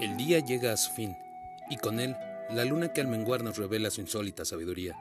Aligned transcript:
El 0.00 0.16
día 0.16 0.38
llega 0.38 0.72
a 0.72 0.76
su 0.76 0.92
fin, 0.92 1.16
y 1.68 1.76
con 1.76 1.98
él 1.98 2.14
la 2.50 2.64
luna 2.64 2.92
que 2.92 3.00
al 3.00 3.08
menguar 3.08 3.42
nos 3.42 3.56
revela 3.56 3.90
su 3.90 4.00
insólita 4.00 4.44
sabiduría. 4.44 4.96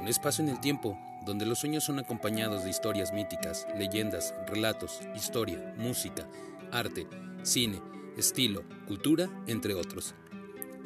Un 0.00 0.08
espacio 0.08 0.42
en 0.42 0.48
el 0.48 0.58
tiempo 0.58 0.98
donde 1.26 1.44
los 1.44 1.58
sueños 1.58 1.84
son 1.84 1.98
acompañados 1.98 2.64
de 2.64 2.70
historias 2.70 3.12
míticas, 3.12 3.66
leyendas, 3.76 4.34
relatos, 4.46 5.00
historia, 5.14 5.74
música, 5.76 6.26
arte, 6.72 7.06
cine, 7.42 7.82
estilo, 8.16 8.64
cultura, 8.88 9.28
entre 9.46 9.74
otros. 9.74 10.14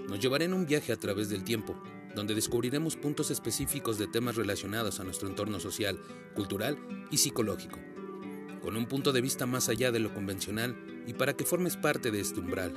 Nos 0.08 0.18
llevará 0.18 0.44
en 0.44 0.52
un 0.52 0.66
viaje 0.66 0.92
a 0.92 0.96
través 0.96 1.28
del 1.28 1.44
tiempo, 1.44 1.80
donde 2.16 2.34
descubriremos 2.34 2.96
puntos 2.96 3.30
específicos 3.30 3.96
de 3.96 4.08
temas 4.08 4.34
relacionados 4.34 4.98
a 4.98 5.04
nuestro 5.04 5.28
entorno 5.28 5.60
social, 5.60 6.00
cultural 6.34 6.76
y 7.12 7.18
psicológico, 7.18 7.78
con 8.60 8.76
un 8.76 8.86
punto 8.86 9.12
de 9.12 9.20
vista 9.20 9.46
más 9.46 9.68
allá 9.68 9.92
de 9.92 10.00
lo 10.00 10.12
convencional 10.12 10.76
y 11.06 11.12
para 11.12 11.34
que 11.34 11.44
formes 11.44 11.76
parte 11.76 12.10
de 12.10 12.18
este 12.18 12.40
umbral 12.40 12.72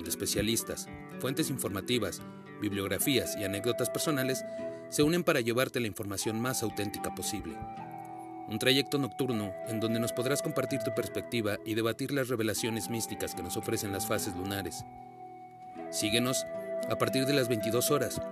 donde 0.00 0.10
especialistas, 0.10 0.88
fuentes 1.18 1.50
informativas, 1.50 2.22
bibliografías 2.58 3.36
y 3.36 3.44
anécdotas 3.44 3.90
personales 3.90 4.46
se 4.88 5.02
unen 5.02 5.24
para 5.24 5.42
llevarte 5.42 5.78
la 5.78 5.88
información 5.88 6.40
más 6.40 6.62
auténtica 6.62 7.14
posible. 7.14 7.54
Un 8.48 8.58
trayecto 8.58 8.96
nocturno 8.96 9.52
en 9.68 9.78
donde 9.78 10.00
nos 10.00 10.14
podrás 10.14 10.40
compartir 10.40 10.80
tu 10.82 10.94
perspectiva 10.94 11.58
y 11.66 11.74
debatir 11.74 12.12
las 12.12 12.28
revelaciones 12.28 12.88
místicas 12.88 13.34
que 13.34 13.42
nos 13.42 13.58
ofrecen 13.58 13.92
las 13.92 14.06
fases 14.06 14.34
lunares. 14.34 14.86
Síguenos 15.90 16.46
a 16.88 16.96
partir 16.96 17.26
de 17.26 17.34
las 17.34 17.48
22 17.48 17.90
horas, 17.90 18.22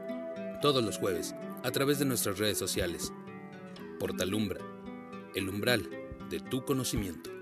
todos 0.63 0.83
los 0.83 0.97
jueves, 0.97 1.35
a 1.65 1.71
través 1.71 1.99
de 1.99 2.07
nuestras 2.07 2.39
redes 2.39 2.57
sociales. 2.57 3.13
Portalumbra, 4.01 4.61
el 5.35 5.51
umbral 5.51 5.87
de 6.31 6.41
tu 6.41 6.65
conocimiento. 6.65 7.38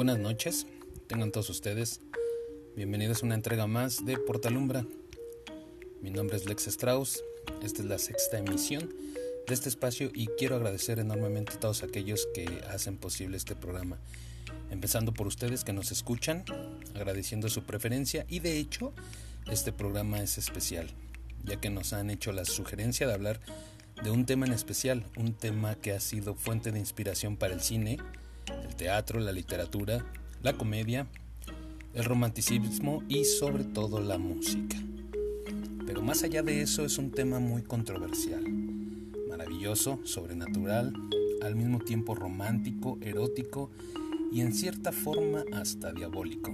Buenas 0.00 0.18
noches, 0.18 0.66
tengan 1.08 1.30
todos 1.30 1.50
ustedes. 1.50 2.00
Bienvenidos 2.74 3.22
a 3.22 3.26
una 3.26 3.34
entrega 3.34 3.66
más 3.66 4.06
de 4.06 4.16
Portalumbra. 4.16 4.86
Mi 6.00 6.08
nombre 6.08 6.38
es 6.38 6.46
Lex 6.46 6.68
Strauss, 6.68 7.22
esta 7.62 7.82
es 7.82 7.84
la 7.86 7.98
sexta 7.98 8.38
emisión 8.38 8.94
de 9.46 9.52
este 9.52 9.68
espacio 9.68 10.10
y 10.14 10.28
quiero 10.38 10.56
agradecer 10.56 11.00
enormemente 11.00 11.52
a 11.52 11.60
todos 11.60 11.82
aquellos 11.82 12.26
que 12.32 12.62
hacen 12.70 12.96
posible 12.96 13.36
este 13.36 13.54
programa. 13.54 13.98
Empezando 14.70 15.12
por 15.12 15.26
ustedes 15.26 15.64
que 15.64 15.74
nos 15.74 15.92
escuchan, 15.92 16.46
agradeciendo 16.94 17.50
su 17.50 17.64
preferencia 17.64 18.24
y 18.26 18.38
de 18.38 18.56
hecho 18.56 18.94
este 19.50 19.70
programa 19.70 20.22
es 20.22 20.38
especial, 20.38 20.88
ya 21.44 21.60
que 21.60 21.68
nos 21.68 21.92
han 21.92 22.08
hecho 22.08 22.32
la 22.32 22.46
sugerencia 22.46 23.06
de 23.06 23.12
hablar 23.12 23.38
de 24.02 24.10
un 24.10 24.24
tema 24.24 24.46
en 24.46 24.54
especial, 24.54 25.04
un 25.18 25.34
tema 25.34 25.74
que 25.74 25.92
ha 25.92 26.00
sido 26.00 26.34
fuente 26.34 26.72
de 26.72 26.78
inspiración 26.78 27.36
para 27.36 27.52
el 27.52 27.60
cine, 27.60 27.98
teatro, 28.80 29.20
la 29.20 29.30
literatura, 29.30 30.06
la 30.42 30.54
comedia, 30.54 31.06
el 31.92 32.02
romanticismo 32.02 33.02
y 33.10 33.26
sobre 33.26 33.64
todo 33.64 34.00
la 34.00 34.16
música. 34.16 34.78
Pero 35.86 36.00
más 36.00 36.22
allá 36.22 36.42
de 36.42 36.62
eso 36.62 36.86
es 36.86 36.96
un 36.96 37.10
tema 37.10 37.40
muy 37.40 37.60
controversial, 37.60 38.42
maravilloso, 39.28 40.00
sobrenatural, 40.04 40.94
al 41.42 41.56
mismo 41.56 41.80
tiempo 41.80 42.14
romántico, 42.14 42.96
erótico 43.02 43.70
y 44.32 44.40
en 44.40 44.54
cierta 44.54 44.92
forma 44.92 45.44
hasta 45.52 45.92
diabólico. 45.92 46.50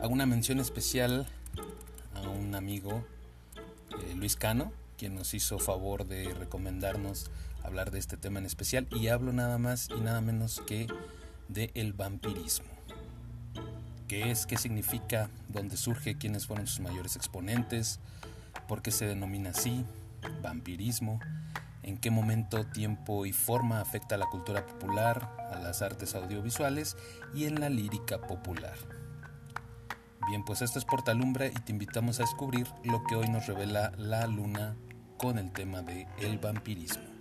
Hago 0.00 0.10
una 0.14 0.24
mención 0.24 0.58
especial 0.58 1.26
a 2.14 2.30
un 2.30 2.54
amigo, 2.54 3.04
eh, 3.90 4.14
Luis 4.16 4.36
Cano, 4.36 4.72
quien 4.96 5.16
nos 5.16 5.34
hizo 5.34 5.58
favor 5.58 6.06
de 6.06 6.32
recomendarnos 6.32 7.30
hablar 7.64 7.90
de 7.90 7.98
este 7.98 8.16
tema 8.16 8.38
en 8.38 8.46
especial 8.46 8.86
y 8.92 9.08
hablo 9.08 9.32
nada 9.32 9.58
más 9.58 9.88
y 9.90 10.00
nada 10.00 10.20
menos 10.20 10.62
que 10.66 10.86
de 11.48 11.70
el 11.74 11.92
vampirismo. 11.92 12.68
¿Qué 14.06 14.30
es? 14.30 14.46
¿Qué 14.46 14.56
significa? 14.56 15.30
¿Dónde 15.48 15.76
surge? 15.76 16.16
¿Quiénes 16.16 16.46
fueron 16.46 16.66
sus 16.66 16.80
mayores 16.80 17.16
exponentes? 17.16 18.00
¿Por 18.68 18.82
qué 18.82 18.90
se 18.90 19.06
denomina 19.06 19.50
así? 19.50 19.84
Vampirismo. 20.42 21.20
¿En 21.82 21.98
qué 21.98 22.10
momento, 22.10 22.64
tiempo 22.64 23.26
y 23.26 23.32
forma 23.32 23.80
afecta 23.80 24.14
a 24.14 24.18
la 24.18 24.26
cultura 24.26 24.66
popular, 24.66 25.30
a 25.52 25.58
las 25.58 25.82
artes 25.82 26.14
audiovisuales 26.14 26.96
y 27.34 27.44
en 27.44 27.60
la 27.60 27.68
lírica 27.68 28.20
popular? 28.26 28.76
Bien, 30.28 30.44
pues 30.44 30.62
esto 30.62 30.78
es 30.78 30.84
Portalumbra 30.84 31.46
y 31.46 31.52
te 31.52 31.72
invitamos 31.72 32.18
a 32.18 32.22
descubrir 32.22 32.66
lo 32.84 33.04
que 33.04 33.16
hoy 33.16 33.28
nos 33.28 33.46
revela 33.46 33.92
la 33.98 34.26
luna 34.26 34.76
con 35.18 35.38
el 35.38 35.52
tema 35.52 35.82
de 35.82 36.06
el 36.20 36.38
vampirismo. 36.38 37.13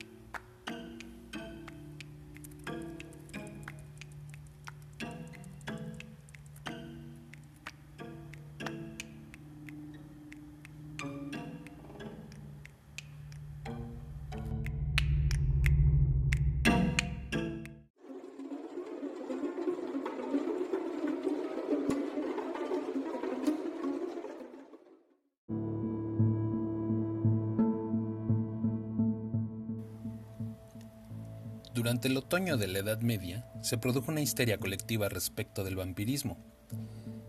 Durante 31.83 32.07
el 32.07 32.15
otoño 32.15 32.55
de 32.55 32.67
la 32.67 32.79
Edad 32.79 33.01
Media 33.01 33.45
se 33.61 33.77
produjo 33.77 34.09
una 34.09 34.21
histeria 34.21 34.57
colectiva 34.57 35.09
respecto 35.09 35.65
del 35.65 35.75
vampirismo. 35.75 36.37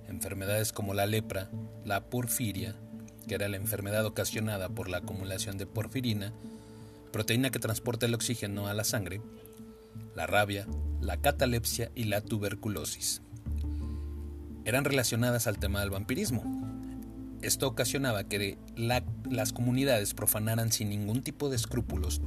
Enfermedades 0.06 0.72
como 0.72 0.94
la 0.94 1.06
lepra, 1.06 1.50
la 1.84 2.04
porfiria, 2.04 2.76
que 3.26 3.34
era 3.34 3.48
la 3.48 3.56
enfermedad 3.56 4.06
ocasionada 4.06 4.68
por 4.68 4.88
la 4.88 4.98
acumulación 4.98 5.58
de 5.58 5.66
porfirina, 5.66 6.32
proteína 7.10 7.50
que 7.50 7.58
transporta 7.58 8.06
el 8.06 8.14
oxígeno 8.14 8.68
a 8.68 8.74
la 8.74 8.84
sangre, 8.84 9.20
la 10.14 10.28
rabia, 10.28 10.68
la 11.00 11.16
catalepsia 11.16 11.90
y 11.96 12.04
la 12.04 12.20
tuberculosis. 12.20 13.22
Eran 14.64 14.84
relacionadas 14.84 15.48
al 15.48 15.58
tema 15.58 15.80
del 15.80 15.90
vampirismo. 15.90 16.44
Esto 17.42 17.66
ocasionaba 17.66 18.22
que 18.22 18.56
las 18.76 19.52
comunidades 19.52 20.14
profanaran 20.14 20.70
sin 20.70 20.90
ningún 20.90 21.24
tipo 21.24 21.50
de 21.50 21.56
escrúpulos 21.56 22.22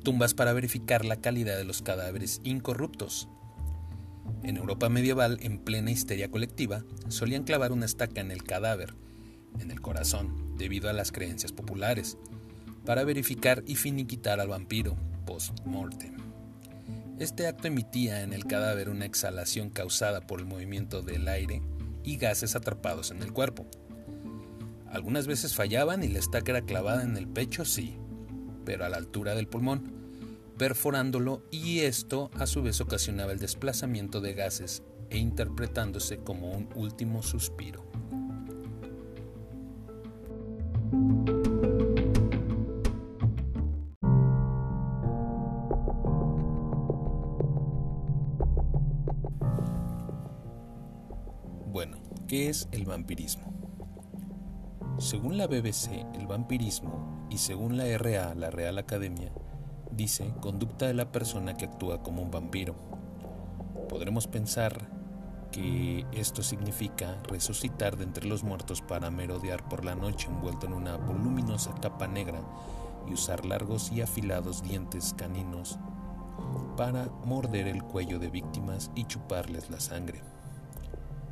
tumbas 0.00 0.34
para 0.34 0.52
verificar 0.52 1.04
la 1.04 1.16
calidad 1.16 1.56
de 1.56 1.64
los 1.64 1.82
cadáveres 1.82 2.40
incorruptos. 2.44 3.28
En 4.42 4.56
Europa 4.56 4.88
medieval, 4.88 5.38
en 5.42 5.58
plena 5.58 5.90
histeria 5.90 6.30
colectiva, 6.30 6.84
solían 7.08 7.44
clavar 7.44 7.72
una 7.72 7.86
estaca 7.86 8.20
en 8.20 8.30
el 8.30 8.42
cadáver, 8.42 8.94
en 9.58 9.70
el 9.70 9.80
corazón, 9.80 10.56
debido 10.56 10.88
a 10.88 10.92
las 10.92 11.12
creencias 11.12 11.52
populares, 11.52 12.16
para 12.84 13.04
verificar 13.04 13.62
y 13.66 13.76
finiquitar 13.76 14.40
al 14.40 14.48
vampiro 14.48 14.96
post-mortem. 15.26 16.16
Este 17.18 17.46
acto 17.46 17.68
emitía 17.68 18.22
en 18.22 18.32
el 18.32 18.46
cadáver 18.46 18.88
una 18.88 19.04
exhalación 19.04 19.68
causada 19.68 20.22
por 20.22 20.40
el 20.40 20.46
movimiento 20.46 21.02
del 21.02 21.28
aire 21.28 21.60
y 22.02 22.16
gases 22.16 22.56
atrapados 22.56 23.10
en 23.10 23.22
el 23.22 23.32
cuerpo. 23.32 23.66
Algunas 24.90 25.26
veces 25.26 25.54
fallaban 25.54 26.02
y 26.02 26.08
la 26.08 26.18
estaca 26.18 26.52
era 26.52 26.62
clavada 26.62 27.02
en 27.02 27.18
el 27.18 27.28
pecho, 27.28 27.66
sí, 27.66 27.99
pero 28.64 28.84
a 28.84 28.88
la 28.88 28.96
altura 28.96 29.34
del 29.34 29.48
pulmón, 29.48 29.92
perforándolo 30.58 31.42
y 31.50 31.80
esto 31.80 32.30
a 32.34 32.46
su 32.46 32.62
vez 32.62 32.80
ocasionaba 32.80 33.32
el 33.32 33.38
desplazamiento 33.38 34.20
de 34.20 34.34
gases 34.34 34.82
e 35.08 35.18
interpretándose 35.18 36.18
como 36.18 36.52
un 36.52 36.68
último 36.74 37.22
suspiro. 37.22 37.84
Bueno, 51.66 52.02
¿qué 52.28 52.48
es 52.48 52.68
el 52.72 52.84
vampirismo? 52.84 53.59
Según 55.00 55.38
la 55.38 55.46
BBC, 55.46 56.04
el 56.12 56.26
vampirismo, 56.26 57.26
y 57.30 57.38
según 57.38 57.78
la 57.78 57.86
RA, 57.96 58.34
la 58.34 58.50
Real 58.50 58.76
Academia, 58.76 59.32
dice 59.90 60.34
conducta 60.40 60.86
de 60.88 60.92
la 60.92 61.10
persona 61.10 61.56
que 61.56 61.64
actúa 61.64 62.02
como 62.02 62.20
un 62.20 62.30
vampiro. 62.30 62.74
Podremos 63.88 64.26
pensar 64.26 64.90
que 65.52 66.04
esto 66.12 66.42
significa 66.42 67.16
resucitar 67.22 67.96
de 67.96 68.04
entre 68.04 68.26
los 68.26 68.44
muertos 68.44 68.82
para 68.82 69.10
merodear 69.10 69.66
por 69.70 69.86
la 69.86 69.94
noche 69.94 70.28
envuelto 70.28 70.66
en 70.66 70.74
una 70.74 70.98
voluminosa 70.98 71.74
capa 71.80 72.06
negra 72.06 72.42
y 73.08 73.14
usar 73.14 73.46
largos 73.46 73.90
y 73.92 74.02
afilados 74.02 74.62
dientes 74.62 75.14
caninos 75.16 75.78
para 76.76 77.06
morder 77.24 77.68
el 77.68 77.82
cuello 77.84 78.18
de 78.18 78.28
víctimas 78.28 78.90
y 78.94 79.06
chuparles 79.06 79.70
la 79.70 79.80
sangre 79.80 80.20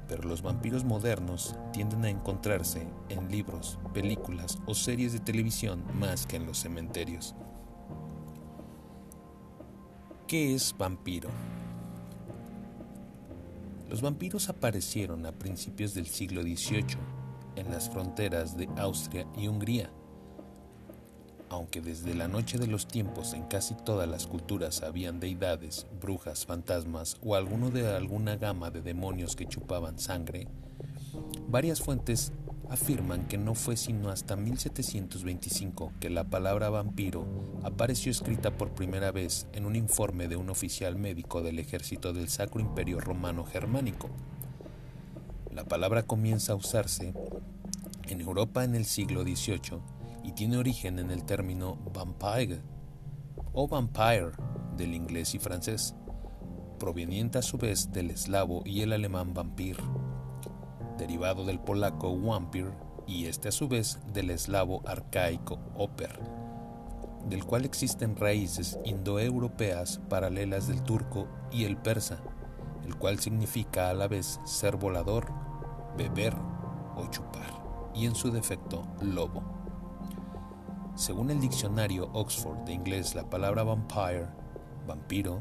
pero 0.09 0.27
los 0.27 0.43
vampiros 0.43 0.85
modernos 0.85 1.55
tienden 1.73 2.05
a 2.05 2.11
encontrarse 2.11 2.87
en 3.11 3.31
libros, 3.31 3.79
películas 3.93 4.59
o 4.67 4.75
series 4.75 5.13
de 5.13 5.21
televisión 5.21 5.85
más 5.95 6.27
que 6.27 6.37
en 6.37 6.47
los 6.47 6.59
cementerios. 6.59 7.35
¿Qué 10.27 10.55
es 10.55 10.75
vampiro? 10.77 11.29
Los 13.89 14.03
vampiros 14.03 14.49
aparecieron 14.49 15.25
a 15.27 15.33
principios 15.33 15.95
del 15.95 16.07
siglo 16.07 16.43
XVIII 16.43 16.99
en 17.57 17.71
las 17.71 17.89
fronteras 17.89 18.57
de 18.57 18.69
Austria 18.77 19.27
y 19.37 19.49
Hungría 19.49 19.91
aunque 21.51 21.81
desde 21.81 22.15
la 22.15 22.29
noche 22.29 22.59
de 22.59 22.67
los 22.67 22.87
tiempos 22.87 23.33
en 23.33 23.45
casi 23.45 23.75
todas 23.75 24.09
las 24.09 24.27
culturas 24.27 24.83
habían 24.83 25.21
deidades, 25.21 25.87
brujas, 26.01 26.47
fantasmas 26.47 27.17
o 27.23 27.35
alguno 27.35 27.71
de 27.71 27.95
alguna 27.95 28.37
gama 28.37 28.71
de 28.71 28.83
demonios 28.83 29.37
que 29.37 29.47
chupaban 29.47 29.99
sangre, 29.99 30.47
varias 31.49 31.81
fuentes 31.81 32.33
afirman 32.69 33.27
que 33.27 33.39
no 33.39 33.55
fue 33.55 33.77
sino 33.77 34.11
hasta 34.11 34.37
1725 34.37 35.93
que 36.01 36.11
la 36.11 36.25
palabra 36.25 36.69
vampiro 36.69 37.27
apareció 37.63 38.13
escrita 38.13 38.51
por 38.51 38.71
primera 38.71 39.11
vez 39.11 39.47
en 39.53 39.65
un 39.65 39.75
informe 39.75 40.29
de 40.29 40.37
un 40.37 40.51
oficial 40.51 40.97
médico 40.97 41.43
del 41.43 41.59
ejército 41.59 42.13
del 42.13 42.29
Sacro 42.29 42.61
Imperio 42.61 43.01
Romano 43.01 43.45
Germánico. 43.45 44.11
La 45.55 45.65
palabra 45.65 46.03
comienza 46.03 46.53
a 46.53 46.57
usarse 46.57 47.15
en 48.07 48.21
Europa 48.21 48.65
en 48.65 48.75
el 48.75 48.85
siglo 48.85 49.23
XVIII 49.23 49.98
y 50.29 50.33
tiene 50.33 50.59
origen 50.59 50.99
en 50.99 51.11
el 51.11 51.25
término 51.25 51.79
vampire 51.95 52.61
o 53.55 53.67
vampire 53.67 54.33
del 54.77 54.95
inglés 54.95 55.35
y 55.35 55.39
francés, 55.39 55.95
proveniente 56.79 57.39
a 57.39 57.43
su 57.43 57.57
vez 57.57 57.93
del 57.93 58.11
eslavo 58.11 58.61
y 58.67 58.83
el 58.83 58.93
alemán 58.93 59.33
vampir, 59.33 59.79
derivado 60.99 61.47
del 61.47 61.59
polaco 61.61 62.11
wampir 62.11 62.71
y 63.07 63.25
este 63.25 63.49
a 63.49 63.53
su 63.53 63.69
vez 63.69 64.01
del 64.13 64.29
eslavo 64.29 64.83
arcaico 64.87 65.61
oper, 65.75 66.21
del 67.27 67.47
cual 67.47 67.65
existen 67.65 68.15
raíces 68.15 68.79
indoeuropeas 68.85 69.99
paralelas 70.11 70.69
del 70.69 70.83
turco 70.83 71.27
y 71.51 71.65
el 71.65 71.79
persa, 71.79 72.19
el 72.85 72.97
cual 72.97 73.19
significa 73.19 73.89
a 73.89 73.95
la 73.95 74.09
vez 74.09 74.41
ser 74.45 74.77
volador, 74.77 75.33
beber 75.97 76.35
o 76.97 77.07
chupar, 77.07 77.63
y 77.95 78.05
en 78.05 78.15
su 78.15 78.31
defecto 78.31 78.87
lobo. 79.01 79.59
Según 80.99 81.31
el 81.31 81.41
diccionario 81.41 82.11
Oxford 82.13 82.65
de 82.65 82.73
inglés, 82.73 83.15
la 83.15 83.31
palabra 83.31 83.63
vampire, 83.63 84.27
vampiro, 84.85 85.41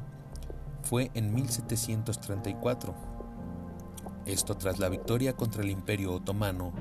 fue 0.83 1.09
en 1.15 1.33
1734. 1.33 2.93
Esto 4.27 4.55
tras 4.55 4.77
la 4.77 4.87
victoria 4.87 5.33
contra 5.35 5.63
el 5.63 5.71
Imperio 5.71 6.13
Otomano 6.13 6.73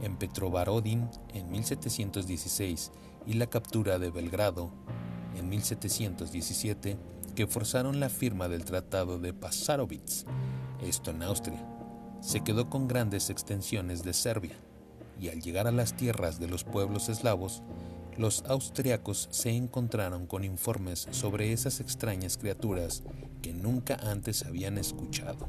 en 0.00 0.16
Petrovarodin 0.16 1.10
en 1.34 1.50
1716 1.50 2.92
y 3.26 3.32
la 3.32 3.48
captura 3.48 3.98
de 3.98 4.12
Belgrado 4.12 4.70
en 5.34 5.48
1717 5.48 6.98
que 7.34 7.48
forzaron 7.48 7.98
la 7.98 8.10
firma 8.10 8.46
del 8.46 8.64
Tratado 8.64 9.18
de 9.18 9.32
Pasarovitz, 9.32 10.24
esto 10.80 11.10
en 11.10 11.24
Austria. 11.24 11.66
Se 12.20 12.44
quedó 12.44 12.70
con 12.70 12.86
grandes 12.86 13.28
extensiones 13.28 14.04
de 14.04 14.12
Serbia 14.12 14.54
y 15.18 15.30
al 15.30 15.42
llegar 15.42 15.66
a 15.66 15.72
las 15.72 15.96
tierras 15.96 16.38
de 16.38 16.46
los 16.46 16.62
pueblos 16.62 17.08
eslavos 17.08 17.64
los 18.20 18.44
austriacos 18.44 19.28
se 19.30 19.48
encontraron 19.48 20.26
con 20.26 20.44
informes 20.44 21.08
sobre 21.10 21.54
esas 21.54 21.80
extrañas 21.80 22.36
criaturas 22.36 23.02
que 23.40 23.54
nunca 23.54 23.94
antes 23.94 24.44
habían 24.44 24.76
escuchado. 24.76 25.48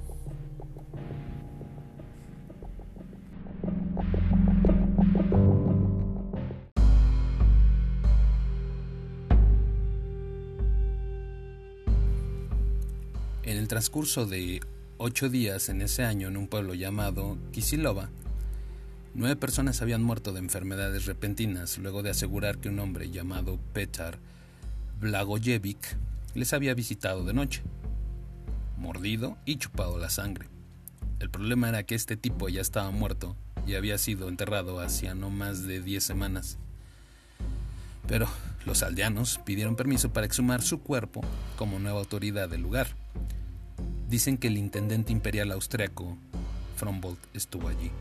En 13.44 13.58
el 13.58 13.68
transcurso 13.68 14.25
de 14.25 14.62
ocho 14.98 15.28
días 15.28 15.68
en 15.68 15.82
ese 15.82 16.04
año 16.04 16.30
en 16.30 16.38
un 16.38 16.48
pueblo 16.48 16.74
llamado 16.74 17.38
Kisilova, 17.51 18.12
Nueve 19.13 19.36
personas 19.36 19.82
habían 19.82 20.03
muerto 20.03 20.32
de 20.32 20.39
enfermedades 20.39 21.06
repentinas 21.06 21.77
luego 21.77 22.01
de 22.01 22.12
asegurar 22.12 22.60
que 22.60 22.70
un 22.70 22.80
hombre 22.80 23.12
llamado 23.12 23.60
Petar 23.74 24.18
Blagojevic 25.01 25.98
les 26.34 26.53
había 26.53 26.74
visitado 26.74 27.25
de 27.25 27.34
noche, 27.34 27.62
mordido 28.77 29.38
y 29.46 29.58
chupado 29.58 29.98
la 29.98 30.10
sangre. 30.10 30.48
El 31.20 31.30
problema 31.30 31.68
era 31.68 31.84
que 31.84 31.94
este 31.94 32.15
tipo 32.15 32.48
ya 32.48 32.62
estaba 32.62 32.89
muerto 32.91 33.36
y 33.68 33.75
había 33.75 33.98
sido 33.98 34.30
enterrado 34.30 34.80
hacía 34.80 35.13
no 35.13 35.30
más 35.30 35.68
de 35.68 35.82
diez 35.82 36.06
semanas. 36.06 36.58
Pero 38.08 38.30
los 38.65 38.82
aldeanos 38.82 39.41
pidieron 39.44 39.75
permiso 39.75 40.13
para 40.13 40.25
exhumar 40.25 40.62
su 40.62 40.80
cuerpo 40.80 41.22
como 41.58 41.80
nueva 41.80 42.00
autoridad 42.00 42.48
del 42.48 42.62
lugar. 42.62 42.88
Dicen 44.08 44.38
que 44.38 44.48
el 44.48 44.58
intendente 44.58 45.12
imperial 45.12 45.51
austriaco, 45.51 46.18
Frombold, 46.77 47.18
estuvo 47.34 47.68
allí. 47.68 47.91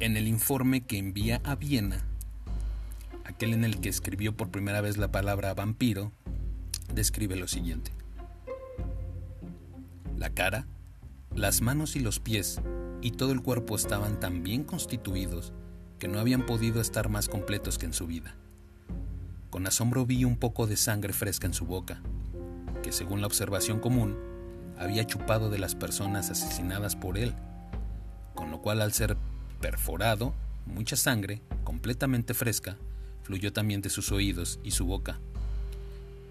En 0.00 0.16
el 0.16 0.28
informe 0.28 0.82
que 0.82 0.98
envía 0.98 1.40
a 1.44 1.54
Viena, 1.54 2.04
aquel 3.24 3.52
en 3.54 3.64
el 3.64 3.80
que 3.80 3.88
escribió 3.88 4.36
por 4.36 4.50
primera 4.50 4.80
vez 4.80 4.96
la 4.96 5.12
palabra 5.12 5.54
vampiro, 5.54 6.12
describe 6.94 7.36
lo 7.36 7.48
siguiente. 7.48 7.92
La 10.16 10.30
cara, 10.30 10.66
las 11.34 11.60
manos 11.62 11.96
y 11.96 12.00
los 12.00 12.20
pies 12.20 12.60
y 13.02 13.12
todo 13.12 13.32
el 13.32 13.42
cuerpo 13.42 13.76
estaban 13.76 14.20
tan 14.20 14.42
bien 14.42 14.64
constituidos 14.64 15.52
que 15.98 16.08
no 16.08 16.18
habían 16.18 16.46
podido 16.46 16.80
estar 16.80 17.08
más 17.08 17.28
completos 17.28 17.78
que 17.78 17.86
en 17.86 17.92
su 17.92 18.06
vida. 18.06 18.34
Con 19.50 19.66
asombro 19.66 20.06
vi 20.06 20.24
un 20.24 20.36
poco 20.36 20.66
de 20.66 20.76
sangre 20.76 21.12
fresca 21.12 21.46
en 21.46 21.54
su 21.54 21.66
boca, 21.66 22.00
que 22.82 22.92
según 22.92 23.20
la 23.20 23.26
observación 23.26 23.78
común, 23.78 24.16
había 24.76 25.06
chupado 25.06 25.50
de 25.50 25.58
las 25.58 25.76
personas 25.76 26.30
asesinadas 26.30 26.96
por 26.96 27.16
él, 27.16 27.34
con 28.34 28.50
lo 28.50 28.60
cual 28.60 28.80
al 28.80 28.92
ser 28.92 29.16
perforado, 29.60 30.34
mucha 30.66 30.96
sangre, 30.96 31.40
completamente 31.64 32.34
fresca, 32.34 32.76
fluyó 33.22 33.52
también 33.52 33.82
de 33.82 33.90
sus 33.90 34.12
oídos 34.12 34.60
y 34.62 34.72
su 34.72 34.86
boca, 34.86 35.18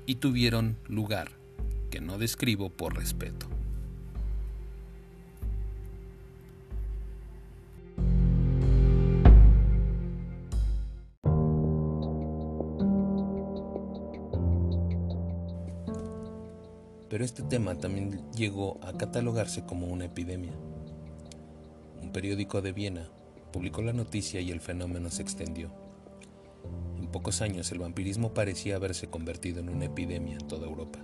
y 0.06 0.16
tuvieron 0.16 0.78
lugar 0.88 1.32
que 1.90 2.02
no 2.02 2.18
describo 2.18 2.70
por 2.70 2.96
respeto. 2.96 3.48
Pero 17.14 17.26
este 17.26 17.44
tema 17.44 17.76
también 17.76 18.20
llegó 18.32 18.80
a 18.82 18.98
catalogarse 18.98 19.64
como 19.68 19.86
una 19.86 20.06
epidemia. 20.06 20.52
Periódico 22.14 22.62
de 22.62 22.74
Viena 22.74 23.10
publicó 23.52 23.82
la 23.82 23.92
noticia 23.92 24.40
y 24.40 24.52
el 24.52 24.62
fenómeno 24.62 25.10
se 25.10 25.24
extendió. 25.24 25.72
En 27.00 27.08
pocos 27.08 27.42
años 27.42 27.72
el 27.72 27.80
vampirismo 27.80 28.36
parecía 28.36 28.76
haberse 28.76 29.08
convertido 29.08 29.62
en 29.62 29.70
una 29.70 29.86
epidemia 29.86 30.38
en 30.38 30.48
toda 30.48 30.68
Europa. 30.68 31.00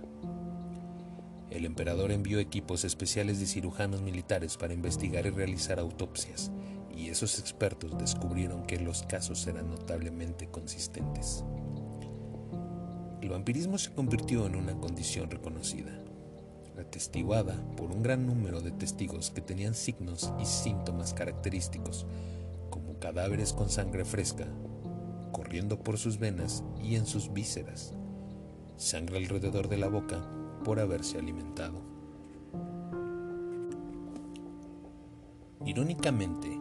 El 1.50 1.64
emperador 1.64 2.12
envió 2.12 2.38
equipos 2.38 2.84
especiales 2.84 3.40
de 3.40 3.46
cirujanos 3.46 4.02
militares 4.02 4.56
para 4.56 4.72
investigar 4.72 5.26
y 5.26 5.30
realizar 5.30 5.80
autopsias, 5.80 6.52
y 6.96 7.08
esos 7.08 7.40
expertos 7.40 7.98
descubrieron 7.98 8.64
que 8.64 8.78
los 8.78 9.02
casos 9.02 9.44
eran 9.48 9.68
notablemente 9.68 10.46
consistentes. 10.46 11.44
El 13.20 13.30
vampirismo 13.30 13.78
se 13.78 13.92
convirtió 13.92 14.46
en 14.46 14.54
una 14.54 14.78
condición 14.78 15.28
reconocida, 15.28 16.04
atestiguada 16.90 17.54
por 17.76 17.92
un 17.92 18.02
gran 18.02 18.26
número 18.26 18.60
de 18.60 18.72
testigos 18.72 19.30
que 19.30 19.40
tenían 19.40 19.74
signos 19.74 20.32
y 20.40 20.44
síntomas 20.44 21.14
característicos, 21.14 22.04
como 22.68 22.98
cadáveres 22.98 23.52
con 23.52 23.70
sangre 23.70 24.04
fresca, 24.04 24.48
corriendo 25.30 25.78
por 25.78 25.98
sus 25.98 26.18
venas 26.18 26.64
y 26.82 26.96
en 26.96 27.06
sus 27.06 27.32
vísceras, 27.32 27.94
sangre 28.76 29.18
alrededor 29.18 29.68
de 29.68 29.76
la 29.76 29.86
boca 29.86 30.20
por 30.64 30.80
haberse 30.80 31.16
alimentado. 31.16 31.80
Irónicamente, 35.64 36.58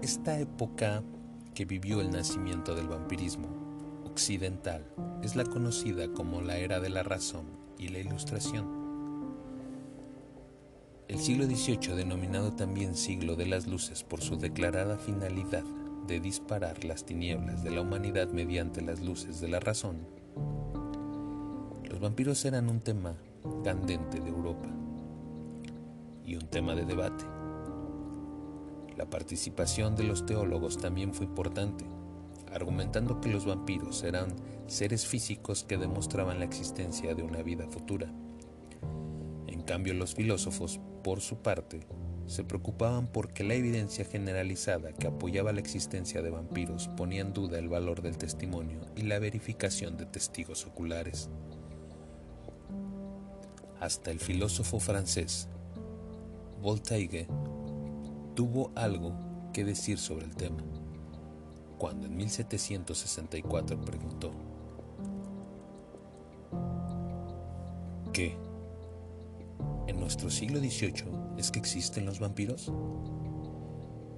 esta 0.00 0.38
época 0.38 1.02
que 1.54 1.66
vivió 1.66 2.00
el 2.00 2.10
nacimiento 2.10 2.74
del 2.74 2.88
vampirismo 2.88 3.63
occidental 4.14 4.86
es 5.24 5.34
la 5.34 5.42
conocida 5.42 6.06
como 6.06 6.40
la 6.40 6.56
era 6.56 6.78
de 6.78 6.88
la 6.88 7.02
razón 7.02 7.46
y 7.78 7.88
la 7.88 7.98
ilustración. 7.98 8.64
El 11.08 11.18
siglo 11.18 11.46
XVIII, 11.46 11.96
denominado 11.96 12.52
también 12.52 12.94
siglo 12.94 13.34
de 13.34 13.46
las 13.46 13.66
luces 13.66 14.04
por 14.04 14.20
su 14.20 14.36
declarada 14.36 14.98
finalidad 14.98 15.64
de 16.06 16.20
disparar 16.20 16.84
las 16.84 17.04
tinieblas 17.04 17.64
de 17.64 17.72
la 17.72 17.80
humanidad 17.80 18.28
mediante 18.28 18.82
las 18.82 19.00
luces 19.00 19.40
de 19.40 19.48
la 19.48 19.58
razón, 19.58 20.06
los 21.90 21.98
vampiros 21.98 22.44
eran 22.44 22.70
un 22.70 22.78
tema 22.78 23.16
candente 23.64 24.20
de 24.20 24.28
Europa 24.28 24.68
y 26.24 26.36
un 26.36 26.46
tema 26.46 26.76
de 26.76 26.84
debate. 26.84 27.24
La 28.96 29.10
participación 29.10 29.96
de 29.96 30.04
los 30.04 30.24
teólogos 30.24 30.78
también 30.78 31.12
fue 31.12 31.26
importante, 31.26 31.84
argumentando 32.54 33.20
que 33.20 33.28
los 33.28 33.44
vampiros 33.44 34.02
eran 34.04 34.34
seres 34.66 35.06
físicos 35.06 35.64
que 35.64 35.76
demostraban 35.76 36.38
la 36.38 36.44
existencia 36.44 37.14
de 37.14 37.22
una 37.22 37.42
vida 37.42 37.66
futura. 37.68 38.10
En 39.46 39.62
cambio, 39.62 39.94
los 39.94 40.14
filósofos, 40.14 40.80
por 41.02 41.20
su 41.20 41.38
parte, 41.38 41.80
se 42.26 42.44
preocupaban 42.44 43.06
porque 43.06 43.44
la 43.44 43.54
evidencia 43.54 44.04
generalizada 44.04 44.92
que 44.92 45.08
apoyaba 45.08 45.52
la 45.52 45.60
existencia 45.60 46.22
de 46.22 46.30
vampiros 46.30 46.88
ponía 46.96 47.20
en 47.20 47.32
duda 47.32 47.58
el 47.58 47.68
valor 47.68 48.00
del 48.00 48.16
testimonio 48.16 48.80
y 48.96 49.02
la 49.02 49.18
verificación 49.18 49.96
de 49.96 50.06
testigos 50.06 50.64
oculares. 50.66 51.28
Hasta 53.80 54.10
el 54.10 54.20
filósofo 54.20 54.80
francés 54.80 55.48
Voltaire 56.62 57.26
tuvo 58.34 58.72
algo 58.74 59.14
que 59.52 59.64
decir 59.64 59.98
sobre 59.98 60.24
el 60.24 60.34
tema, 60.34 60.62
cuando 61.78 62.06
en 62.06 62.16
1764 62.16 63.80
preguntó, 63.80 64.32
¿qué? 68.12 68.36
¿En 69.86 70.00
nuestro 70.00 70.30
siglo 70.30 70.58
XVIII 70.58 71.04
es 71.36 71.50
que 71.50 71.58
existen 71.58 72.06
los 72.06 72.20
vampiros? 72.20 72.72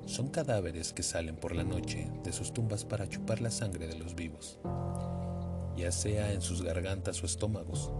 Son 0.06 0.28
cadáveres 0.28 0.92
que 0.92 1.02
salen 1.02 1.36
por 1.36 1.54
la 1.54 1.64
noche 1.64 2.10
de 2.22 2.32
sus 2.32 2.52
tumbas 2.52 2.84
para 2.84 3.08
chupar 3.08 3.40
la 3.40 3.50
sangre 3.50 3.88
de 3.88 3.98
los 3.98 4.14
vivos, 4.14 4.60
ya 5.76 5.90
sea 5.90 6.32
en 6.32 6.42
sus 6.42 6.62
gargantas 6.62 7.22
o 7.22 7.26
estómagos, 7.26 7.90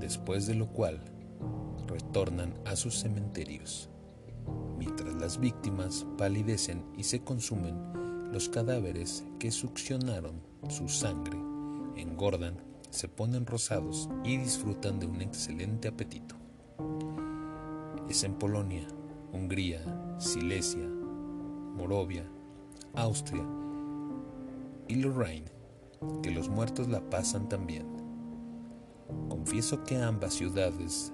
después 0.00 0.46
de 0.46 0.54
lo 0.54 0.68
cual 0.72 1.00
retornan 1.86 2.54
a 2.64 2.74
sus 2.74 2.98
cementerios 2.98 3.90
mientras 4.78 5.14
las 5.14 5.38
víctimas 5.38 6.06
palidecen 6.18 6.84
y 6.96 7.04
se 7.04 7.20
consumen, 7.20 7.74
los 8.32 8.48
cadáveres 8.48 9.24
que 9.38 9.50
succionaron 9.50 10.40
su 10.68 10.88
sangre 10.88 11.38
engordan, 11.96 12.56
se 12.90 13.08
ponen 13.08 13.46
rosados 13.46 14.08
y 14.24 14.36
disfrutan 14.36 14.98
de 14.98 15.06
un 15.06 15.20
excelente 15.22 15.88
apetito. 15.88 16.34
Es 18.08 18.24
en 18.24 18.34
Polonia, 18.34 18.86
Hungría, 19.32 19.80
Silesia, 20.18 20.88
Morovia, 21.74 22.24
Austria 22.94 23.44
y 24.88 24.96
Lorraine 24.96 25.50
que 26.22 26.30
los 26.30 26.48
muertos 26.48 26.88
la 26.88 27.00
pasan 27.10 27.48
también. 27.48 27.86
Confieso 29.28 29.84
que 29.84 29.96
ambas 29.96 30.34
ciudades 30.34 31.12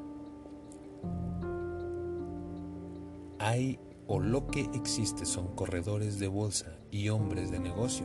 hay 3.39 3.79
o 4.15 4.21
lo 4.21 4.47
que 4.47 4.69
existe 4.75 5.25
son 5.25 5.57
corredores 5.57 6.19
de 6.19 6.29
bolsa 6.29 6.77
y 6.91 7.09
hombres 7.09 7.51
de 7.51 7.59
negocio 7.59 8.05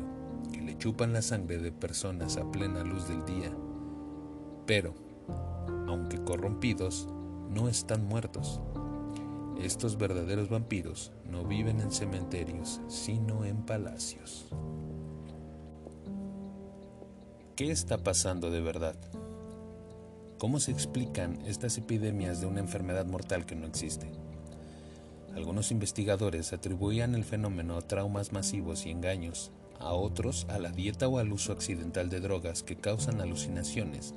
que 0.53 0.61
le 0.61 0.77
chupan 0.77 1.11
la 1.11 1.21
sangre 1.21 1.57
de 1.57 1.73
personas 1.73 2.37
a 2.37 2.49
plena 2.49 2.81
luz 2.85 3.09
del 3.09 3.25
día. 3.25 3.51
Pero, 4.65 4.93
aunque 5.85 6.23
corrompidos, 6.23 7.09
no 7.49 7.67
están 7.67 8.05
muertos. 8.05 8.61
Estos 9.59 9.97
verdaderos 9.97 10.47
vampiros 10.47 11.11
no 11.29 11.43
viven 11.43 11.81
en 11.81 11.91
cementerios, 11.91 12.79
sino 12.87 13.43
en 13.43 13.65
palacios. 13.65 14.47
¿Qué 17.57 17.69
está 17.69 17.97
pasando 17.97 18.49
de 18.49 18.61
verdad? 18.61 18.95
¿Cómo 20.37 20.61
se 20.61 20.71
explican 20.71 21.41
estas 21.45 21.77
epidemias 21.77 22.39
de 22.39 22.45
una 22.45 22.61
enfermedad 22.61 23.05
mortal 23.07 23.45
que 23.45 23.57
no 23.57 23.67
existe? 23.67 24.09
Algunos 25.37 25.69
investigadores 25.69 26.51
atribuían 26.51 27.13
el 27.13 27.23
fenómeno 27.23 27.77
a 27.77 27.83
traumas 27.83 28.33
masivos 28.33 28.87
y 28.87 28.89
engaños, 28.89 29.51
a 29.79 29.93
otros 29.93 30.47
a 30.49 30.57
la 30.57 30.71
dieta 30.71 31.07
o 31.07 31.19
al 31.19 31.31
uso 31.31 31.53
accidental 31.53 32.09
de 32.09 32.19
drogas 32.19 32.63
que 32.63 32.77
causan 32.77 33.21
alucinaciones 33.21 34.15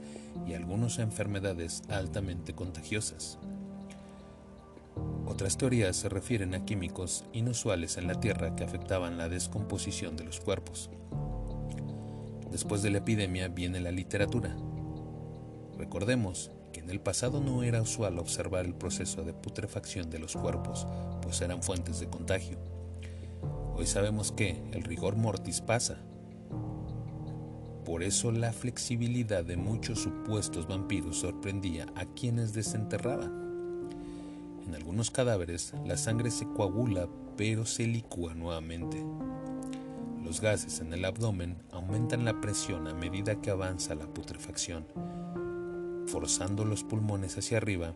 y 0.48 0.54
algunos 0.54 0.98
a 0.98 1.02
enfermedades 1.02 1.82
altamente 1.90 2.54
contagiosas. 2.54 3.38
Otras 5.26 5.58
teorías 5.58 5.94
se 5.94 6.08
refieren 6.08 6.54
a 6.54 6.64
químicos 6.64 7.26
inusuales 7.34 7.98
en 7.98 8.06
la 8.06 8.18
Tierra 8.18 8.56
que 8.56 8.64
afectaban 8.64 9.18
la 9.18 9.28
descomposición 9.28 10.16
de 10.16 10.24
los 10.24 10.40
cuerpos. 10.40 10.88
Después 12.50 12.80
de 12.80 12.88
la 12.88 12.98
epidemia 12.98 13.48
viene 13.48 13.80
la 13.80 13.92
literatura. 13.92 14.56
Recordemos 15.76 16.50
en 16.80 16.88
el 16.88 17.00
pasado 17.00 17.40
no 17.40 17.62
era 17.62 17.82
usual 17.82 18.18
observar 18.18 18.64
el 18.64 18.74
proceso 18.74 19.22
de 19.22 19.34
putrefacción 19.34 20.08
de 20.08 20.18
los 20.18 20.34
cuerpos, 20.34 20.86
pues 21.20 21.40
eran 21.42 21.62
fuentes 21.62 22.00
de 22.00 22.08
contagio. 22.08 22.58
Hoy 23.76 23.86
sabemos 23.86 24.32
que 24.32 24.62
el 24.72 24.82
rigor 24.82 25.14
mortis 25.14 25.60
pasa. 25.60 25.98
Por 27.84 28.02
eso 28.02 28.32
la 28.32 28.52
flexibilidad 28.52 29.44
de 29.44 29.58
muchos 29.58 30.00
supuestos 30.00 30.66
vampiros 30.66 31.18
sorprendía 31.18 31.86
a 31.96 32.06
quienes 32.06 32.54
desenterraban. 32.54 33.90
En 34.66 34.74
algunos 34.74 35.10
cadáveres 35.10 35.74
la 35.84 35.98
sangre 35.98 36.30
se 36.30 36.46
coagula 36.46 37.08
pero 37.36 37.66
se 37.66 37.86
licúa 37.86 38.34
nuevamente. 38.34 39.04
Los 40.24 40.40
gases 40.40 40.80
en 40.80 40.92
el 40.94 41.04
abdomen 41.04 41.56
aumentan 41.72 42.24
la 42.24 42.40
presión 42.40 42.86
a 42.88 42.94
medida 42.94 43.40
que 43.40 43.50
avanza 43.50 43.94
la 43.94 44.06
putrefacción 44.06 44.86
forzando 46.10 46.64
los 46.64 46.82
pulmones 46.82 47.38
hacia 47.38 47.58
arriba 47.58 47.94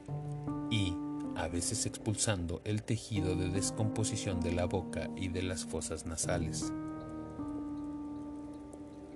y 0.71 0.95
a 1.37 1.49
veces 1.49 1.85
expulsando 1.85 2.63
el 2.65 2.85
tejido 2.85 3.35
de 3.35 3.49
descomposición 3.49 4.41
de 4.41 4.53
la 4.53 4.67
boca 4.67 5.11
y 5.17 5.29
de 5.29 5.43
las 5.43 5.65
fosas 5.65 6.07
nasales. 6.07 6.73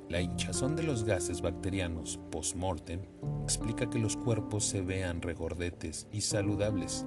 La 0.08 0.20
hinchazón 0.20 0.74
de 0.74 0.82
los 0.82 1.04
gases 1.04 1.42
bacterianos 1.42 2.18
post-mortem 2.30 3.00
explica 3.44 3.88
que 3.88 3.98
los 3.98 4.16
cuerpos 4.16 4.64
se 4.64 4.80
vean 4.80 5.22
regordetes 5.22 6.08
y 6.10 6.22
saludables, 6.22 7.04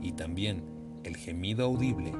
y 0.00 0.12
también 0.12 0.62
el 1.04 1.16
gemido 1.16 1.64
audible 1.64 2.12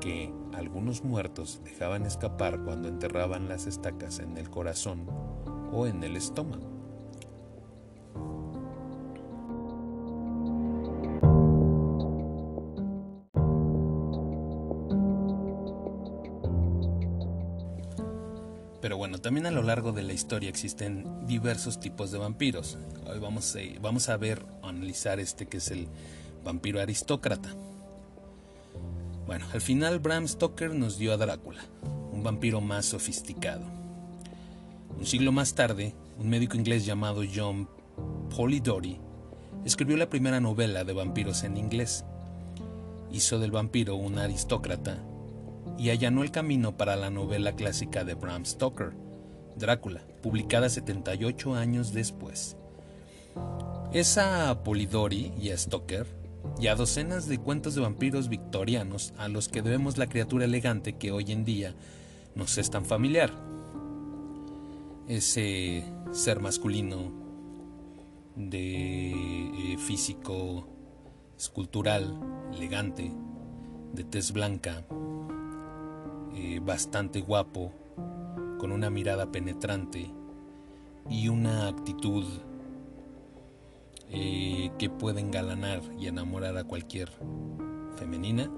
que 0.00 0.32
algunos 0.52 1.04
muertos 1.04 1.60
dejaban 1.64 2.04
escapar 2.04 2.60
cuando 2.64 2.88
enterraban 2.88 3.48
las 3.48 3.66
estacas 3.66 4.18
en 4.18 4.36
el 4.36 4.50
corazón 4.50 5.06
o 5.72 5.86
en 5.86 6.02
el 6.02 6.16
estómago. 6.16 6.71
También 19.32 19.46
a 19.46 19.50
lo 19.50 19.62
largo 19.62 19.92
de 19.92 20.02
la 20.02 20.12
historia 20.12 20.50
existen 20.50 21.26
diversos 21.26 21.80
tipos 21.80 22.10
de 22.10 22.18
vampiros. 22.18 22.76
Hoy 23.06 23.18
vamos 23.18 23.56
a, 23.56 23.60
vamos 23.80 24.10
a 24.10 24.18
ver, 24.18 24.44
analizar 24.62 25.20
este 25.20 25.46
que 25.46 25.56
es 25.56 25.70
el 25.70 25.88
vampiro 26.44 26.82
aristócrata. 26.82 27.48
Bueno, 29.24 29.46
al 29.54 29.62
final 29.62 30.00
Bram 30.00 30.28
Stoker 30.28 30.74
nos 30.74 30.98
dio 30.98 31.14
a 31.14 31.16
Drácula, 31.16 31.62
un 32.12 32.22
vampiro 32.22 32.60
más 32.60 32.84
sofisticado. 32.84 33.62
Un 34.98 35.06
siglo 35.06 35.32
más 35.32 35.54
tarde, 35.54 35.94
un 36.18 36.28
médico 36.28 36.58
inglés 36.58 36.84
llamado 36.84 37.22
John 37.34 37.70
Polidori 38.36 39.00
escribió 39.64 39.96
la 39.96 40.10
primera 40.10 40.40
novela 40.40 40.84
de 40.84 40.92
vampiros 40.92 41.42
en 41.42 41.56
inglés. 41.56 42.04
Hizo 43.10 43.38
del 43.38 43.50
vampiro 43.50 43.96
un 43.96 44.18
aristócrata 44.18 45.02
y 45.78 45.88
allanó 45.88 46.22
el 46.22 46.30
camino 46.30 46.76
para 46.76 46.96
la 46.96 47.08
novela 47.08 47.56
clásica 47.56 48.04
de 48.04 48.12
Bram 48.12 48.44
Stoker, 48.44 48.92
Drácula, 49.56 50.02
publicada 50.22 50.68
78 50.68 51.54
años 51.54 51.92
después. 51.92 52.56
Esa 53.92 54.62
Polidori 54.64 55.32
y 55.40 55.50
a 55.50 55.58
Stoker 55.58 56.06
y 56.58 56.68
a 56.68 56.74
docenas 56.74 57.28
de 57.28 57.38
cuentos 57.38 57.74
de 57.74 57.82
vampiros 57.82 58.28
victorianos 58.28 59.12
a 59.18 59.28
los 59.28 59.48
que 59.48 59.62
debemos 59.62 59.98
la 59.98 60.08
criatura 60.08 60.44
elegante 60.44 60.94
que 60.94 61.12
hoy 61.12 61.32
en 61.32 61.44
día 61.44 61.74
nos 62.34 62.58
es 62.58 62.70
tan 62.70 62.84
familiar. 62.84 63.30
Ese 65.08 65.84
ser 66.12 66.40
masculino 66.40 67.12
de 68.36 69.12
eh, 69.12 69.78
físico 69.78 70.66
escultural, 71.36 72.18
elegante, 72.54 73.12
de 73.92 74.04
tez 74.04 74.32
blanca, 74.32 74.84
eh, 76.34 76.60
bastante 76.64 77.20
guapo, 77.20 77.72
con 78.62 78.70
una 78.70 78.90
mirada 78.90 79.32
penetrante 79.32 80.08
y 81.10 81.26
una 81.26 81.66
actitud 81.66 82.24
eh, 84.08 84.70
que 84.78 84.88
puede 84.88 85.18
engalanar 85.18 85.82
y 85.98 86.06
enamorar 86.06 86.56
a 86.56 86.62
cualquier 86.62 87.10
femenina, 87.96 88.48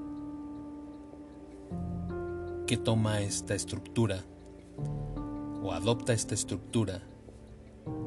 que 2.67 2.77
toma 2.77 3.23
esta 3.23 3.55
estructura 3.55 4.23
o 5.63 5.73
adopta 5.73 6.13
esta 6.13 6.35
estructura 6.35 7.01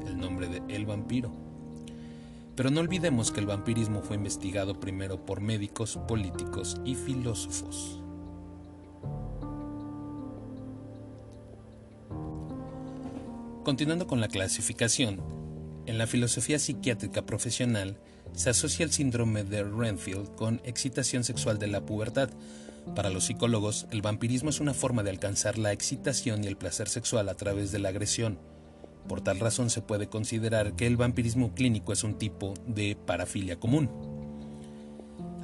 el 0.06 0.20
nombre 0.20 0.46
de 0.46 0.62
el 0.72 0.86
vampiro. 0.86 1.32
Pero 2.54 2.70
no 2.70 2.78
olvidemos 2.78 3.32
que 3.32 3.40
el 3.40 3.46
vampirismo 3.46 4.02
fue 4.02 4.14
investigado 4.14 4.78
primero 4.78 5.26
por 5.26 5.40
médicos, 5.40 5.98
políticos 6.06 6.80
y 6.84 6.94
filósofos. 6.94 7.97
Continuando 13.68 14.06
con 14.06 14.22
la 14.22 14.28
clasificación, 14.28 15.20
en 15.84 15.98
la 15.98 16.06
filosofía 16.06 16.58
psiquiátrica 16.58 17.26
profesional 17.26 17.98
se 18.32 18.48
asocia 18.48 18.82
el 18.82 18.92
síndrome 18.92 19.44
de 19.44 19.62
Renfield 19.62 20.34
con 20.36 20.62
excitación 20.64 21.22
sexual 21.22 21.58
de 21.58 21.66
la 21.66 21.84
pubertad. 21.84 22.30
Para 22.96 23.10
los 23.10 23.24
psicólogos, 23.24 23.86
el 23.90 24.00
vampirismo 24.00 24.48
es 24.48 24.60
una 24.60 24.72
forma 24.72 25.02
de 25.02 25.10
alcanzar 25.10 25.58
la 25.58 25.72
excitación 25.72 26.44
y 26.44 26.46
el 26.46 26.56
placer 26.56 26.88
sexual 26.88 27.28
a 27.28 27.34
través 27.34 27.70
de 27.70 27.78
la 27.78 27.90
agresión. 27.90 28.38
Por 29.06 29.20
tal 29.20 29.38
razón 29.38 29.68
se 29.68 29.82
puede 29.82 30.08
considerar 30.08 30.74
que 30.74 30.86
el 30.86 30.96
vampirismo 30.96 31.54
clínico 31.54 31.92
es 31.92 32.04
un 32.04 32.16
tipo 32.16 32.54
de 32.66 32.96
parafilia 32.96 33.60
común. 33.60 33.90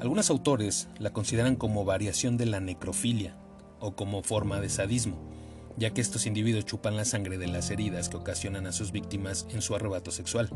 Algunos 0.01 0.31
autores 0.31 0.89
la 0.99 1.13
consideran 1.13 1.57
como 1.57 1.85
variación 1.85 2.39
de 2.39 2.47
la 2.47 2.61
necrofilia 2.61 3.37
o 3.81 3.95
como 3.95 4.23
forma 4.23 4.63
de 4.63 4.71
sadismo 4.71 5.34
ya 5.77 5.91
que 5.91 6.01
estos 6.01 6.27
individuos 6.27 6.65
chupan 6.65 6.97
la 6.97 7.05
sangre 7.05 7.39
de 7.39 7.47
las 7.47 7.71
heridas 7.71 8.09
que 8.09 8.17
ocasionan 8.17 8.67
a 8.67 8.73
sus 8.73 8.93
víctimas 8.93 9.47
en 9.51 9.63
su 9.63 9.75
arrebato 9.75 10.11
sexual. 10.11 10.49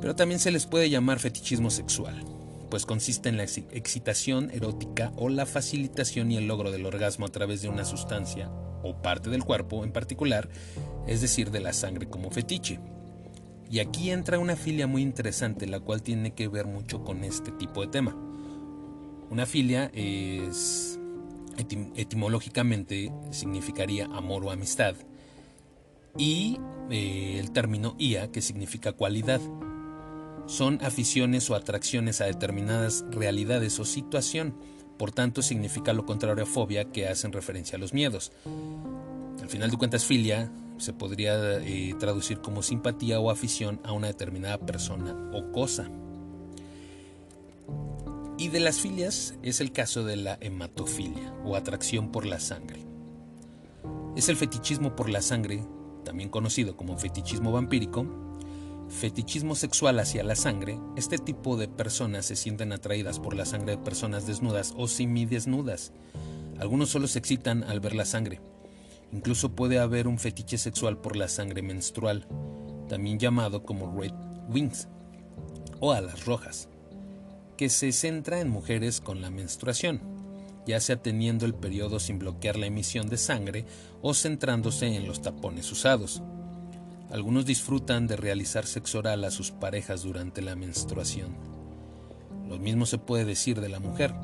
Pero 0.00 0.14
también 0.14 0.40
se 0.40 0.50
les 0.50 0.66
puede 0.66 0.90
llamar 0.90 1.18
fetichismo 1.18 1.70
sexual, 1.70 2.24
pues 2.70 2.86
consiste 2.86 3.28
en 3.28 3.36
la 3.36 3.44
excitación 3.44 4.50
erótica 4.52 5.12
o 5.16 5.28
la 5.28 5.46
facilitación 5.46 6.30
y 6.30 6.36
el 6.36 6.46
logro 6.46 6.70
del 6.70 6.86
orgasmo 6.86 7.26
a 7.26 7.30
través 7.30 7.62
de 7.62 7.68
una 7.68 7.84
sustancia 7.84 8.50
o 8.82 9.02
parte 9.02 9.28
del 9.30 9.44
cuerpo 9.44 9.84
en 9.84 9.92
particular, 9.92 10.48
es 11.06 11.20
decir, 11.20 11.50
de 11.50 11.60
la 11.60 11.72
sangre 11.72 12.08
como 12.08 12.30
fetiche. 12.30 12.78
Y 13.70 13.80
aquí 13.80 14.10
entra 14.10 14.38
una 14.38 14.56
filia 14.56 14.86
muy 14.86 15.02
interesante, 15.02 15.66
la 15.66 15.80
cual 15.80 16.02
tiene 16.02 16.32
que 16.32 16.48
ver 16.48 16.66
mucho 16.66 17.04
con 17.04 17.22
este 17.22 17.50
tipo 17.52 17.82
de 17.82 17.88
tema. 17.88 18.16
Una 19.30 19.44
filia 19.44 19.90
es 19.92 20.97
etimológicamente 21.58 23.12
significaría 23.30 24.06
amor 24.06 24.44
o 24.44 24.50
amistad, 24.50 24.94
y 26.16 26.58
eh, 26.90 27.36
el 27.38 27.52
término 27.52 27.94
ia, 27.98 28.30
que 28.30 28.42
significa 28.42 28.92
cualidad. 28.92 29.40
Son 30.46 30.78
aficiones 30.82 31.48
o 31.50 31.54
atracciones 31.54 32.20
a 32.20 32.24
determinadas 32.24 33.04
realidades 33.10 33.78
o 33.78 33.84
situación, 33.84 34.56
por 34.98 35.12
tanto 35.12 35.42
significa 35.42 35.92
lo 35.92 36.06
contrario 36.06 36.44
a 36.44 36.46
fobia, 36.46 36.90
que 36.90 37.06
hacen 37.06 37.32
referencia 37.32 37.76
a 37.76 37.78
los 37.78 37.92
miedos. 37.92 38.32
Al 39.40 39.48
final 39.48 39.70
de 39.70 39.76
cuentas, 39.76 40.04
filia 40.04 40.50
se 40.78 40.92
podría 40.92 41.58
eh, 41.58 41.94
traducir 41.98 42.40
como 42.40 42.62
simpatía 42.62 43.20
o 43.20 43.30
afición 43.30 43.80
a 43.84 43.92
una 43.92 44.06
determinada 44.06 44.58
persona 44.58 45.30
o 45.32 45.52
cosa. 45.52 45.90
Y 48.40 48.50
de 48.50 48.60
las 48.60 48.78
filias 48.78 49.34
es 49.42 49.60
el 49.60 49.72
caso 49.72 50.04
de 50.04 50.14
la 50.14 50.38
hematofilia 50.40 51.34
o 51.44 51.56
atracción 51.56 52.12
por 52.12 52.24
la 52.24 52.38
sangre. 52.38 52.86
Es 54.14 54.28
el 54.28 54.36
fetichismo 54.36 54.94
por 54.94 55.10
la 55.10 55.22
sangre, 55.22 55.64
también 56.04 56.28
conocido 56.28 56.76
como 56.76 56.96
fetichismo 56.96 57.50
vampírico, 57.50 58.06
fetichismo 58.88 59.56
sexual 59.56 59.98
hacia 59.98 60.22
la 60.22 60.36
sangre. 60.36 60.78
Este 60.94 61.18
tipo 61.18 61.56
de 61.56 61.66
personas 61.66 62.26
se 62.26 62.36
sienten 62.36 62.72
atraídas 62.72 63.18
por 63.18 63.34
la 63.34 63.44
sangre 63.44 63.72
de 63.72 63.82
personas 63.82 64.24
desnudas 64.28 64.72
o 64.76 64.86
semidesnudas. 64.86 65.92
Algunos 66.60 66.90
solo 66.90 67.08
se 67.08 67.18
excitan 67.18 67.64
al 67.64 67.80
ver 67.80 67.96
la 67.96 68.04
sangre. 68.04 68.40
Incluso 69.10 69.56
puede 69.56 69.80
haber 69.80 70.06
un 70.06 70.20
fetiche 70.20 70.58
sexual 70.58 71.00
por 71.00 71.16
la 71.16 71.26
sangre 71.26 71.60
menstrual, 71.62 72.28
también 72.88 73.18
llamado 73.18 73.64
como 73.64 74.00
red 74.00 74.12
wings 74.48 74.86
o 75.80 75.90
alas 75.90 76.24
rojas 76.24 76.67
que 77.58 77.68
se 77.68 77.90
centra 77.90 78.40
en 78.40 78.48
mujeres 78.48 79.00
con 79.00 79.20
la 79.20 79.30
menstruación, 79.30 80.00
ya 80.64 80.78
sea 80.78 81.02
teniendo 81.02 81.44
el 81.44 81.54
periodo 81.54 81.98
sin 81.98 82.20
bloquear 82.20 82.56
la 82.56 82.66
emisión 82.66 83.08
de 83.08 83.16
sangre 83.18 83.66
o 84.00 84.14
centrándose 84.14 84.86
en 84.86 85.08
los 85.08 85.20
tapones 85.20 85.70
usados. 85.72 86.22
Algunos 87.10 87.46
disfrutan 87.46 88.06
de 88.06 88.16
realizar 88.16 88.64
sexo 88.64 89.00
oral 89.00 89.24
a 89.24 89.32
sus 89.32 89.50
parejas 89.50 90.04
durante 90.04 90.40
la 90.40 90.54
menstruación. 90.54 91.36
Lo 92.48 92.58
mismo 92.58 92.86
se 92.86 92.98
puede 92.98 93.24
decir 93.24 93.60
de 93.60 93.68
la 93.68 93.80
mujer, 93.80 94.14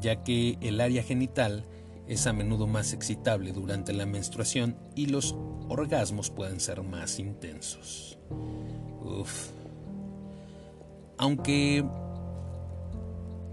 ya 0.00 0.24
que 0.24 0.58
el 0.60 0.80
área 0.80 1.04
genital 1.04 1.64
es 2.08 2.26
a 2.26 2.32
menudo 2.32 2.66
más 2.66 2.92
excitable 2.92 3.52
durante 3.52 3.92
la 3.92 4.06
menstruación 4.06 4.76
y 4.96 5.06
los 5.06 5.36
orgasmos 5.68 6.30
pueden 6.30 6.58
ser 6.58 6.82
más 6.82 7.20
intensos. 7.20 8.18
Uf. 9.04 9.50
Aunque 11.16 11.84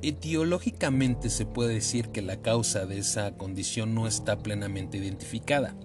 Etiológicamente 0.02 1.30
se 1.30 1.46
puede 1.46 1.74
decir 1.74 2.08
que 2.10 2.22
la 2.22 2.42
causa 2.42 2.86
de 2.86 3.00
esa 3.00 3.36
condición 3.36 3.94
no 3.94 4.08
está 4.08 4.40
plenamente 4.40 4.98
identificada. 4.98 5.76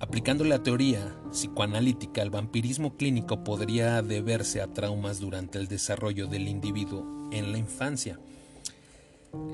Aplicando 0.00 0.44
la 0.44 0.62
teoría 0.62 1.14
psicoanalítica, 1.30 2.20
el 2.20 2.28
vampirismo 2.28 2.96
clínico 2.96 3.42
podría 3.42 4.02
deberse 4.02 4.60
a 4.60 4.66
traumas 4.66 5.18
durante 5.18 5.58
el 5.58 5.66
desarrollo 5.66 6.26
del 6.26 6.46
individuo 6.46 7.30
en 7.32 7.52
la 7.52 7.58
infancia. 7.58 8.18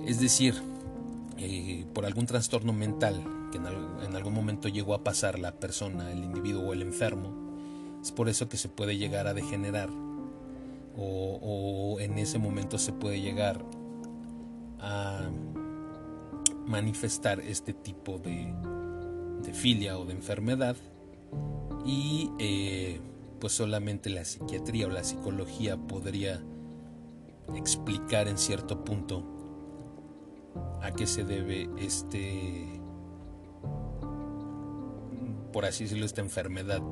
Es 0.06 0.20
decir, 0.20 0.54
eh, 1.38 1.84
por 1.94 2.04
algún 2.04 2.26
trastorno 2.26 2.72
mental 2.72 3.22
que 3.52 3.58
en 3.58 4.16
algún 4.16 4.34
momento 4.34 4.68
llegó 4.68 4.94
a 4.94 5.04
pasar 5.04 5.38
la 5.38 5.52
persona, 5.52 6.10
el 6.10 6.24
individuo 6.24 6.64
o 6.64 6.72
el 6.72 6.82
enfermo. 6.82 7.32
Es 8.02 8.10
por 8.10 8.28
eso 8.28 8.48
que 8.48 8.56
se 8.56 8.68
puede 8.68 8.96
llegar 8.96 9.28
a 9.28 9.34
degenerar 9.34 9.88
o, 10.96 11.98
en 12.00 12.18
ese 12.18 12.38
momento 12.38 12.78
se 12.78 12.92
puede 12.92 13.20
llegar 13.20 13.64
a 14.78 15.30
manifestar 16.66 17.40
este 17.40 17.72
tipo 17.72 18.18
de, 18.18 18.52
de 19.42 19.52
filia 19.52 19.98
o 19.98 20.04
de 20.04 20.12
enfermedad 20.12 20.76
y 21.84 22.30
eh, 22.38 23.00
pues 23.40 23.52
solamente 23.52 24.10
la 24.10 24.24
psiquiatría 24.24 24.86
o 24.86 24.90
la 24.90 25.04
psicología 25.04 25.76
podría 25.76 26.42
explicar 27.54 28.26
en 28.28 28.38
cierto 28.38 28.84
punto 28.84 29.22
a 30.82 30.90
qué 30.92 31.06
se 31.06 31.24
debe 31.24 31.68
este 31.78 32.80
por 35.52 35.64
así 35.64 35.84
decirlo 35.84 36.04
esta 36.04 36.20
enfermedad 36.20 36.82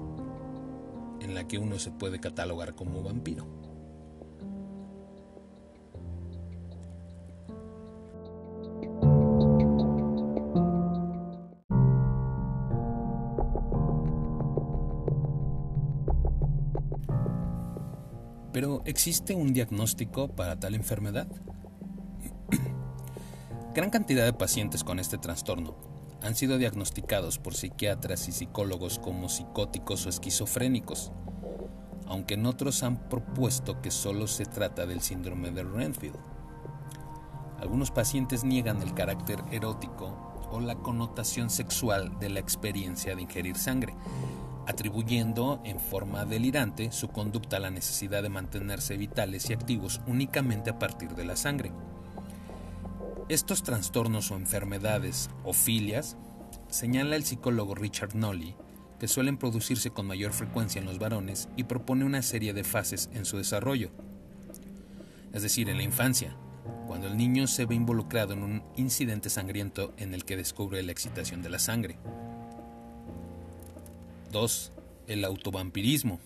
en 1.20 1.34
la 1.34 1.46
que 1.48 1.58
uno 1.58 1.78
se 1.78 1.90
puede 1.90 2.20
catalogar 2.20 2.74
como 2.74 3.02
vampiro. 3.02 3.63
Pero 18.54 18.82
¿existe 18.84 19.34
un 19.34 19.52
diagnóstico 19.52 20.28
para 20.28 20.60
tal 20.60 20.76
enfermedad? 20.76 21.26
Gran 23.74 23.90
cantidad 23.90 24.24
de 24.24 24.32
pacientes 24.32 24.84
con 24.84 25.00
este 25.00 25.18
trastorno 25.18 25.74
han 26.22 26.36
sido 26.36 26.56
diagnosticados 26.56 27.40
por 27.40 27.54
psiquiatras 27.54 28.28
y 28.28 28.32
psicólogos 28.32 29.00
como 29.00 29.28
psicóticos 29.28 30.06
o 30.06 30.08
esquizofrénicos, 30.08 31.10
aunque 32.06 32.34
en 32.34 32.46
otros 32.46 32.84
han 32.84 33.08
propuesto 33.08 33.82
que 33.82 33.90
solo 33.90 34.28
se 34.28 34.44
trata 34.44 34.86
del 34.86 35.00
síndrome 35.00 35.50
de 35.50 35.64
Renfield. 35.64 36.16
Algunos 37.58 37.90
pacientes 37.90 38.44
niegan 38.44 38.80
el 38.82 38.94
carácter 38.94 39.40
erótico 39.50 40.46
o 40.52 40.60
la 40.60 40.76
connotación 40.76 41.50
sexual 41.50 42.20
de 42.20 42.30
la 42.30 42.38
experiencia 42.38 43.16
de 43.16 43.22
ingerir 43.22 43.56
sangre, 43.56 43.96
atribuyendo 44.66 45.60
en 45.64 45.78
forma 45.78 46.24
delirante 46.24 46.92
su 46.92 47.08
conducta 47.08 47.56
a 47.56 47.60
la 47.60 47.70
necesidad 47.70 48.22
de 48.22 48.28
mantenerse 48.28 48.96
vitales 48.96 49.48
y 49.50 49.52
activos 49.52 50.00
únicamente 50.06 50.70
a 50.70 50.78
partir 50.78 51.14
de 51.14 51.24
la 51.24 51.36
sangre. 51.36 51.72
Estos 53.28 53.62
trastornos 53.62 54.30
o 54.30 54.36
enfermedades 54.36 55.30
o 55.44 55.52
filias, 55.52 56.16
señala 56.68 57.16
el 57.16 57.24
psicólogo 57.24 57.74
Richard 57.74 58.14
Nolly, 58.14 58.54
que 58.98 59.08
suelen 59.08 59.38
producirse 59.38 59.90
con 59.90 60.06
mayor 60.06 60.32
frecuencia 60.32 60.80
en 60.80 60.86
los 60.86 60.98
varones 60.98 61.48
y 61.56 61.64
propone 61.64 62.04
una 62.04 62.22
serie 62.22 62.52
de 62.52 62.64
fases 62.64 63.10
en 63.12 63.24
su 63.24 63.36
desarrollo. 63.36 63.90
Es 65.32 65.42
decir, 65.42 65.68
en 65.68 65.78
la 65.78 65.82
infancia, 65.82 66.36
cuando 66.86 67.06
el 67.06 67.16
niño 67.16 67.46
se 67.46 67.66
ve 67.66 67.74
involucrado 67.74 68.34
en 68.34 68.42
un 68.42 68.62
incidente 68.76 69.30
sangriento 69.30 69.94
en 69.96 70.14
el 70.14 70.24
que 70.24 70.36
descubre 70.36 70.82
la 70.82 70.92
excitación 70.92 71.42
de 71.42 71.50
la 71.50 71.58
sangre. 71.58 71.98
2. 74.34 74.72
El 75.06 75.24
autovampirismo, 75.24 76.18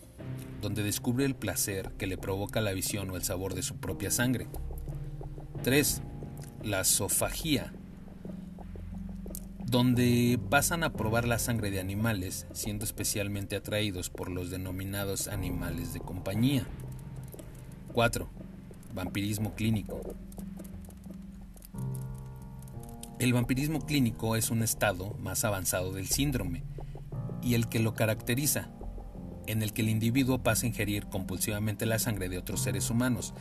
donde 0.63 0.83
descubre 0.83 1.27
el 1.27 1.35
placer 1.37 1.93
que 1.99 2.07
le 2.07 2.17
provoca 2.17 2.63
la 2.63 2.73
visión 2.73 3.11
o 3.11 3.17
el 3.17 3.23
sabor 3.23 3.53
de 3.53 3.63
su 3.63 3.77
propia 3.77 4.11
sangre. 4.11 4.47
3. 5.63 6.01
La 6.65 6.85
sofagía, 6.85 7.75
donde 9.67 10.41
pasan 10.49 10.85
a 10.85 10.95
probar 10.95 11.29
la 11.29 11.39
sangre 11.39 11.71
de 11.71 11.81
animales, 11.81 12.47
siendo 12.53 12.87
especialmente 12.87 13.57
atraídos 13.57 14.09
por 14.09 14.31
los 14.31 14.49
denominados 14.49 15.29
animales 15.29 15.93
de 15.93 16.01
compañía. 16.01 16.67
4. 17.93 18.27
Vampirismo 18.95 19.55
clínico. 19.55 20.01
El 23.19 23.35
vampirismo 23.35 23.85
clínico 23.85 24.35
es 24.35 24.51
un 24.51 24.63
estado 24.63 25.13
más 25.21 25.45
avanzado 25.45 25.93
del 25.93 26.07
síndrome, 26.07 26.63
y 27.49 27.55
el 27.55 27.71
que 27.71 27.79
lo 27.79 27.95
caracteriza, 27.95 28.69
en 29.47 29.63
el 29.63 29.73
que 29.73 29.81
el 29.81 29.89
individuo 29.89 30.43
pasa 30.43 30.67
a 30.67 30.69
ingerir 30.69 31.07
compulsivamente 31.07 31.87
la 31.87 31.99
sangre 31.99 32.29
de 32.29 32.37
otros 32.37 32.61
seres 32.61 32.91
humanos, 32.91 33.33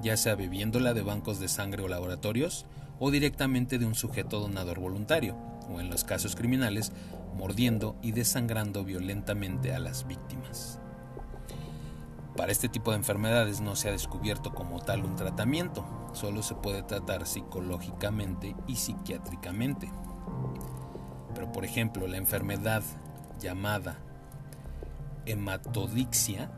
ya 0.00 0.16
sea 0.16 0.36
bebiéndola 0.36 0.94
de 0.94 1.02
bancos 1.02 1.40
de 1.40 1.48
sangre 1.48 1.82
o 1.82 1.88
laboratorios, 1.88 2.64
o 3.00 3.10
directamente 3.10 3.80
de 3.80 3.86
un 3.86 3.96
sujeto 3.96 4.38
donador 4.38 4.78
voluntario, 4.78 5.34
o 5.68 5.80
en 5.80 5.90
los 5.90 6.04
casos 6.04 6.36
criminales, 6.36 6.92
mordiendo 7.36 7.96
y 8.02 8.12
desangrando 8.12 8.84
violentamente 8.84 9.74
a 9.74 9.80
las 9.80 10.06
víctimas. 10.06 10.78
Para 12.36 12.52
este 12.52 12.68
tipo 12.68 12.92
de 12.92 12.98
enfermedades 12.98 13.60
no 13.60 13.74
se 13.74 13.88
ha 13.88 13.92
descubierto 13.92 14.54
como 14.54 14.78
tal 14.78 15.04
un 15.04 15.16
tratamiento, 15.16 15.84
solo 16.12 16.44
se 16.44 16.54
puede 16.54 16.84
tratar 16.84 17.26
psicológicamente 17.26 18.54
y 18.68 18.76
psiquiátricamente. 18.76 19.90
Pero 21.34 21.50
por 21.50 21.64
ejemplo, 21.64 22.06
la 22.06 22.16
enfermedad 22.16 22.84
llamada 23.40 23.98
hematodixia 25.26 26.50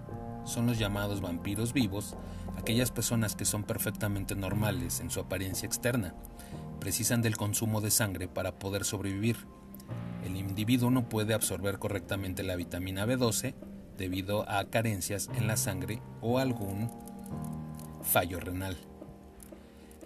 son 0.44 0.66
los 0.66 0.78
llamados 0.78 1.20
vampiros 1.20 1.72
vivos, 1.72 2.16
aquellas 2.56 2.90
personas 2.90 3.36
que 3.36 3.44
son 3.44 3.64
perfectamente 3.64 4.34
normales 4.34 5.00
en 5.00 5.10
su 5.10 5.20
apariencia 5.20 5.66
externa, 5.66 6.14
precisan 6.80 7.22
del 7.22 7.36
consumo 7.36 7.80
de 7.80 7.90
sangre 7.90 8.28
para 8.28 8.58
poder 8.58 8.84
sobrevivir. 8.84 9.36
El 10.24 10.36
individuo 10.36 10.90
no 10.90 11.08
puede 11.08 11.34
absorber 11.34 11.78
correctamente 11.78 12.42
la 12.42 12.56
vitamina 12.56 13.06
B12 13.06 13.54
debido 13.96 14.48
a 14.48 14.64
carencias 14.64 15.28
en 15.36 15.46
la 15.46 15.56
sangre 15.56 16.00
o 16.20 16.38
algún 16.38 16.90
fallo 18.02 18.40
renal. 18.40 18.76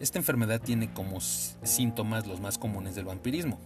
Esta 0.00 0.18
enfermedad 0.18 0.61
tiene 0.61 0.92
como 0.92 1.20
síntomas 1.20 2.26
los 2.26 2.40
más 2.40 2.58
comunes 2.58 2.96
del 2.96 3.04
vampirismo, 3.04 3.61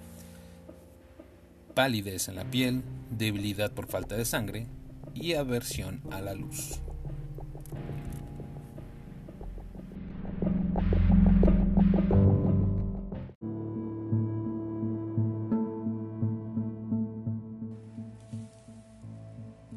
palidez 1.76 2.28
en 2.28 2.36
la 2.36 2.50
piel, 2.50 2.82
debilidad 3.10 3.70
por 3.70 3.86
falta 3.86 4.16
de 4.16 4.24
sangre 4.24 4.66
y 5.14 5.34
aversión 5.34 6.00
a 6.10 6.22
la 6.22 6.34
luz. 6.34 6.80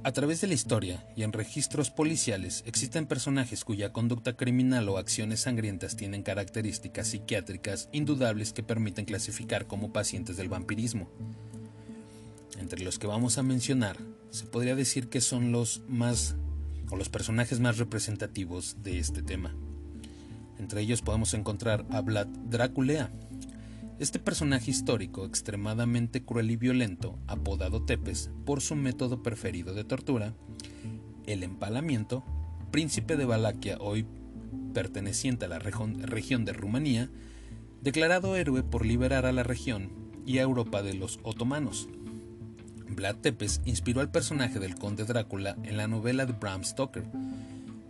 A 0.01 0.13
través 0.13 0.39
de 0.39 0.47
la 0.47 0.53
historia 0.53 1.05
y 1.17 1.23
en 1.23 1.33
registros 1.33 1.91
policiales 1.91 2.63
existen 2.65 3.07
personajes 3.07 3.65
cuya 3.65 3.91
conducta 3.91 4.37
criminal 4.37 4.87
o 4.87 4.97
acciones 4.97 5.41
sangrientas 5.41 5.97
tienen 5.97 6.23
características 6.23 7.09
psiquiátricas 7.09 7.89
indudables 7.91 8.53
que 8.53 8.63
permiten 8.63 9.03
clasificar 9.03 9.67
como 9.67 9.91
pacientes 9.91 10.37
del 10.37 10.47
vampirismo. 10.47 11.09
Entre 12.57 12.83
los 12.83 12.99
que 12.99 13.07
vamos 13.07 13.37
a 13.37 13.43
mencionar, 13.43 13.97
se 14.31 14.45
podría 14.45 14.75
decir 14.75 15.09
que 15.09 15.21
son 15.21 15.51
los 15.51 15.81
más 15.87 16.35
o 16.89 16.95
los 16.95 17.09
personajes 17.09 17.59
más 17.59 17.77
representativos 17.77 18.77
de 18.83 18.99
este 18.99 19.21
tema. 19.21 19.55
Entre 20.57 20.81
ellos 20.81 21.01
podemos 21.01 21.33
encontrar 21.33 21.85
a 21.89 22.01
Vlad 22.01 22.27
Drácula, 22.27 23.11
este 23.99 24.17
personaje 24.17 24.71
histórico 24.71 25.25
extremadamente 25.25 26.23
cruel 26.23 26.51
y 26.51 26.55
violento, 26.55 27.19
apodado 27.27 27.83
Tepes 27.83 28.31
por 28.45 28.61
su 28.61 28.75
método 28.75 29.21
preferido 29.21 29.73
de 29.73 29.83
tortura, 29.83 30.33
el 31.25 31.43
empalamiento, 31.43 32.23
príncipe 32.71 33.17
de 33.17 33.25
Valaquia, 33.25 33.77
hoy 33.79 34.05
perteneciente 34.73 35.45
a 35.45 35.49
la 35.49 35.59
región 35.59 36.45
de 36.45 36.53
Rumanía, 36.53 37.09
declarado 37.81 38.35
héroe 38.35 38.63
por 38.63 38.85
liberar 38.85 39.25
a 39.25 39.31
la 39.31 39.43
región 39.43 39.91
y 40.25 40.37
a 40.37 40.43
Europa 40.43 40.81
de 40.81 40.93
los 40.93 41.19
otomanos. 41.23 41.89
Vlad 42.89 43.17
Tepes 43.17 43.61
inspiró 43.65 44.01
al 44.01 44.11
personaje 44.11 44.59
del 44.59 44.75
conde 44.75 45.05
Drácula 45.05 45.55
en 45.63 45.77
la 45.77 45.87
novela 45.87 46.25
de 46.25 46.33
Bram 46.33 46.63
Stoker, 46.63 47.03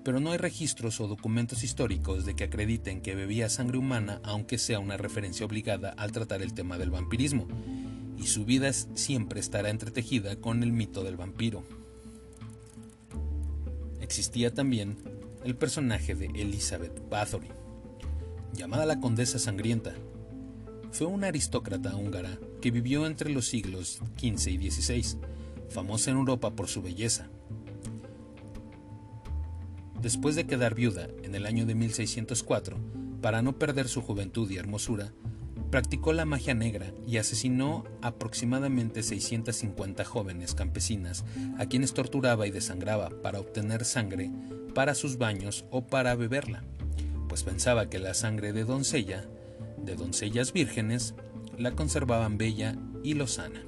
pero 0.04 0.20
no 0.20 0.32
hay 0.32 0.38
registros 0.38 1.00
o 1.00 1.08
documentos 1.08 1.64
históricos 1.64 2.26
de 2.26 2.36
que 2.36 2.46
acrediten 2.46 3.02
que 3.02 3.16
bebía 3.16 3.50
sangre 3.50 3.78
humana 3.78 4.20
aunque 4.24 4.58
sea 4.58 4.80
una 4.80 4.98
referencia 4.98 5.46
obligada 5.46 5.94
al 5.98 6.12
tratar 6.12 6.42
el 6.42 6.54
tema 6.54 6.78
del 6.78 6.92
vampirismo, 6.92 7.48
y 8.18 8.28
su 8.28 8.44
vida 8.44 8.72
siempre 8.74 9.40
estará 9.40 9.70
entretejida 9.70 10.36
con 10.36 10.64
el 10.64 10.74
mito 10.74 11.04
del 11.04 11.16
vampiro. 11.16 11.64
Existía 14.02 14.54
también 14.54 14.98
el 15.46 15.56
personaje 15.56 16.16
de 16.16 16.26
Elizabeth 16.26 17.10
Bathory, 17.10 17.48
llamada 18.54 18.86
la 18.86 19.00
Condesa 19.00 19.40
Sangrienta. 19.40 19.94
Fue 20.92 21.08
una 21.08 21.28
aristócrata 21.28 21.96
húngara 21.96 22.38
que 22.62 22.72
vivió 22.72 23.06
entre 23.06 23.30
los 23.30 23.48
siglos 23.48 24.00
XV 24.18 24.50
y 24.50 24.72
XVI, 24.72 25.18
famosa 25.70 26.12
en 26.12 26.18
Europa 26.18 26.52
por 26.52 26.68
su 26.68 26.82
belleza. 26.82 27.30
Después 30.02 30.36
de 30.36 30.48
quedar 30.48 30.76
viuda 30.76 31.08
en 31.24 31.36
el 31.36 31.46
año 31.46 31.66
de 31.66 31.76
1604, 31.76 32.78
para 33.22 33.42
no 33.42 33.58
perder 33.58 33.88
su 33.90 34.02
juventud 34.02 34.50
y 34.50 34.58
hermosura, 34.58 35.12
practicó 35.70 36.14
la 36.14 36.26
magia 36.26 36.54
negra 36.54 36.94
y 37.06 37.18
asesinó 37.18 37.84
aproximadamente 38.02 39.04
650 39.04 40.06
jóvenes 40.06 40.56
campesinas 40.56 41.26
a 41.58 41.66
quienes 41.66 41.94
torturaba 41.94 42.48
y 42.48 42.52
desangraba 42.52 43.10
para 43.22 43.40
obtener 43.40 43.86
sangre 43.86 44.32
para 44.74 44.96
sus 44.96 45.18
baños 45.18 45.66
o 45.72 45.86
para 45.86 46.16
beberla, 46.16 46.64
pues 47.28 47.44
pensaba 47.44 47.90
que 47.90 48.00
la 48.00 48.14
sangre 48.14 48.54
de 48.54 48.64
doncella, 48.64 49.26
de 49.78 49.96
doncellas 49.96 50.54
vírgenes, 50.54 51.16
la 51.60 51.76
conservaban 51.76 52.38
bella 52.38 52.76
y 53.04 53.14
lozana. 53.14 53.62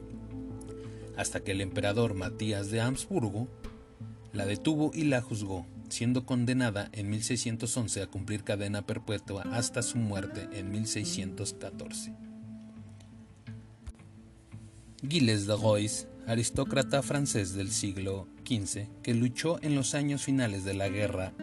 hasta 1.17 1.41
que 1.43 1.51
el 1.51 1.62
emperador 1.62 2.15
Matías 2.15 2.71
de 2.71 2.82
Habsburgo 2.82 3.47
la 4.34 4.45
detuvo 4.45 4.91
y 4.93 5.04
la 5.04 5.21
juzgó, 5.21 5.67
siendo 5.89 6.25
condenada 6.25 6.89
en 6.93 7.10
1611 7.10 8.01
a 8.01 8.08
cumplir 8.08 8.43
cadena 8.43 8.88
perpetua 8.88 9.43
hasta 9.51 9.84
su 9.84 9.97
muerte 9.97 10.47
en 10.54 10.71
1614. 10.71 12.15
Gilles 15.08 15.45
de 15.45 15.56
Royce, 15.58 16.08
aristócrata 16.27 17.04
francés 17.04 17.54
del 17.54 17.71
siglo 17.71 18.27
XV, 18.45 18.88
que 19.04 19.13
luchó 19.13 19.60
en 19.62 19.75
los 19.75 19.93
años 19.93 20.23
finales 20.23 20.63
de 20.63 20.73
la 20.73 20.88
Guerra 20.88 21.34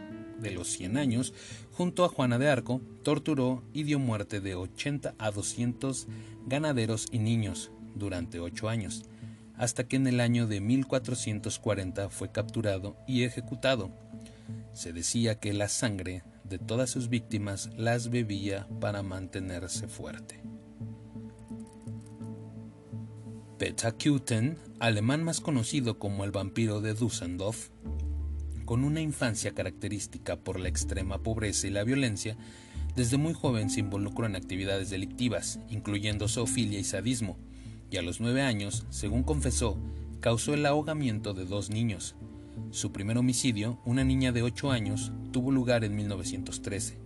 de 0.41 0.51
los 0.53 0.69
Cien 0.69 0.97
Años 0.97 1.35
junto 1.79 2.05
a 2.05 2.09
Juana 2.09 2.41
de 2.41 2.49
Arco, 2.49 2.81
torturó 3.05 3.63
y 3.73 3.85
dio 3.85 4.01
muerte 4.01 4.41
de 4.41 4.57
80 4.57 5.15
a 5.17 5.31
200 5.31 6.09
ganaderos 6.49 7.07
y 7.13 7.21
niños 7.21 7.71
durante 7.95 8.41
ocho 8.41 8.69
años, 8.69 9.05
hasta 9.57 9.85
que 9.87 9.95
en 9.95 10.09
el 10.09 10.19
año 10.19 10.49
de 10.49 10.61
1440 10.61 12.11
fue 12.11 12.33
capturado 12.33 12.97
y 13.07 13.23
ejecutado. 13.23 13.93
Se 14.73 14.93
decía 14.93 15.39
que 15.39 15.53
la 15.53 15.69
sangre 15.69 16.25
de 16.43 16.59
todas 16.59 16.91
sus 16.91 17.09
víctimas 17.09 17.71
las 17.77 18.11
bebía 18.11 18.67
para 18.81 19.05
mantenerse 19.05 19.87
fuerte. 19.87 20.43
Peter 23.57 23.95
Kuten, 23.95 24.59
alemán 24.81 25.23
más 25.23 25.41
conocido 25.41 26.01
como 26.01 26.25
el 26.25 26.33
vampiro 26.33 26.81
de 26.81 26.95
Dusseldorf, 26.95 27.69
con 28.69 28.85
una 28.85 29.01
infancia 29.01 29.55
característica 29.55 30.37
por 30.37 30.61
la 30.61 30.69
extrema 30.69 31.23
pobreza 31.23 31.67
y 31.67 31.71
la 31.71 31.85
violencia, 31.85 32.37
desde 32.97 33.17
muy 33.17 33.33
joven 33.33 33.71
se 33.71 33.81
involucró 33.81 34.27
en 34.27 34.37
actividades 34.37 34.91
delictivas, 34.91 35.59
incluyendo 35.71 36.29
zoofilia 36.29 36.79
y 36.79 36.85
sadismo, 36.85 37.39
y 37.91 37.97
a 37.97 38.03
los 38.03 38.21
nueve 38.21 38.43
años, 38.43 38.85
según 38.91 39.23
confesó, 39.23 39.79
causó 40.21 40.53
el 40.53 40.67
ahogamiento 40.67 41.33
de 41.33 41.47
dos 41.47 41.71
niños. 41.71 42.15
Su 42.71 42.93
primer 42.93 43.17
homicidio, 43.17 43.81
una 43.87 44.05
niña 44.05 44.33
de 44.33 44.43
ocho 44.43 44.71
años, 44.71 45.13
tuvo 45.33 45.51
lugar 45.51 45.83
en 45.83 45.97
1913, 45.97 46.99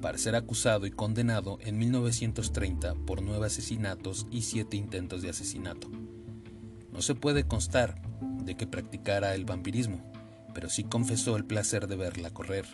para 0.00 0.18
ser 0.18 0.34
acusado 0.34 0.84
y 0.86 0.90
condenado 0.90 1.58
en 1.60 1.78
1930 1.78 2.96
por 3.06 3.22
nueve 3.22 3.46
asesinatos 3.46 4.26
y 4.32 4.42
siete 4.42 4.76
intentos 4.78 5.22
de 5.22 5.30
asesinato. 5.30 5.88
No 6.92 7.02
se 7.02 7.14
puede 7.14 7.44
constar 7.44 8.02
de 8.44 8.56
que 8.56 8.66
practicara 8.66 9.36
el 9.36 9.44
vampirismo, 9.44 10.11
pero 10.54 10.68
sí 10.68 10.84
confesó 10.84 11.36
el 11.36 11.44
placer 11.44 11.86
de 11.86 11.96
verla 11.96 12.30
correr. 12.30 12.66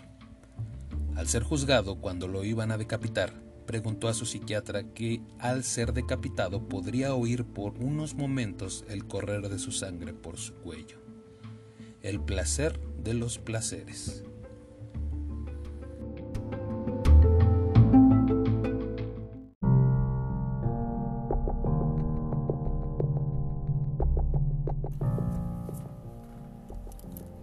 Al 1.17 1.29
ser 1.29 1.43
juzgado 1.43 2.01
cuando 2.01 2.29
lo 2.29 2.45
iban 2.45 2.71
a 2.71 2.79
decapitar, 2.79 3.33
preguntó 3.67 4.09
a 4.09 4.15
su 4.15 4.25
psiquiatra 4.25 4.95
que 4.95 5.21
al 5.39 5.63
ser 5.63 5.93
decapitado 5.93 6.69
podría 6.69 7.15
oír 7.15 7.45
por 7.45 7.75
unos 7.75 8.15
momentos 8.15 8.85
el 8.89 9.07
correr 9.07 9.49
de 9.49 9.59
su 9.59 9.73
sangre 9.73 10.15
por 10.15 10.39
su 10.39 10.55
cuello. 10.55 10.99
El 12.01 12.21
placer 12.21 12.81
de 13.03 13.15
los 13.15 13.39
placeres. 13.39 14.23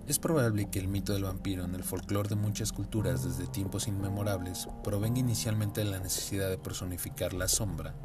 Es 0.08 0.20
probable 0.20 0.70
que 0.70 0.78
el 0.78 0.88
mito 0.88 1.14
del 1.14 1.24
vampiro 1.24 1.64
en 1.64 1.74
el 1.74 1.84
folclore 1.84 2.30
de 2.30 2.36
muchas 2.36 2.72
culturas 2.72 3.24
desde 3.24 3.52
tiempos 3.52 3.88
inmemorables 3.88 4.68
provenga 4.84 5.20
inicialmente 5.20 5.84
de 5.84 5.90
la 5.90 5.98
necesidad 5.98 6.48
de 6.48 6.60
personificar 6.60 7.34
la 7.34 7.48
sombra, 7.48 7.96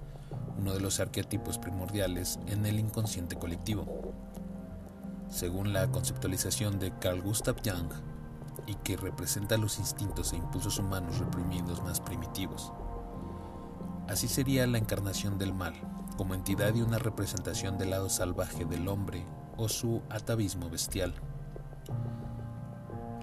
uno 0.57 0.73
de 0.73 0.81
los 0.81 0.99
arquetipos 0.99 1.59
primordiales 1.59 2.39
en 2.47 2.65
el 2.65 2.79
inconsciente 2.79 3.37
colectivo. 3.37 4.15
Según 5.29 5.75
la 5.75 5.91
conceptualización 5.91 6.79
de 6.79 6.91
Carl 6.99 7.21
Gustav 7.21 7.57
Jung, 7.63 7.93
y 8.67 8.77
que 8.77 8.97
representa 8.97 9.59
los 9.59 9.79
instintos 9.79 10.33
e 10.33 10.37
impulsos 10.37 10.79
humanos 10.79 11.19
reprimidos 11.19 11.83
más 11.83 12.01
primitivos. 12.01 12.73
Así 14.09 14.27
sería 14.27 14.67
la 14.67 14.79
encarnación 14.79 15.37
del 15.37 15.53
mal, 15.53 15.75
como 16.17 16.35
entidad 16.35 16.75
y 16.75 16.81
una 16.81 16.99
representación 16.99 17.77
del 17.77 17.91
lado 17.91 18.09
salvaje 18.09 18.65
del 18.65 18.89
hombre 18.89 19.27
o 19.59 19.69
su 19.69 20.03
atavismo 20.09 20.71
bestial 20.71 21.15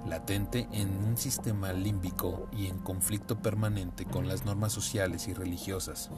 latente 0.07 0.67
en 0.71 0.89
un 1.03 1.17
sistema 1.17 1.73
límbico 1.73 2.47
y 2.51 2.67
en 2.67 2.79
conflicto 2.79 3.41
permanente 3.41 4.05
con 4.05 4.27
las 4.27 4.45
normas 4.45 4.71
sociales 4.71 5.27
y 5.27 5.33
religiosas. 5.33 6.09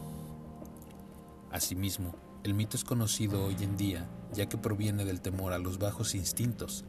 Asimismo, 1.52 2.16
el 2.44 2.54
mito 2.54 2.78
es 2.78 2.84
conocido 2.84 3.46
hoy 3.46 3.58
en 3.62 3.76
día 3.76 4.08
ya 4.34 4.48
que 4.48 4.58
proviene 4.58 5.06
del 5.06 5.22
temor 5.22 5.54
a 5.54 5.60
los 5.60 5.80
bajos 5.80 6.16
instintos, 6.16 6.86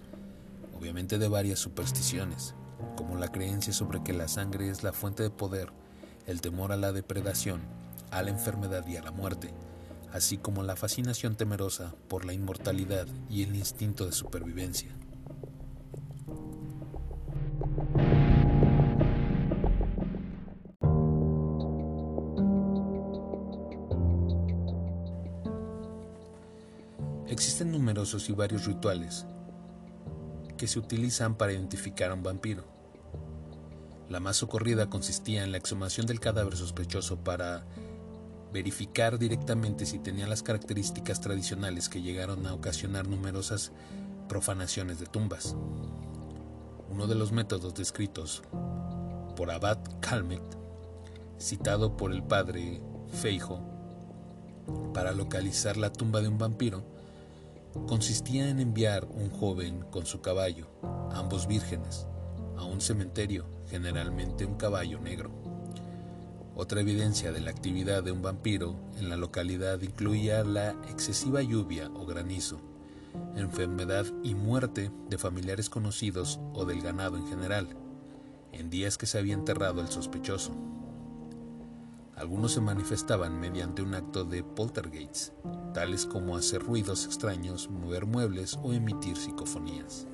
obviamente 0.78 1.18
de 1.18 1.28
varias 1.28 1.58
supersticiones, 1.58 2.54
como 2.96 3.16
la 3.16 3.28
creencia 3.28 3.72
sobre 3.72 4.02
que 4.02 4.12
la 4.12 4.28
sangre 4.28 4.68
es 4.68 4.82
la 4.82 4.92
fuente 4.92 5.22
de 5.22 5.30
poder, 5.30 5.72
el 6.26 6.40
temor 6.40 6.72
a 6.72 6.76
la 6.76 6.92
depredación, 6.92 7.62
a 8.10 8.22
la 8.22 8.30
enfermedad 8.30 8.86
y 8.86 8.96
a 8.96 9.02
la 9.02 9.10
muerte, 9.10 9.54
así 10.12 10.36
como 10.36 10.62
la 10.62 10.76
fascinación 10.76 11.36
temerosa 11.36 11.94
por 12.08 12.24
la 12.24 12.32
inmortalidad 12.32 13.06
y 13.28 13.42
el 13.42 13.56
instinto 13.56 14.06
de 14.06 14.12
supervivencia. 14.12 14.94
Y 28.18 28.32
varios 28.32 28.66
rituales 28.66 29.24
que 30.56 30.66
se 30.66 30.80
utilizan 30.80 31.36
para 31.36 31.52
identificar 31.52 32.10
a 32.10 32.14
un 32.14 32.24
vampiro. 32.24 32.64
La 34.08 34.18
más 34.18 34.38
socorrida 34.38 34.90
consistía 34.90 35.44
en 35.44 35.52
la 35.52 35.58
exhumación 35.58 36.06
del 36.06 36.18
cadáver 36.18 36.56
sospechoso 36.56 37.18
para 37.18 37.64
verificar 38.52 39.16
directamente 39.16 39.86
si 39.86 40.00
tenía 40.00 40.26
las 40.26 40.42
características 40.42 41.20
tradicionales 41.20 41.88
que 41.88 42.02
llegaron 42.02 42.46
a 42.48 42.54
ocasionar 42.54 43.06
numerosas 43.06 43.70
profanaciones 44.28 44.98
de 44.98 45.06
tumbas. 45.06 45.54
Uno 46.90 47.06
de 47.06 47.14
los 47.14 47.30
métodos 47.30 47.74
descritos 47.74 48.42
por 49.36 49.52
Abad 49.52 49.78
Calmet, 50.00 50.42
citado 51.38 51.96
por 51.96 52.10
el 52.10 52.24
padre 52.24 52.82
Feijo, 53.22 53.62
para 54.92 55.12
localizar 55.12 55.76
la 55.76 55.92
tumba 55.92 56.20
de 56.20 56.28
un 56.28 56.38
vampiro, 56.38 56.99
consistía 57.86 58.48
en 58.48 58.60
enviar 58.60 59.06
un 59.06 59.30
joven 59.30 59.84
con 59.90 60.06
su 60.06 60.20
caballo, 60.20 60.66
ambos 61.12 61.46
vírgenes, 61.46 62.06
a 62.56 62.64
un 62.64 62.80
cementerio, 62.80 63.46
generalmente 63.68 64.44
un 64.44 64.56
caballo 64.56 65.00
negro. 65.00 65.30
Otra 66.54 66.80
evidencia 66.80 67.32
de 67.32 67.40
la 67.40 67.50
actividad 67.50 68.02
de 68.02 68.12
un 68.12 68.22
vampiro 68.22 68.76
en 68.98 69.08
la 69.08 69.16
localidad 69.16 69.80
incluía 69.80 70.44
la 70.44 70.70
excesiva 70.90 71.42
lluvia 71.42 71.90
o 71.94 72.04
granizo, 72.04 72.60
enfermedad 73.36 74.06
y 74.22 74.34
muerte 74.34 74.90
de 75.08 75.18
familiares 75.18 75.70
conocidos 75.70 76.40
o 76.52 76.64
del 76.64 76.82
ganado 76.82 77.16
en 77.16 77.26
general, 77.26 77.68
en 78.52 78.68
días 78.68 78.98
que 78.98 79.06
se 79.06 79.18
había 79.18 79.34
enterrado 79.34 79.80
el 79.80 79.88
sospechoso. 79.88 80.52
Algunos 82.20 82.52
se 82.52 82.60
manifestaban 82.60 83.40
mediante 83.40 83.80
un 83.80 83.94
acto 83.94 84.24
de 84.24 84.44
poltergeist, 84.44 85.32
tales 85.72 86.04
como 86.04 86.36
hacer 86.36 86.62
ruidos 86.62 87.06
extraños, 87.06 87.70
mover 87.70 88.04
muebles 88.04 88.58
o 88.62 88.74
emitir 88.74 89.16
psicofonías. 89.16 90.06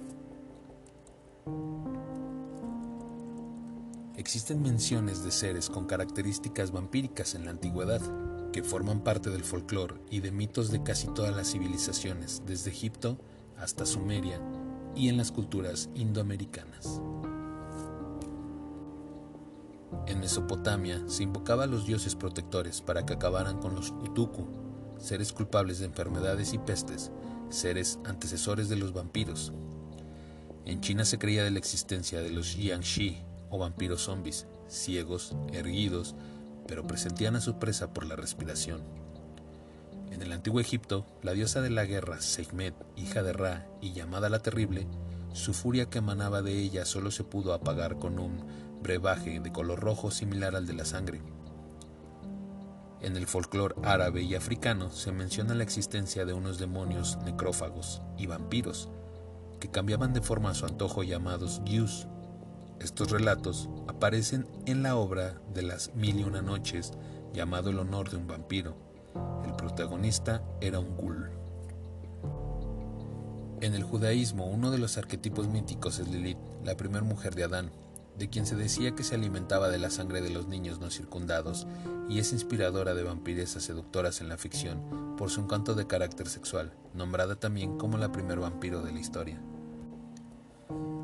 Existen 4.16 4.62
menciones 4.62 5.24
de 5.24 5.32
seres 5.32 5.68
con 5.68 5.86
características 5.86 6.70
vampíricas 6.70 7.34
en 7.34 7.44
la 7.44 7.50
antigüedad, 7.50 8.00
que 8.52 8.62
forman 8.62 9.00
parte 9.00 9.30
del 9.30 9.42
folclore 9.42 10.00
y 10.08 10.20
de 10.20 10.30
mitos 10.30 10.70
de 10.70 10.84
casi 10.84 11.08
todas 11.08 11.34
las 11.34 11.50
civilizaciones, 11.50 12.40
desde 12.46 12.70
Egipto 12.70 13.18
hasta 13.58 13.84
Sumeria 13.84 14.40
y 14.94 15.08
en 15.08 15.16
las 15.16 15.32
culturas 15.32 15.90
indoamericanas. 15.96 17.00
En 20.06 20.20
Mesopotamia 20.20 21.02
se 21.06 21.22
invocaba 21.22 21.64
a 21.64 21.66
los 21.66 21.86
dioses 21.86 22.14
protectores 22.14 22.80
para 22.80 23.06
que 23.06 23.14
acabaran 23.14 23.58
con 23.58 23.74
los 23.74 23.90
Utuku, 23.90 24.46
seres 24.98 25.32
culpables 25.32 25.78
de 25.78 25.86
enfermedades 25.86 26.52
y 26.52 26.58
pestes, 26.58 27.10
seres 27.50 27.98
antecesores 28.04 28.68
de 28.68 28.76
los 28.76 28.92
vampiros. 28.92 29.52
En 30.64 30.80
China 30.80 31.04
se 31.04 31.18
creía 31.18 31.44
de 31.44 31.50
la 31.50 31.58
existencia 31.58 32.20
de 32.20 32.30
los 32.30 32.56
Yangshi 32.56 33.18
o 33.50 33.58
vampiros 33.58 34.02
zombies, 34.02 34.46
ciegos, 34.68 35.36
erguidos, 35.52 36.16
pero 36.66 36.86
presentían 36.86 37.36
a 37.36 37.40
su 37.40 37.58
presa 37.58 37.92
por 37.92 38.06
la 38.06 38.16
respiración. 38.16 38.82
En 40.10 40.22
el 40.22 40.32
antiguo 40.32 40.60
Egipto, 40.60 41.06
la 41.22 41.32
diosa 41.32 41.60
de 41.60 41.70
la 41.70 41.84
guerra, 41.84 42.20
Sekhmet, 42.20 42.74
hija 42.96 43.22
de 43.22 43.32
Ra 43.32 43.66
y 43.80 43.92
llamada 43.92 44.28
la 44.28 44.40
Terrible, 44.40 44.86
su 45.32 45.52
furia 45.52 45.90
que 45.90 45.98
emanaba 45.98 46.42
de 46.42 46.58
ella 46.58 46.84
solo 46.84 47.10
se 47.10 47.22
pudo 47.22 47.52
apagar 47.52 47.98
con 47.98 48.18
un 48.18 48.65
brebaje 48.86 49.40
de 49.40 49.50
color 49.50 49.80
rojo 49.80 50.12
similar 50.12 50.54
al 50.54 50.64
de 50.64 50.72
la 50.72 50.84
sangre. 50.84 51.20
En 53.00 53.16
el 53.16 53.26
folclore 53.26 53.74
árabe 53.82 54.22
y 54.22 54.36
africano 54.36 54.90
se 54.90 55.10
menciona 55.10 55.56
la 55.56 55.64
existencia 55.64 56.24
de 56.24 56.32
unos 56.32 56.60
demonios 56.60 57.18
necrófagos 57.24 58.00
y 58.16 58.26
vampiros 58.26 58.88
que 59.58 59.72
cambiaban 59.72 60.12
de 60.12 60.20
forma 60.20 60.50
a 60.50 60.54
su 60.54 60.66
antojo 60.66 61.02
llamados 61.02 61.62
gyus. 61.64 62.06
Estos 62.78 63.10
relatos 63.10 63.68
aparecen 63.88 64.46
en 64.66 64.84
la 64.84 64.94
obra 64.94 65.40
de 65.52 65.62
las 65.62 65.92
Mil 65.96 66.20
y 66.20 66.22
Una 66.22 66.40
Noches 66.40 66.92
llamado 67.34 67.70
El 67.70 67.80
honor 67.80 68.08
de 68.08 68.18
un 68.18 68.28
vampiro. 68.28 68.76
El 69.44 69.56
protagonista 69.56 70.44
era 70.60 70.78
un 70.78 70.96
ghoul. 70.96 71.28
En 73.62 73.74
el 73.74 73.82
judaísmo, 73.82 74.46
uno 74.46 74.70
de 74.70 74.78
los 74.78 74.96
arquetipos 74.96 75.48
míticos 75.48 75.98
es 75.98 76.06
Lilith, 76.06 76.38
la 76.62 76.76
primera 76.76 77.02
mujer 77.02 77.34
de 77.34 77.42
Adán, 77.42 77.72
de 78.18 78.28
quien 78.28 78.46
se 78.46 78.56
decía 78.56 78.94
que 78.94 79.02
se 79.02 79.14
alimentaba 79.14 79.68
de 79.68 79.78
la 79.78 79.90
sangre 79.90 80.20
de 80.22 80.30
los 80.30 80.48
niños 80.48 80.80
no 80.80 80.90
circundados 80.90 81.66
y 82.08 82.18
es 82.18 82.32
inspiradora 82.32 82.94
de 82.94 83.02
vampiresas 83.02 83.64
seductoras 83.64 84.20
en 84.20 84.28
la 84.28 84.38
ficción 84.38 85.16
por 85.16 85.30
su 85.30 85.40
encanto 85.40 85.74
de 85.74 85.86
carácter 85.86 86.28
sexual, 86.28 86.72
nombrada 86.94 87.36
también 87.36 87.76
como 87.78 87.98
la 87.98 88.12
primer 88.12 88.38
vampiro 88.38 88.82
de 88.82 88.92
la 88.92 89.00
historia. 89.00 89.40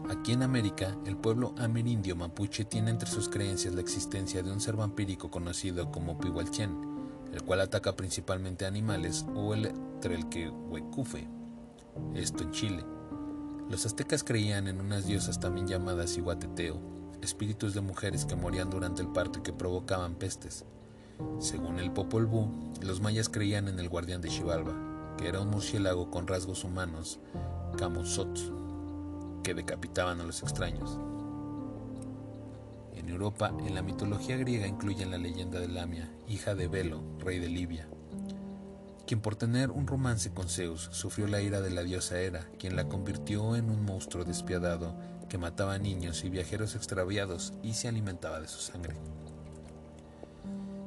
Aquí 0.08 0.32
en 0.32 0.42
América, 0.42 0.96
el 1.06 1.16
pueblo 1.16 1.54
amerindio 1.58 2.16
mapuche 2.16 2.64
tiene 2.64 2.90
entre 2.90 3.08
sus 3.08 3.28
creencias 3.28 3.74
la 3.74 3.80
existencia 3.80 4.42
de 4.42 4.52
un 4.52 4.60
ser 4.60 4.76
vampírico 4.76 5.30
conocido 5.30 5.90
como 5.90 6.18
Pihualchen, 6.18 6.76
el 7.32 7.42
cual 7.42 7.60
ataca 7.60 7.96
principalmente 7.96 8.66
animales, 8.66 9.24
o 9.34 9.54
el 9.54 9.72
Trelquehuecufe, 10.00 11.26
esto 12.14 12.42
en 12.42 12.50
Chile. 12.50 12.84
Los 13.70 13.86
aztecas 13.86 14.22
creían 14.22 14.68
en 14.68 14.80
unas 14.80 15.06
diosas 15.06 15.40
también 15.40 15.66
llamadas 15.66 16.18
Iguateteo, 16.18 16.91
espíritus 17.22 17.74
de 17.74 17.80
mujeres 17.80 18.24
que 18.24 18.36
morían 18.36 18.70
durante 18.70 19.02
el 19.02 19.08
parto 19.08 19.38
y 19.38 19.42
que 19.42 19.52
provocaban 19.52 20.14
pestes. 20.14 20.64
Según 21.38 21.78
el 21.78 21.92
Popol 21.92 22.26
Vuh, 22.26 22.48
los 22.82 23.00
mayas 23.00 23.28
creían 23.28 23.68
en 23.68 23.78
el 23.78 23.88
guardián 23.88 24.20
de 24.20 24.30
Xibalba, 24.30 25.16
que 25.16 25.28
era 25.28 25.40
un 25.40 25.50
murciélago 25.50 26.10
con 26.10 26.26
rasgos 26.26 26.64
humanos, 26.64 27.20
Camusot, 27.78 29.42
que 29.42 29.54
decapitaban 29.54 30.20
a 30.20 30.24
los 30.24 30.42
extraños. 30.42 30.98
En 32.94 33.08
Europa, 33.08 33.52
en 33.66 33.74
la 33.74 33.82
mitología 33.82 34.36
griega 34.36 34.66
incluyen 34.66 35.10
la 35.10 35.18
leyenda 35.18 35.60
de 35.60 35.68
Lamia, 35.68 36.10
hija 36.28 36.54
de 36.54 36.68
Velo, 36.68 37.02
rey 37.18 37.38
de 37.38 37.48
Libia, 37.48 37.88
quien 39.06 39.20
por 39.20 39.36
tener 39.36 39.70
un 39.70 39.86
romance 39.86 40.30
con 40.30 40.48
Zeus 40.48 40.88
sufrió 40.92 41.26
la 41.26 41.40
ira 41.40 41.60
de 41.60 41.70
la 41.70 41.82
diosa 41.82 42.20
Hera, 42.20 42.46
quien 42.58 42.76
la 42.76 42.88
convirtió 42.88 43.56
en 43.56 43.68
un 43.68 43.84
monstruo 43.84 44.24
despiadado 44.24 44.94
que 45.32 45.38
mataba 45.38 45.78
niños 45.78 46.24
y 46.24 46.28
viajeros 46.28 46.74
extraviados 46.74 47.54
y 47.62 47.72
se 47.72 47.88
alimentaba 47.88 48.38
de 48.38 48.48
su 48.48 48.58
sangre. 48.58 48.94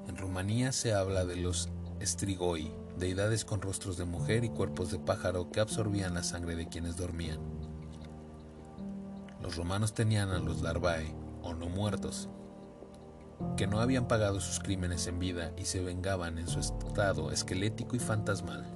En 0.08 0.17
Rumanía 0.17 0.71
se 0.71 0.93
habla 0.93 1.25
de 1.25 1.36
los 1.36 1.69
strigoi, 1.99 2.71
deidades 2.95 3.43
con 3.43 3.60
rostros 3.60 3.97
de 3.97 4.05
mujer 4.05 4.43
y 4.43 4.49
cuerpos 4.49 4.91
de 4.91 4.99
pájaro 4.99 5.49
que 5.49 5.62
absorbían 5.62 6.13
la 6.13 6.21
sangre 6.21 6.55
de 6.55 6.67
quienes 6.67 6.95
dormían. 6.95 7.39
Los 9.41 9.55
romanos 9.55 9.95
tenían 9.95 10.29
a 10.29 10.38
los 10.38 10.62
larvae, 10.62 11.12
o 11.41 11.55
no 11.55 11.67
muertos, 11.67 12.29
que 13.58 13.65
no 13.65 13.79
habían 13.79 14.08
pagado 14.08 14.39
sus 14.39 14.60
crímenes 14.60 15.08
en 15.08 15.17
vida 15.17 15.53
y 15.58 15.65
se 15.65 15.81
vengaban 15.81 16.38
en 16.38 16.47
su 16.47 16.60
estado 16.60 17.31
esquelético 17.31 17.95
y 17.95 17.99
fantasmal. 17.99 18.75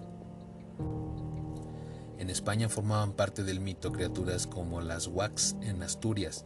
En 2.19 2.29
España 2.29 2.67
formaban 2.67 3.13
parte 3.13 3.45
del 3.45 3.62
mito 3.62 3.93
criaturas 3.93 4.45
como 4.45 4.82
las 4.82 5.08
Wax 5.08 5.55
en 5.62 5.82
Asturias, 5.82 6.43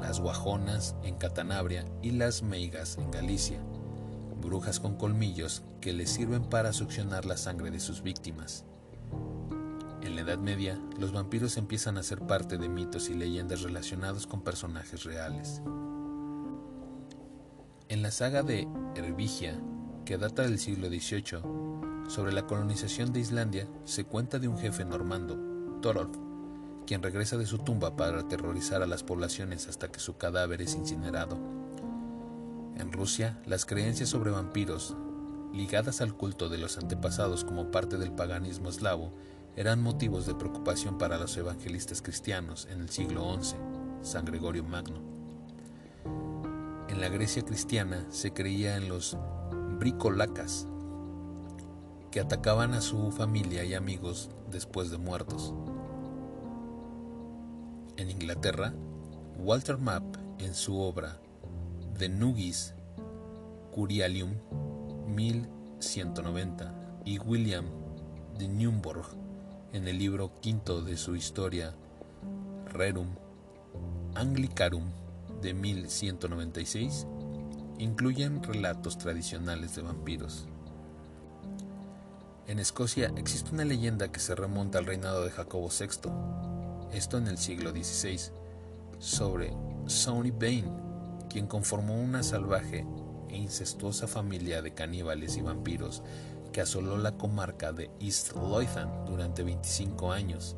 las 0.00 0.18
Guajonas 0.18 0.96
en 1.04 1.14
Catanabria 1.14 1.84
y 2.02 2.10
las 2.10 2.42
Meigas 2.42 2.98
en 2.98 3.12
Galicia, 3.12 3.60
brujas 4.42 4.80
con 4.80 4.96
colmillos 4.96 5.62
que 5.80 5.92
les 5.92 6.10
sirven 6.10 6.42
para 6.42 6.72
succionar 6.72 7.26
la 7.26 7.36
sangre 7.36 7.70
de 7.70 7.78
sus 7.78 8.02
víctimas. 8.02 8.64
En 10.02 10.16
la 10.16 10.22
Edad 10.22 10.38
Media, 10.38 10.80
los 10.98 11.12
vampiros 11.12 11.56
empiezan 11.58 11.96
a 11.96 12.02
ser 12.02 12.18
parte 12.18 12.58
de 12.58 12.68
mitos 12.68 13.08
y 13.08 13.14
leyendas 13.14 13.62
relacionados 13.62 14.26
con 14.26 14.42
personajes 14.42 15.04
reales. 15.04 15.62
En 17.88 18.02
la 18.02 18.10
saga 18.10 18.42
de 18.42 18.66
Ervigia, 18.96 19.60
que 20.04 20.18
data 20.18 20.42
del 20.42 20.58
siglo 20.58 20.88
XVIII, 20.88 21.73
sobre 22.08 22.32
la 22.32 22.46
colonización 22.46 23.12
de 23.12 23.20
Islandia, 23.20 23.68
se 23.84 24.04
cuenta 24.04 24.38
de 24.38 24.48
un 24.48 24.58
jefe 24.58 24.84
normando, 24.84 25.36
Thorolf, 25.80 26.16
quien 26.86 27.02
regresa 27.02 27.36
de 27.36 27.46
su 27.46 27.58
tumba 27.58 27.96
para 27.96 28.20
aterrorizar 28.20 28.82
a 28.82 28.86
las 28.86 29.02
poblaciones 29.02 29.68
hasta 29.68 29.88
que 29.88 30.00
su 30.00 30.16
cadáver 30.16 30.62
es 30.62 30.74
incinerado. 30.74 31.38
En 32.76 32.92
Rusia, 32.92 33.40
las 33.46 33.64
creencias 33.64 34.08
sobre 34.08 34.30
vampiros, 34.30 34.96
ligadas 35.52 36.00
al 36.00 36.14
culto 36.14 36.48
de 36.48 36.58
los 36.58 36.76
antepasados 36.78 37.44
como 37.44 37.70
parte 37.70 37.96
del 37.96 38.12
paganismo 38.12 38.68
eslavo, 38.68 39.12
eran 39.56 39.80
motivos 39.82 40.26
de 40.26 40.34
preocupación 40.34 40.98
para 40.98 41.16
los 41.16 41.36
evangelistas 41.36 42.02
cristianos 42.02 42.66
en 42.70 42.80
el 42.80 42.90
siglo 42.90 43.40
XI, 43.40 43.56
San 44.02 44.24
Gregorio 44.24 44.64
Magno. 44.64 45.00
En 46.88 47.00
la 47.00 47.08
Grecia 47.08 47.44
cristiana 47.44 48.04
se 48.10 48.32
creía 48.32 48.76
en 48.76 48.88
los 48.88 49.16
bricolacas, 49.78 50.66
que 52.14 52.20
atacaban 52.20 52.74
a 52.74 52.80
su 52.80 53.10
familia 53.10 53.64
y 53.64 53.74
amigos 53.74 54.30
después 54.48 54.88
de 54.92 54.98
muertos. 54.98 55.52
En 57.96 58.08
Inglaterra, 58.08 58.72
Walter 59.36 59.78
Mapp, 59.78 60.04
en 60.38 60.54
su 60.54 60.78
obra 60.78 61.18
The 61.98 62.08
Nugis 62.08 62.72
Curialium 63.72 64.30
1190 65.08 67.02
y 67.04 67.18
William 67.18 67.64
de 68.38 68.46
Newburgh 68.46 69.08
en 69.72 69.88
el 69.88 69.98
libro 69.98 70.30
quinto 70.40 70.82
de 70.82 70.96
su 70.96 71.16
historia 71.16 71.74
Rerum 72.72 73.08
Anglicarum 74.14 74.84
de 75.42 75.52
1196 75.52 77.08
incluyen 77.78 78.40
relatos 78.40 78.98
tradicionales 78.98 79.74
de 79.74 79.82
vampiros. 79.82 80.46
En 82.46 82.58
Escocia 82.58 83.10
existe 83.16 83.54
una 83.54 83.64
leyenda 83.64 84.12
que 84.12 84.20
se 84.20 84.34
remonta 84.34 84.78
al 84.78 84.84
reinado 84.84 85.24
de 85.24 85.30
Jacobo 85.30 85.70
VI, 85.70 86.10
esto 86.92 87.16
en 87.16 87.26
el 87.26 87.38
siglo 87.38 87.70
XVI, 87.70 88.20
sobre 88.98 89.56
Sonny 89.86 90.30
Bain, 90.30 90.66
quien 91.30 91.46
conformó 91.46 91.94
una 91.94 92.22
salvaje 92.22 92.86
e 93.30 93.36
incestuosa 93.38 94.06
familia 94.06 94.60
de 94.60 94.74
caníbales 94.74 95.38
y 95.38 95.40
vampiros 95.40 96.02
que 96.52 96.60
asoló 96.60 96.98
la 96.98 97.16
comarca 97.16 97.72
de 97.72 97.90
East 97.98 98.34
Lothian 98.34 99.06
durante 99.06 99.42
25 99.42 100.12
años, 100.12 100.54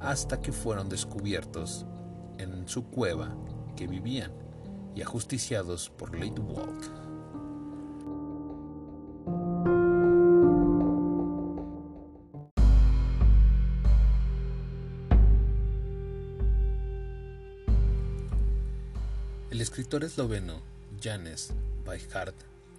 hasta 0.00 0.40
que 0.40 0.52
fueron 0.52 0.88
descubiertos 0.88 1.84
en 2.38 2.66
su 2.66 2.86
cueva 2.86 3.36
que 3.76 3.86
vivían 3.86 4.32
y 4.94 5.02
ajusticiados 5.02 5.90
por 5.90 6.14
Lady 6.18 6.40
Walt. 6.40 7.03
Escritor 19.94 20.10
esloveno 20.10 20.60
Janes 21.00 21.52
Weihart 21.86 22.34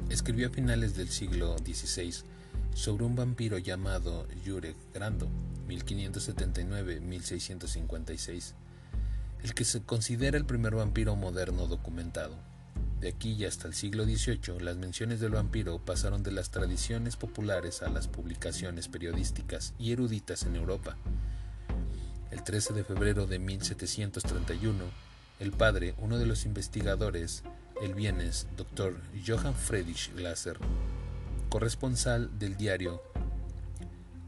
escribió 0.10 0.48
a 0.48 0.50
finales 0.50 0.98
del 0.98 1.08
siglo 1.08 1.58
XVI 1.60 2.14
sobre 2.74 3.06
un 3.06 3.16
vampiro 3.16 3.58
llamado 3.58 4.28
Jurek 4.46 4.76
Grando, 4.94 5.30
1579-1656 5.70 8.52
el 9.44 9.54
que 9.54 9.64
se 9.64 9.82
considera 9.84 10.38
el 10.38 10.44
primer 10.44 10.76
vampiro 10.76 11.16
moderno 11.16 11.68
documentado. 11.68 12.36
De 13.00 13.08
aquí 13.08 13.32
y 13.32 13.46
hasta 13.46 13.70
el 13.70 13.76
siglo 13.76 14.04
XVIII, 14.04 14.60
las 14.60 14.76
menciones 14.76 15.22
del 15.22 15.32
vampiro 15.32 15.80
pasaron 15.80 16.22
de 16.22 16.34
las 16.34 16.50
tradiciones 16.50 17.16
populares 17.16 17.82
a 17.82 17.88
las 17.88 18.10
publicaciones 18.10 18.90
periodísticas 18.90 19.74
y 19.80 19.94
eruditas 19.94 20.44
en 20.44 20.58
Europa. 20.58 20.98
El 22.32 22.44
13 22.44 22.74
de 22.74 22.84
febrero 22.84 23.26
de 23.26 23.40
1731, 23.40 24.84
el 25.40 25.52
padre, 25.52 25.94
uno 25.98 26.18
de 26.18 26.26
los 26.26 26.46
investigadores, 26.46 27.44
el 27.82 27.94
bienes, 27.94 28.48
Dr. 28.58 28.96
Johann 29.26 29.54
Friedrich 29.54 30.14
Glasser, 30.16 30.58
corresponsal 31.50 32.38
del 32.40 32.56
diario 32.56 33.02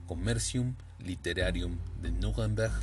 Commercium 0.08 0.76
Literarium 1.00 1.78
de 2.02 2.12
Nuremberg, 2.12 2.74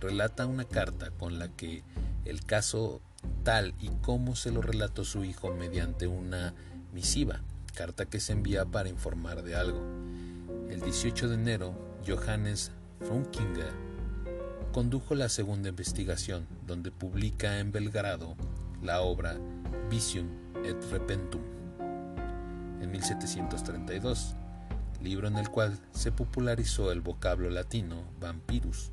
relata 0.00 0.46
una 0.46 0.64
carta 0.64 1.10
con 1.10 1.38
la 1.38 1.48
que 1.48 1.82
el 2.24 2.44
caso 2.44 3.00
tal 3.42 3.74
y 3.80 3.88
como 4.02 4.36
se 4.36 4.50
lo 4.50 4.62
relató 4.62 5.04
su 5.04 5.24
hijo 5.24 5.52
mediante 5.54 6.06
una 6.06 6.54
misiva, 6.92 7.40
carta 7.74 8.06
que 8.06 8.20
se 8.20 8.32
envía 8.32 8.64
para 8.64 8.88
informar 8.88 9.42
de 9.42 9.56
algo. 9.56 9.82
El 10.70 10.80
18 10.80 11.28
de 11.28 11.34
enero, 11.34 11.74
Johannes 12.06 12.70
Frunkinger 13.00 13.93
condujo 14.74 15.14
la 15.14 15.28
segunda 15.28 15.68
investigación, 15.68 16.48
donde 16.66 16.90
publica 16.90 17.60
en 17.60 17.70
Belgrado 17.70 18.34
la 18.82 19.02
obra 19.02 19.38
Visium 19.88 20.26
et 20.64 20.82
Repentum. 20.90 21.42
en 22.82 22.90
1732, 22.90 24.34
libro 25.00 25.28
en 25.28 25.36
el 25.36 25.48
cual 25.48 25.78
se 25.92 26.10
popularizó 26.10 26.90
el 26.90 27.02
vocablo 27.02 27.50
latino 27.50 28.02
vampirus, 28.20 28.90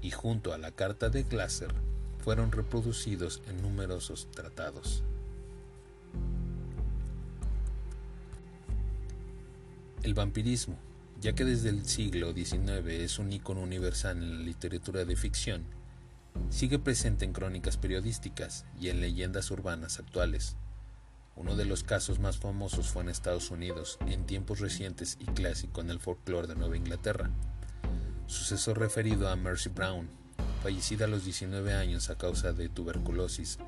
y 0.00 0.10
junto 0.10 0.54
a 0.54 0.58
la 0.58 0.70
carta 0.70 1.10
de 1.10 1.24
Glasser 1.24 1.74
fueron 2.24 2.50
reproducidos 2.50 3.42
en 3.50 3.60
numerosos 3.60 4.26
tratados. 4.30 5.02
El 10.02 10.14
vampirismo, 10.14 10.78
ya 11.22 11.34
que 11.34 11.44
desde 11.44 11.68
el 11.68 11.86
siglo 11.86 12.32
XIX 12.32 12.84
es 12.88 13.20
un 13.20 13.32
icono 13.32 13.60
universal 13.60 14.16
en 14.16 14.38
la 14.38 14.44
literatura 14.44 15.04
de 15.04 15.14
ficción, 15.14 15.62
sigue 16.50 16.80
presente 16.80 17.24
en 17.24 17.32
crónicas 17.32 17.76
periodísticas 17.76 18.64
y 18.80 18.88
en 18.88 19.00
leyendas 19.00 19.52
urbanas 19.52 20.00
actuales. 20.00 20.56
Uno 21.36 21.54
de 21.54 21.64
los 21.64 21.84
casos 21.84 22.18
más 22.18 22.38
famosos 22.38 22.88
fue 22.88 23.04
en 23.04 23.08
Estados 23.08 23.52
Unidos, 23.52 23.98
en 24.06 24.26
tiempos 24.26 24.58
recientes 24.58 25.16
y 25.20 25.26
clásico 25.26 25.80
en 25.80 25.90
el 25.90 26.00
folclore 26.00 26.48
de 26.48 26.56
Nueva 26.56 26.76
Inglaterra. 26.76 27.30
Suceso 28.26 28.74
referido 28.74 29.28
a 29.28 29.36
Mercy 29.36 29.68
Brown, 29.68 30.08
fallecida 30.60 31.04
a 31.04 31.08
los 31.08 31.24
19 31.24 31.72
años 31.72 32.10
a 32.10 32.18
causa 32.18 32.52
de 32.52 32.68
tuberculosis, 32.68 33.58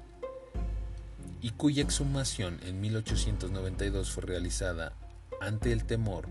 y 1.41 1.51
cuya 1.51 1.85
exhumación 1.85 2.59
en 2.65 2.81
1892 2.81 4.11
fue 4.11 4.25
realizada 4.25 4.93
ante 5.41 5.71
el 5.71 5.85
temor 5.85 6.27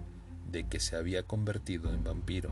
de 0.53 0.63
que 0.65 0.79
se 0.79 0.95
había 0.95 1.23
convertido 1.23 1.93
en 1.93 2.05
vampiro. 2.05 2.51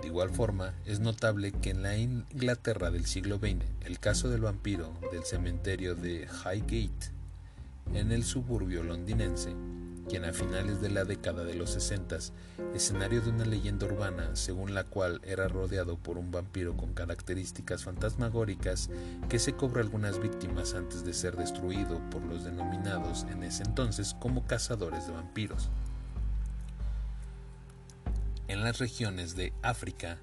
De 0.00 0.08
igual 0.08 0.28
forma, 0.28 0.74
es 0.84 1.00
notable 1.00 1.50
que 1.50 1.70
en 1.70 1.82
la 1.82 1.96
Inglaterra 1.96 2.90
del 2.90 3.06
siglo 3.06 3.38
XX, 3.38 3.64
el 3.86 3.98
caso 3.98 4.28
del 4.28 4.42
vampiro 4.42 4.92
del 5.10 5.24
cementerio 5.24 5.94
de 5.94 6.28
Highgate, 6.28 7.10
en 7.94 8.12
el 8.12 8.24
suburbio 8.24 8.82
londinense, 8.82 9.54
quien 10.06 10.26
a 10.26 10.34
finales 10.34 10.82
de 10.82 10.90
la 10.90 11.06
década 11.06 11.44
de 11.44 11.54
los 11.54 11.70
60, 11.70 12.18
escenario 12.74 13.22
de 13.22 13.30
una 13.30 13.46
leyenda 13.46 13.86
urbana 13.86 14.36
según 14.36 14.74
la 14.74 14.84
cual 14.84 15.22
era 15.24 15.48
rodeado 15.48 15.96
por 15.96 16.18
un 16.18 16.30
vampiro 16.30 16.76
con 16.76 16.92
características 16.92 17.84
fantasmagóricas 17.84 18.90
que 19.30 19.38
se 19.38 19.54
cobra 19.54 19.80
algunas 19.80 20.20
víctimas 20.20 20.74
antes 20.74 21.06
de 21.06 21.14
ser 21.14 21.36
destruido 21.36 21.98
por 22.10 22.20
los 22.22 22.44
denominados 22.44 23.24
en 23.30 23.42
ese 23.44 23.62
entonces 23.62 24.14
como 24.20 24.46
cazadores 24.46 25.06
de 25.06 25.14
vampiros. 25.14 25.70
En 28.46 28.62
las 28.62 28.78
regiones 28.78 29.36
de 29.36 29.52
África 29.62 30.18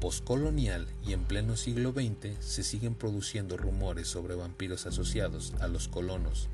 postcolonial 0.00 0.86
y 1.06 1.12
en 1.12 1.24
pleno 1.24 1.56
siglo 1.56 1.92
XX 1.92 2.42
se 2.42 2.62
siguen 2.62 2.94
produciendo 2.94 3.58
rumores 3.58 4.08
sobre 4.08 4.34
vampiros 4.34 4.86
asociados 4.86 5.52
a 5.60 5.68
los 5.68 5.88
colonos, 5.88 6.48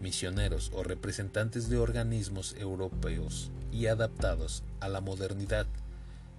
misioneros 0.00 0.70
o 0.74 0.82
representantes 0.82 1.70
de 1.70 1.78
organismos 1.78 2.54
europeos 2.58 3.50
y 3.72 3.86
adaptados 3.86 4.62
a 4.80 4.88
la 4.88 5.00
modernidad, 5.00 5.66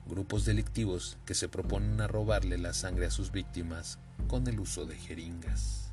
grupos 0.08 0.46
delictivos 0.46 1.18
que 1.26 1.34
se 1.34 1.50
proponen 1.50 2.00
a 2.02 2.08
robarle 2.08 2.60
la 2.60 2.74
sangre 2.74 3.08
a 3.08 3.12
sus 3.12 3.32
víctimas 3.32 3.98
con 4.28 4.48
el 4.48 4.60
uso 4.60 4.86
de 4.86 4.96
jeringas. 4.96 5.92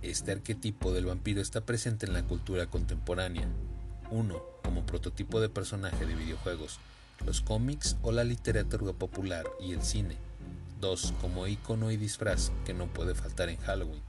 Este 0.00 0.30
arquetipo 0.30 0.92
del 0.92 1.06
vampiro 1.06 1.40
está 1.40 1.62
presente 1.62 2.06
en 2.06 2.12
la 2.12 2.22
cultura 2.22 2.68
contemporánea, 2.68 3.48
1. 4.10 4.42
Como 4.62 4.84
prototipo 4.84 5.40
de 5.40 5.48
personaje 5.48 6.06
de 6.06 6.14
videojuegos, 6.14 6.78
los 7.24 7.40
cómics 7.40 7.96
o 8.02 8.12
la 8.12 8.24
literatura 8.24 8.92
popular 8.92 9.46
y 9.60 9.72
el 9.72 9.82
cine. 9.82 10.16
2. 10.80 11.14
Como 11.20 11.46
icono 11.46 11.90
y 11.90 11.96
disfraz 11.96 12.52
que 12.64 12.74
no 12.74 12.86
puede 12.86 13.14
faltar 13.14 13.48
en 13.48 13.58
Halloween. 13.58 14.02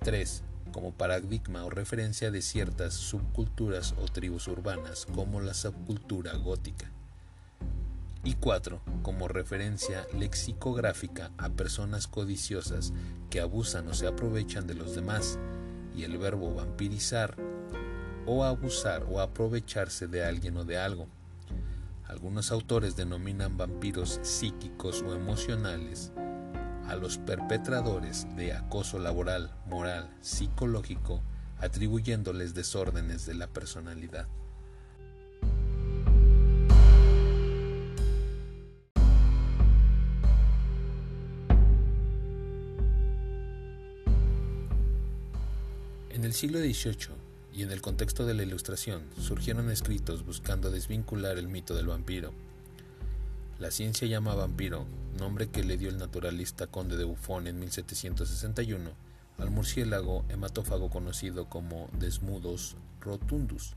3. 0.00 0.42
Como 0.72 0.92
paradigma 0.92 1.64
o 1.64 1.70
referencia 1.70 2.30
de 2.30 2.42
ciertas 2.42 2.94
subculturas 2.94 3.94
o 4.00 4.04
tribus 4.06 4.48
urbanas 4.48 5.06
como 5.06 5.40
la 5.40 5.54
subcultura 5.54 6.34
gótica. 6.34 6.90
Y 8.24 8.34
4. 8.34 8.80
Como 9.02 9.28
referencia 9.28 10.06
lexicográfica 10.12 11.30
a 11.38 11.48
personas 11.48 12.06
codiciosas 12.06 12.92
que 13.30 13.40
abusan 13.40 13.88
o 13.88 13.94
se 13.94 14.06
aprovechan 14.06 14.66
de 14.66 14.74
los 14.74 14.94
demás. 14.94 15.38
Y 15.96 16.02
el 16.02 16.18
verbo 16.18 16.54
vampirizar 16.54 17.36
o 18.26 18.44
abusar 18.44 19.04
o 19.08 19.20
aprovecharse 19.20 20.08
de 20.08 20.24
alguien 20.24 20.56
o 20.56 20.64
de 20.64 20.78
algo. 20.78 21.06
Algunos 22.06 22.50
autores 22.50 22.96
denominan 22.96 23.56
vampiros 23.56 24.20
psíquicos 24.22 25.02
o 25.02 25.14
emocionales 25.14 26.12
a 26.88 26.94
los 26.94 27.18
perpetradores 27.18 28.26
de 28.36 28.52
acoso 28.52 28.98
laboral, 28.98 29.52
moral, 29.66 30.10
psicológico, 30.20 31.20
atribuyéndoles 31.58 32.54
desórdenes 32.54 33.26
de 33.26 33.34
la 33.34 33.48
personalidad. 33.48 34.28
En 46.10 46.24
el 46.24 46.32
siglo 46.32 46.58
XVIII, 46.60 47.25
y 47.56 47.62
en 47.62 47.72
el 47.72 47.80
contexto 47.80 48.26
de 48.26 48.34
la 48.34 48.42
Ilustración 48.42 49.02
surgieron 49.18 49.70
escritos 49.70 50.26
buscando 50.26 50.70
desvincular 50.70 51.38
el 51.38 51.48
mito 51.48 51.74
del 51.74 51.86
vampiro. 51.86 52.34
La 53.58 53.70
ciencia 53.70 54.06
llama 54.06 54.34
vampiro, 54.34 54.84
nombre 55.18 55.48
que 55.48 55.64
le 55.64 55.78
dio 55.78 55.88
el 55.88 55.96
naturalista 55.96 56.66
conde 56.66 56.98
de 56.98 57.04
Buffon 57.04 57.46
en 57.46 57.58
1761 57.58 58.90
al 59.38 59.50
murciélago 59.50 60.26
hematófago 60.28 60.90
conocido 60.90 61.48
como 61.48 61.88
Desmudus 61.98 62.76
rotundus, 63.00 63.72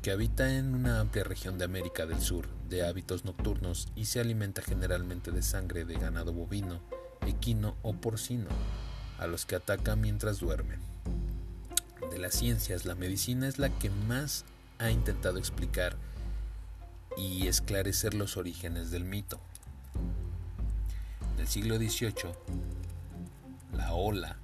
que 0.00 0.10
habita 0.10 0.56
en 0.56 0.74
una 0.74 1.00
amplia 1.00 1.24
región 1.24 1.58
de 1.58 1.66
América 1.66 2.06
del 2.06 2.20
Sur, 2.20 2.48
de 2.70 2.86
hábitos 2.86 3.26
nocturnos 3.26 3.88
y 3.94 4.06
se 4.06 4.20
alimenta 4.20 4.62
generalmente 4.62 5.32
de 5.32 5.42
sangre 5.42 5.84
de 5.84 5.96
ganado 5.96 6.32
bovino, 6.32 6.80
equino 7.26 7.76
o 7.82 7.92
porcino, 7.92 8.48
a 9.18 9.26
los 9.26 9.44
que 9.44 9.56
ataca 9.56 9.96
mientras 9.96 10.40
duermen 10.40 10.93
de 12.14 12.20
las 12.20 12.34
ciencias, 12.34 12.84
la 12.84 12.94
medicina 12.94 13.48
es 13.48 13.58
la 13.58 13.70
que 13.70 13.90
más 13.90 14.44
ha 14.78 14.92
intentado 14.92 15.36
explicar 15.36 15.96
y 17.16 17.48
esclarecer 17.48 18.14
los 18.14 18.36
orígenes 18.36 18.92
del 18.92 19.04
mito. 19.04 19.40
En 21.34 21.40
el 21.40 21.48
siglo 21.48 21.76
XVIII, 21.76 22.32
la 23.72 23.94
ola 23.94 24.36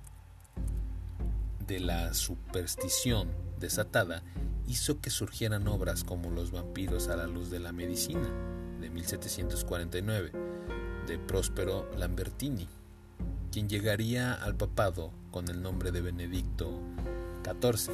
de 1.69 1.79
la 1.79 2.13
superstición 2.13 3.29
desatada 3.61 4.25
hizo 4.67 5.01
que 5.01 5.11
surgieran 5.11 5.69
obras 5.69 6.03
como 6.03 6.29
Los 6.31 6.51
vampiros 6.51 7.07
a 7.07 7.15
la 7.15 7.29
luz 7.29 7.51
de 7.51 7.61
la 7.61 7.71
medicina, 7.71 8.29
de 8.81 8.91
1749, 8.91 10.33
de 11.07 11.19
Próspero 11.21 11.89
Lambertini, 11.97 12.67
quien 13.53 13.69
llegaría 13.69 14.35
al 14.35 14.57
papado 14.57 15.13
con 15.31 15.49
el 15.49 15.63
nombre 15.63 15.93
de 15.93 16.01
Benedicto 16.01 16.81
14, 17.43 17.93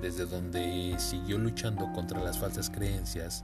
desde 0.00 0.26
donde 0.26 0.96
siguió 0.98 1.38
luchando 1.38 1.92
contra 1.92 2.22
las 2.22 2.38
falsas 2.38 2.70
creencias. 2.70 3.42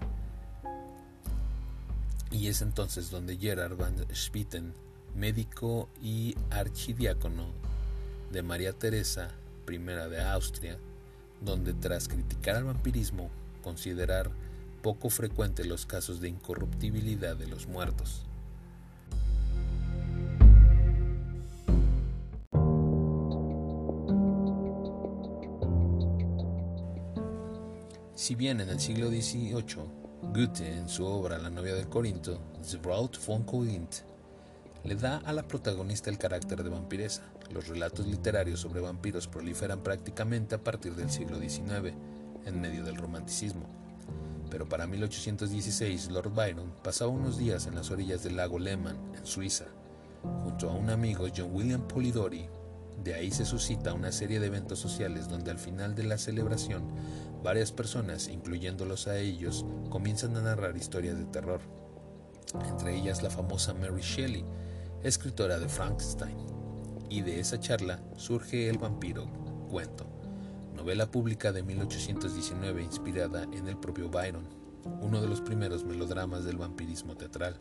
Y 2.31 2.49
es 2.49 2.63
entonces 2.63 3.11
donde 3.11 3.37
Gerard 3.37 3.77
van 3.77 3.97
Spitten, 4.15 4.75
médico 5.15 5.89
y 6.03 6.37
archidiácono 6.51 7.47
de 8.31 8.43
María 8.43 8.73
Teresa 8.73 9.31
I 9.69 9.79
de 9.79 10.23
Austria, 10.23 10.79
donde 11.41 11.75
tras 11.75 12.09
criticar 12.09 12.57
al 12.57 12.65
vampirismo, 12.65 13.31
considerar 13.63 14.31
poco 14.83 15.11
frecuente 15.11 15.65
los 15.65 15.87
casos 15.87 16.21
de 16.21 16.29
incorruptibilidad 16.29 17.37
de 17.37 17.47
los 17.47 17.67
muertos. 17.67 18.28
Si 28.19 28.35
bien 28.35 28.61
en 28.61 28.69
el 28.69 28.81
siglo 28.81 29.11
XVIII, 29.11 29.63
Goethe, 30.35 30.77
en 30.77 30.89
su 30.89 31.07
obra 31.07 31.39
La 31.39 31.51
novia 31.51 31.77
del 31.77 31.89
Corinto, 31.89 32.41
The 32.69 32.79
Braut 32.79 33.17
von 33.25 33.45
Corinth, 33.45 33.99
le 34.83 34.97
da 34.97 35.19
a 35.19 35.33
la 35.33 35.47
protagonista 35.47 36.11
el 36.11 36.19
carácter 36.19 36.65
de 36.65 36.69
vampiresa. 36.69 37.23
Los 37.53 37.69
relatos 37.69 38.09
literarios 38.09 38.59
sobre 38.59 38.81
vampiros 38.81 39.29
proliferan 39.29 39.85
prácticamente 39.85 40.57
a 40.57 40.65
partir 40.65 40.97
del 40.97 41.11
siglo 41.11 41.39
XIX, 41.39 41.95
en 42.45 42.61
medio 42.61 42.83
del 42.83 42.97
romanticismo. 42.97 43.69
Pero 44.51 44.69
para 44.69 44.89
1816, 44.89 46.11
Lord 46.11 46.35
Byron 46.35 46.75
pasaba 46.83 47.13
unos 47.13 47.39
días 47.39 47.69
en 47.69 47.77
las 47.77 47.93
orillas 47.93 48.25
del 48.25 48.35
lago 48.35 48.59
Lehmann, 48.59 48.99
en 49.17 49.25
Suiza, 49.27 49.67
junto 50.43 50.69
a 50.69 50.75
un 50.75 50.91
amigo 50.91 51.29
John 51.35 51.55
William 51.55 51.87
Polidori. 51.87 52.49
De 53.03 53.15
ahí 53.15 53.31
se 53.31 53.45
suscita 53.45 53.95
una 53.95 54.13
serie 54.13 54.41
de 54.41 54.49
eventos 54.49 54.79
sociales 54.79 55.29
donde 55.29 55.51
al 55.51 55.59
final 55.59 55.95
de 55.95 56.05
la 56.05 56.19
celebración 56.19 56.85
Varias 57.43 57.71
personas, 57.71 58.29
incluyéndolos 58.29 59.07
a 59.07 59.19
ellos, 59.19 59.65
comienzan 59.91 60.37
a 60.37 60.43
narrar 60.43 60.77
historias 60.77 61.17
de 61.17 61.25
terror, 61.27 61.61
entre 62.69 62.97
ellas 62.97 63.23
la 63.23 63.31
famosa 63.31 63.75
Mary 63.75 64.03
Shelley, 64.03 64.45
escritora 65.03 65.59
de 65.59 65.69
Frankenstein. 65.69 66.37
y 67.11 67.23
de 67.23 67.41
esa 67.41 67.59
charla 67.59 68.03
surge 68.17 68.69
El 68.69 68.77
vampiro, 68.77 69.31
cuento, 69.71 70.07
novela 70.75 71.11
pública 71.11 71.53
de 71.53 71.63
1819 71.63 72.83
inspirada 72.83 73.45
en 73.45 73.67
el 73.67 73.79
propio 73.79 74.11
Byron, 74.11 74.47
uno 75.01 75.23
de 75.23 75.29
los 75.29 75.41
primeros 75.41 75.85
melodramas 75.85 76.45
del 76.45 76.59
vampirismo 76.59 77.17
teatral. 77.17 77.61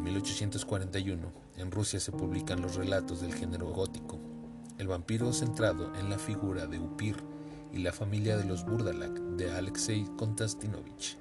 En 0.00 0.04
1841, 0.04 1.30
en 1.58 1.70
Rusia 1.70 2.00
se 2.00 2.10
publican 2.10 2.62
los 2.62 2.76
relatos 2.76 3.20
del 3.20 3.34
género 3.34 3.66
gótico, 3.66 4.18
el 4.78 4.88
vampiro 4.88 5.30
centrado 5.30 5.94
en 5.94 6.08
la 6.08 6.16
figura 6.16 6.66
de 6.66 6.78
Upir 6.78 7.16
y 7.70 7.80
la 7.80 7.92
familia 7.92 8.38
de 8.38 8.46
los 8.46 8.64
Burdalak 8.64 9.12
de 9.12 9.50
Alexei 9.50 10.06
Konstantinovich. 10.16 11.18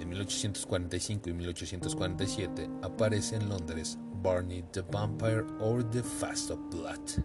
En 0.00 0.08
1845 0.08 1.30
y 1.30 1.32
1847 1.32 2.70
aparece 2.82 3.36
en 3.36 3.48
Londres 3.48 3.96
Barney 4.20 4.64
the 4.72 4.80
Vampire 4.80 5.44
or 5.60 5.88
the 5.90 6.02
Fast 6.02 6.50
of 6.50 6.58
Blood, 6.72 7.22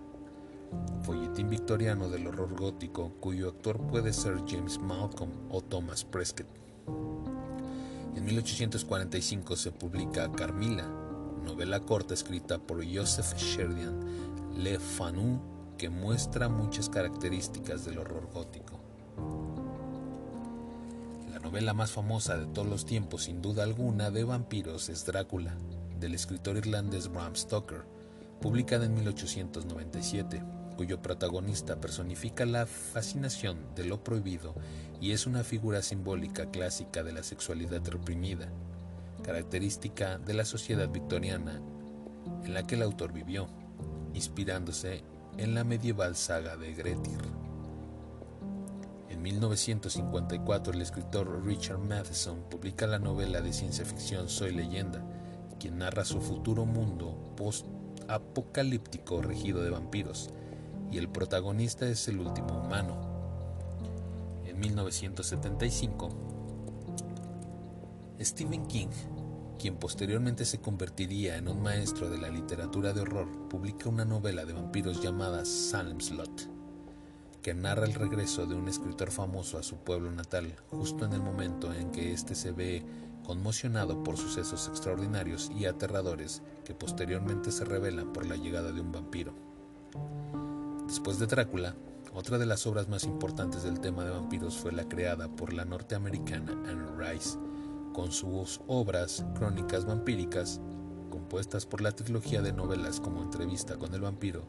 folletín 1.02 1.50
victoriano 1.50 2.08
del 2.08 2.28
horror 2.28 2.56
gótico 2.56 3.14
cuyo 3.20 3.50
actor 3.50 3.82
puede 3.88 4.14
ser 4.14 4.38
James 4.48 4.78
Malcolm 4.78 5.32
o 5.50 5.60
Thomas 5.60 6.06
Prescott. 6.06 6.46
En 8.16 8.26
1845 8.26 9.56
se 9.56 9.72
publica 9.72 10.32
Carmilla, 10.32 10.88
novela 11.44 11.80
corta 11.80 12.14
escrita 12.14 12.60
por 12.60 12.86
Joseph 12.86 13.36
Sheridan 13.38 14.54
Le 14.56 14.80
Fanu 14.80 15.42
que 15.78 15.90
muestra 15.90 16.48
muchas 16.48 16.90
características 16.90 17.86
del 17.86 17.98
horror 17.98 18.30
gótico. 18.32 18.80
La 21.32 21.40
novela 21.40 21.74
más 21.74 21.92
famosa 21.92 22.38
de 22.38 22.46
todos 22.46 22.68
los 22.68 22.86
tiempos, 22.86 23.24
sin 23.24 23.42
duda 23.42 23.64
alguna, 23.64 24.12
de 24.12 24.24
vampiros 24.24 24.90
es 24.90 25.06
Drácula, 25.06 25.56
del 26.00 26.14
escritor 26.14 26.58
irlandés 26.58 27.12
Bram 27.12 27.36
Stoker, 27.36 27.84
publicada 28.40 28.86
en 28.86 28.94
1897, 28.94 30.44
cuyo 30.76 31.02
protagonista 31.02 31.80
personifica 31.80 32.46
la 32.46 32.66
fascinación 32.66 33.58
de 33.76 33.86
lo 33.86 34.04
prohibido 34.04 34.56
y 35.00 35.12
es 35.12 35.28
una 35.28 35.44
figura 35.44 35.82
simbólica 35.82 36.50
clásica 36.50 37.04
de 37.04 37.14
la 37.14 37.24
sexualidad 37.24 37.82
reprimida, 37.88 38.50
característica 39.24 40.18
de 40.18 40.34
la 40.34 40.46
sociedad 40.46 40.90
victoriana 40.90 41.62
en 42.44 42.54
la 42.54 42.66
que 42.66 42.76
el 42.76 42.82
autor 42.82 43.14
vivió, 43.14 43.48
inspirándose 44.14 45.04
en 45.38 45.56
la 45.56 45.64
medieval 45.64 46.16
saga 46.16 46.56
de 46.58 46.74
Grettir. 46.74 47.20
En 49.10 49.22
1954 49.22 50.74
el 50.74 50.82
escritor 50.82 51.46
Richard 51.46 51.80
Matheson 51.80 52.44
publica 52.50 52.88
la 52.88 53.00
novela 53.00 53.42
de 53.42 53.54
ciencia 53.54 53.86
ficción 53.86 54.30
Soy 54.30 54.52
leyenda, 54.54 55.04
quien 55.60 55.78
narra 55.78 56.04
su 56.04 56.20
futuro 56.20 56.66
mundo 56.66 57.34
post-apocalíptico 57.38 59.22
regido 59.22 59.64
de 59.64 59.70
vampiros, 59.70 60.30
y 60.94 61.00
el 61.00 61.10
protagonista 61.10 61.88
es 61.88 62.08
el 62.08 62.20
último 62.20 62.60
humano. 62.60 62.96
En 64.46 64.60
1975, 64.60 66.10
Stephen 68.22 68.68
King, 68.68 68.90
quien 69.58 69.78
posteriormente 69.78 70.46
se 70.46 70.62
convertiría 70.62 71.38
en 71.38 71.48
un 71.48 71.64
maestro 71.64 72.12
de 72.12 72.20
la 72.20 72.30
literatura 72.30 72.94
de 72.94 73.02
horror, 73.02 73.28
publica 73.50 73.90
una 73.90 74.06
novela 74.06 74.46
de 74.46 74.54
vampiros 74.54 75.02
llamada 75.02 75.46
Salem's 75.46 76.12
Lot, 76.12 76.48
que 77.42 77.56
narra 77.56 77.86
el 77.86 77.96
regreso 77.96 78.46
de 78.46 78.54
un 78.54 78.68
escritor 78.68 79.10
famoso 79.10 79.58
a 79.58 79.64
su 79.64 79.78
pueblo 79.78 80.12
natal, 80.12 80.56
justo 80.70 81.06
en 81.06 81.14
el 81.14 81.22
momento 81.22 81.74
en 81.74 81.92
que 81.92 82.14
éste 82.14 82.36
se 82.36 82.52
ve 82.52 82.86
conmocionado 83.26 84.04
por 84.04 84.18
sucesos 84.18 84.68
extraordinarios 84.68 85.50
y 85.58 85.66
aterradores 85.66 86.44
que 86.64 86.76
posteriormente 86.76 87.52
se 87.52 87.66
revelan 87.66 88.14
por 88.14 88.28
la 88.28 88.36
llegada 88.36 88.72
de 88.72 88.82
un 88.82 88.92
vampiro. 88.92 89.53
Después 90.94 91.18
de 91.18 91.26
Drácula, 91.26 91.74
otra 92.14 92.38
de 92.38 92.46
las 92.46 92.68
obras 92.68 92.88
más 92.88 93.04
importantes 93.04 93.64
del 93.64 93.80
tema 93.80 94.06
de 94.06 94.12
vampiros 94.12 94.56
fue 94.56 94.72
la 94.72 94.88
creada 94.88 95.28
por 95.28 95.52
la 95.52 95.66
norteamericana 95.66 96.52
Anne 96.68 96.86
Rice, 96.96 97.40
con 97.94 98.12
sus 98.12 98.62
obras 98.68 99.26
crónicas 99.34 99.86
vampíricas, 99.86 100.62
compuestas 101.10 101.66
por 101.66 101.82
la 101.82 101.94
trilogía 101.94 102.44
de 102.44 102.54
novelas 102.54 103.00
como 103.00 103.24
Entrevista 103.24 103.78
con 103.78 103.96
el 103.96 104.02
vampiro, 104.02 104.44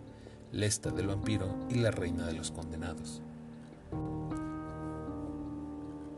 Lesta 0.53 0.91
del 0.91 1.07
vampiro 1.07 1.49
y 1.71 1.77
La 1.77 1.91
reina 1.91 2.27
de 2.27 2.35
los 2.35 2.51
condenados. 2.51 3.23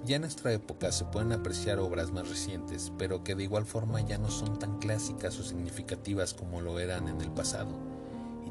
Ya 0.05 0.17
en 0.17 0.23
nuestra 0.23 0.53
época 0.53 0.91
se 0.91 1.05
pueden 1.05 1.31
apreciar 1.31 1.79
obras 1.79 2.11
más 2.11 2.29
recientes, 2.29 2.93
pero 2.99 3.23
que 3.23 3.37
de 3.37 3.45
igual 3.45 3.65
forma 3.65 4.01
ya 4.01 4.19
no 4.19 4.33
son 4.33 4.59
tan 4.59 4.81
clásicas 4.81 5.39
o 5.39 5.45
significativas 5.45 6.35
como 6.35 6.61
lo 6.61 6.81
eran 6.81 7.07
en 7.07 7.21
el 7.21 7.31
pasado, 7.31 7.96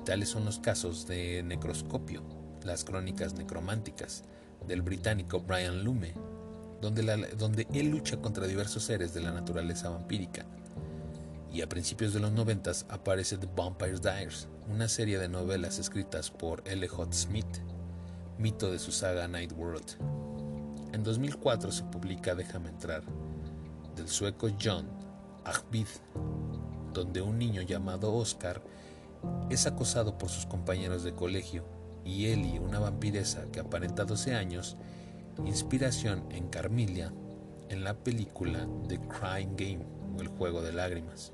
tales 0.06 0.30
son 0.30 0.46
los 0.46 0.60
casos 0.60 1.08
de 1.08 1.44
Necroscopio, 1.44 2.24
las 2.64 2.84
crónicas 2.84 3.34
necrománticas, 3.34 4.24
del 4.68 4.82
británico 4.82 5.42
Brian 5.42 5.84
Lume, 5.84 6.14
donde, 6.82 7.68
él 7.74 7.90
lucha 7.90 8.18
contra 8.18 8.48
diversos 8.48 8.84
seres 8.84 9.14
de 9.14 9.22
la 9.22 9.32
naturaleza 9.32 9.90
vampírica. 9.90 10.46
Y 11.52 11.62
a 11.62 11.70
principios 11.70 12.14
de 12.14 12.20
los 12.20 12.32
noventas 12.32 12.86
aparece 12.90 13.38
The 13.38 13.50
Vampire's 13.56 14.02
Diaries, 14.02 14.48
una 14.70 14.88
serie 14.88 15.18
de 15.18 15.28
novelas 15.28 15.80
escritas 15.80 16.30
por 16.30 16.62
L. 16.66 16.88
Hot 16.88 17.14
Smith, 17.14 17.58
mito 18.38 18.72
de 18.72 18.80
su 18.80 18.92
saga 18.92 19.28
Night 19.28 19.54
World, 19.54 19.98
en 20.96 21.04
2004 21.04 21.72
se 21.74 21.84
publica 21.84 22.36
Déjame 22.36 22.70
entrar, 22.70 23.04
del 23.98 24.08
sueco 24.08 24.50
John 24.62 24.88
Ajvid, 25.44 25.88
donde 26.94 27.22
un 27.22 27.38
niño 27.38 27.62
llamado 27.64 28.14
Oscar 28.14 28.62
es 29.50 29.68
acosado 29.68 30.18
por 30.18 30.30
sus 30.30 30.46
compañeros 30.46 31.04
de 31.04 31.14
colegio 31.14 31.66
y 32.04 32.28
Ellie, 32.28 32.60
una 32.60 32.80
vampiresa 32.80 33.46
que 33.52 33.60
aparenta 33.60 34.06
12 34.06 34.36
años, 34.36 34.78
inspiración 35.46 36.24
en 36.30 36.48
Carmilla 36.48 37.12
en 37.70 37.84
la 37.84 37.96
película 37.96 38.68
The 38.88 39.00
Crying 39.00 39.56
Game 39.56 39.86
o 40.18 40.22
El 40.22 40.28
Juego 40.28 40.62
de 40.62 40.72
Lágrimas. 40.72 41.34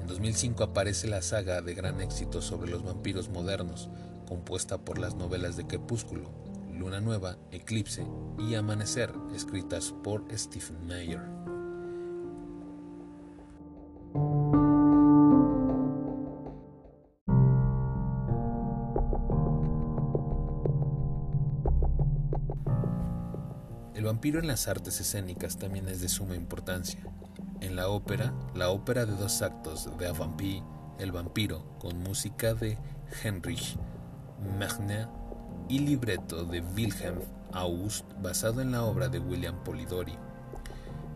En 0.00 0.06
2005 0.06 0.64
aparece 0.64 1.08
la 1.08 1.22
saga 1.22 1.60
de 1.60 1.74
gran 1.74 2.00
éxito 2.00 2.40
sobre 2.40 2.70
los 2.70 2.82
vampiros 2.82 3.28
modernos, 3.28 3.90
compuesta 4.26 4.78
por 4.78 4.98
las 4.98 5.14
novelas 5.14 5.56
de 5.56 5.66
Crepúsculo, 5.66 6.30
Luna 6.72 7.00
Nueva, 7.00 7.36
Eclipse 7.50 8.06
y 8.38 8.54
Amanecer, 8.54 9.12
escritas 9.34 9.92
por 10.02 10.24
Stephen 10.36 10.86
Meyer. 10.86 11.20
Vampiro 24.08 24.40
en 24.40 24.46
las 24.46 24.68
artes 24.68 25.02
escénicas 25.02 25.58
también 25.58 25.86
es 25.86 26.00
de 26.00 26.08
suma 26.08 26.34
importancia. 26.34 26.98
En 27.60 27.76
la 27.76 27.90
ópera, 27.90 28.32
la 28.54 28.70
ópera 28.70 29.04
de 29.04 29.14
dos 29.14 29.42
actos 29.42 29.90
de 29.98 30.10
Vampire, 30.10 30.64
El 30.98 31.12
vampiro, 31.12 31.62
con 31.78 32.02
música 32.02 32.54
de 32.54 32.78
Heinrich 33.22 33.76
Magner 34.58 35.08
y 35.68 35.80
libreto 35.80 36.46
de 36.46 36.62
Wilhelm 36.62 37.20
August 37.52 38.06
basado 38.22 38.62
en 38.62 38.72
la 38.72 38.82
obra 38.84 39.10
de 39.10 39.18
William 39.18 39.62
Polidori. 39.62 40.16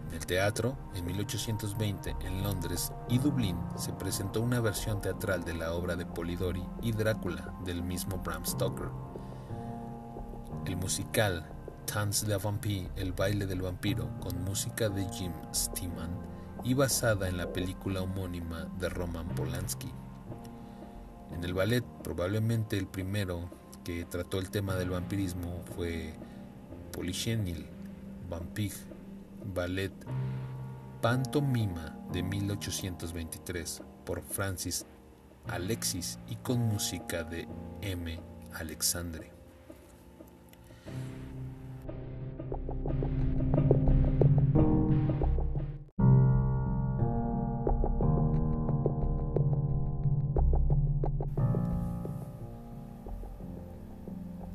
En 0.09 0.15
el 0.15 0.27
teatro, 0.27 0.77
en 0.95 1.07
1820, 1.07 2.15
en 2.21 2.43
Londres 2.43 2.93
y 3.09 3.17
Dublín, 3.17 3.57
se 3.79 3.95
presentó 3.95 4.43
una 4.43 4.61
versión 4.61 5.01
teatral 5.01 5.45
de 5.45 5.55
la 5.55 5.73
obra 5.73 5.97
de 5.97 6.05
Polidori 6.05 6.63
y 6.83 6.93
Drácula 6.93 7.55
del 7.65 7.83
mismo 7.83 8.19
Bram 8.19 8.45
Stoker. 8.45 8.91
El 10.67 10.77
musical 10.77 11.49
Tanz 11.87 12.27
de 12.27 12.37
Vampire, 12.37 12.91
El 12.97 13.13
baile 13.13 13.47
del 13.47 13.63
vampiro, 13.63 14.09
con 14.21 14.43
música 14.45 14.89
de 14.89 15.09
Jim 15.11 15.33
Steinman 15.55 16.11
y 16.65 16.75
basada 16.75 17.29
en 17.29 17.37
la 17.37 17.53
película 17.53 18.03
homónima 18.03 18.65
de 18.79 18.89
Roman 18.89 19.29
Polanski. 19.35 19.93
En 21.33 21.45
el 21.45 21.55
ballet, 21.55 21.85
probablemente 22.05 22.79
el 22.79 22.87
primero 22.87 23.51
que 23.85 24.05
trató 24.05 24.39
el 24.39 24.51
tema 24.51 24.75
del 24.77 24.91
vampirismo 24.91 25.63
fue 25.75 26.15
Polichinelle, 26.93 27.69
Vampig, 28.29 28.73
Ballet, 29.55 29.93
Pantomima 31.01 31.99
de 32.13 32.23
1823 32.23 33.83
por 34.05 34.23
Francis 34.23 34.87
Alexis 35.49 36.19
y 36.29 36.37
con 36.37 36.61
música 36.61 37.25
de 37.25 37.49
M. 37.81 38.21
Alexandre. 38.55 39.32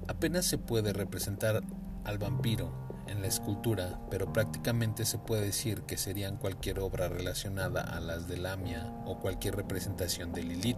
Apenas 0.07 0.45
se 0.45 0.57
puede 0.57 0.93
representar 0.93 1.61
al 2.03 2.17
vampiro 2.17 2.71
en 3.07 3.21
la 3.21 3.28
escultura, 3.28 3.99
pero 4.09 4.34
prácticamente 4.34 5.05
se 5.05 5.19
puede 5.19 5.43
decir 5.43 5.84
que 5.84 5.95
serían 5.95 6.38
cualquier 6.38 6.80
obra 6.80 7.07
relacionada 7.07 7.82
a 7.82 7.99
las 7.99 8.28
de 8.28 8.38
Lamia 8.38 8.91
o 9.05 9.19
cualquier 9.19 9.55
representación 9.55 10.34
de 10.34 10.43
Lilith. 10.43 10.78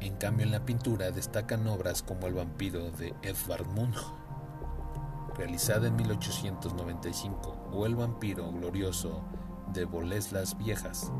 En 0.00 0.16
cambio, 0.16 0.44
en 0.44 0.52
la 0.52 0.64
pintura 0.64 1.10
destacan 1.10 1.66
obras 1.66 2.02
como 2.02 2.26
El 2.26 2.34
vampiro 2.34 2.90
de 2.90 3.14
Edvard 3.22 3.66
Munch, 3.66 3.98
realizada 5.36 5.88
en 5.88 5.96
1895, 5.96 7.68
o 7.72 7.86
El 7.86 7.96
vampiro 7.96 8.50
glorioso 8.52 9.22
de 9.72 9.84
Boleslas 9.84 10.56
Viejas, 10.58 11.12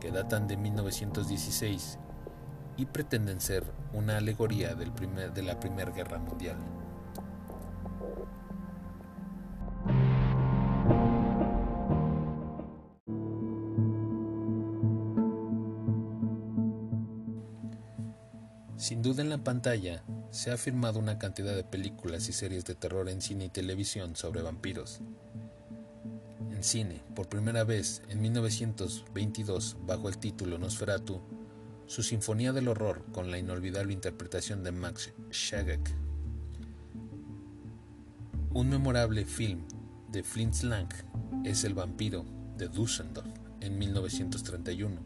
que 0.00 0.10
datan 0.10 0.46
de 0.46 0.56
1916 0.56 1.98
y 2.76 2.86
pretenden 2.86 3.40
ser 3.40 3.64
una 3.92 4.18
alegoría 4.18 4.74
del 4.74 4.92
primer, 4.92 5.32
de 5.32 5.42
la 5.42 5.60
Primera 5.60 5.92
Guerra 5.92 6.18
Mundial. 6.18 6.58
Sin 18.76 19.00
duda 19.00 19.22
en 19.22 19.30
la 19.30 19.38
pantalla 19.38 20.02
se 20.34 20.50
ha 20.50 20.56
firmado 20.56 20.98
una 20.98 21.16
cantidad 21.16 21.54
de 21.54 21.62
películas 21.62 22.28
y 22.28 22.32
series 22.32 22.64
de 22.64 22.74
terror 22.74 23.08
en 23.08 23.22
cine 23.22 23.44
y 23.44 23.48
televisión 23.50 24.16
sobre 24.16 24.42
vampiros. 24.42 25.00
En 26.50 26.64
cine, 26.64 27.02
por 27.14 27.28
primera 27.28 27.62
vez 27.62 28.02
en 28.08 28.20
1922, 28.20 29.76
bajo 29.86 30.08
el 30.08 30.18
título 30.18 30.58
Nosferatu, 30.58 31.20
su 31.86 32.02
Sinfonía 32.02 32.52
del 32.52 32.66
Horror 32.66 33.04
con 33.12 33.30
la 33.30 33.38
inolvidable 33.38 33.92
interpretación 33.92 34.64
de 34.64 34.72
Max 34.72 35.12
Schreck. 35.30 35.94
Un 38.54 38.70
memorable 38.70 39.26
film 39.26 39.60
de 40.10 40.24
Flint 40.24 40.64
Lang 40.64 40.92
es 41.44 41.62
El 41.62 41.74
vampiro 41.74 42.24
de 42.58 42.66
Düsseldorf 42.66 43.28
en 43.60 43.78
1931, 43.78 45.00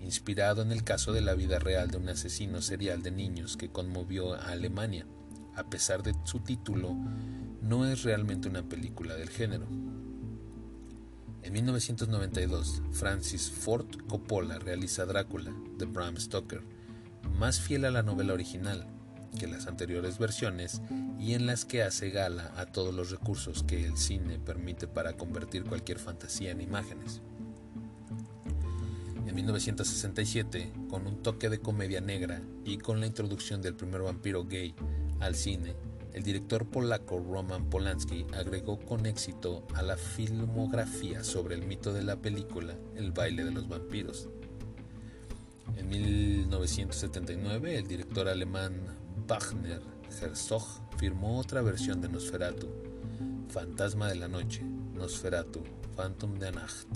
inspirado 0.00 0.62
en 0.62 0.72
el 0.72 0.84
caso 0.84 1.12
de 1.12 1.20
la 1.20 1.34
vida 1.34 1.58
real 1.58 1.90
de 1.90 1.98
un 1.98 2.08
asesino 2.08 2.62
serial 2.62 3.02
de 3.02 3.10
niños 3.10 3.56
que 3.56 3.70
conmovió 3.70 4.34
a 4.34 4.50
Alemania. 4.50 5.06
A 5.54 5.68
pesar 5.68 6.02
de 6.02 6.14
su 6.24 6.40
título, 6.40 6.94
no 7.62 7.86
es 7.86 8.04
realmente 8.04 8.48
una 8.48 8.62
película 8.62 9.16
del 9.16 9.28
género. 9.28 9.66
En 11.42 11.52
1992, 11.52 12.82
Francis 12.92 13.50
Ford 13.50 13.86
Coppola 14.06 14.58
realiza 14.58 15.06
Drácula, 15.06 15.52
de 15.78 15.86
Bram 15.86 16.16
Stoker, 16.16 16.62
más 17.38 17.60
fiel 17.60 17.84
a 17.84 17.90
la 17.90 18.02
novela 18.02 18.34
original 18.34 18.86
que 19.38 19.46
las 19.46 19.66
anteriores 19.66 20.18
versiones 20.18 20.80
y 21.18 21.34
en 21.34 21.46
las 21.46 21.64
que 21.64 21.82
hace 21.82 22.10
gala 22.10 22.52
a 22.56 22.66
todos 22.66 22.94
los 22.94 23.10
recursos 23.10 23.62
que 23.62 23.84
el 23.84 23.96
cine 23.96 24.38
permite 24.38 24.86
para 24.86 25.14
convertir 25.14 25.64
cualquier 25.64 25.98
fantasía 25.98 26.50
en 26.50 26.60
imágenes. 26.60 27.20
En 29.28 29.34
1967, 29.34 30.72
con 30.88 31.06
un 31.06 31.22
toque 31.22 31.50
de 31.50 31.60
comedia 31.60 32.00
negra 32.00 32.40
y 32.64 32.78
con 32.78 32.98
la 32.98 33.06
introducción 33.06 33.60
del 33.60 33.74
primer 33.74 34.00
vampiro 34.00 34.46
gay 34.46 34.74
al 35.20 35.34
cine, 35.34 35.76
el 36.14 36.22
director 36.22 36.66
polaco 36.66 37.20
Roman 37.20 37.68
Polanski 37.68 38.24
agregó 38.32 38.78
con 38.78 39.04
éxito 39.04 39.66
a 39.74 39.82
la 39.82 39.98
filmografía 39.98 41.22
sobre 41.24 41.56
el 41.56 41.66
mito 41.66 41.92
de 41.92 42.04
la 42.04 42.16
película 42.16 42.74
El 42.96 43.12
baile 43.12 43.44
de 43.44 43.50
los 43.50 43.68
vampiros. 43.68 44.30
En 45.76 45.90
1979, 45.90 47.76
el 47.76 47.86
director 47.86 48.28
alemán 48.28 48.80
Wagner 49.26 49.82
Herzog 50.22 50.64
firmó 50.96 51.38
otra 51.38 51.60
versión 51.60 52.00
de 52.00 52.08
Nosferatu, 52.08 52.68
Fantasma 53.50 54.08
de 54.08 54.14
la 54.14 54.28
Noche, 54.28 54.62
Nosferatu, 54.94 55.62
Phantom 55.94 56.38
der 56.38 56.54
Nacht, 56.54 56.88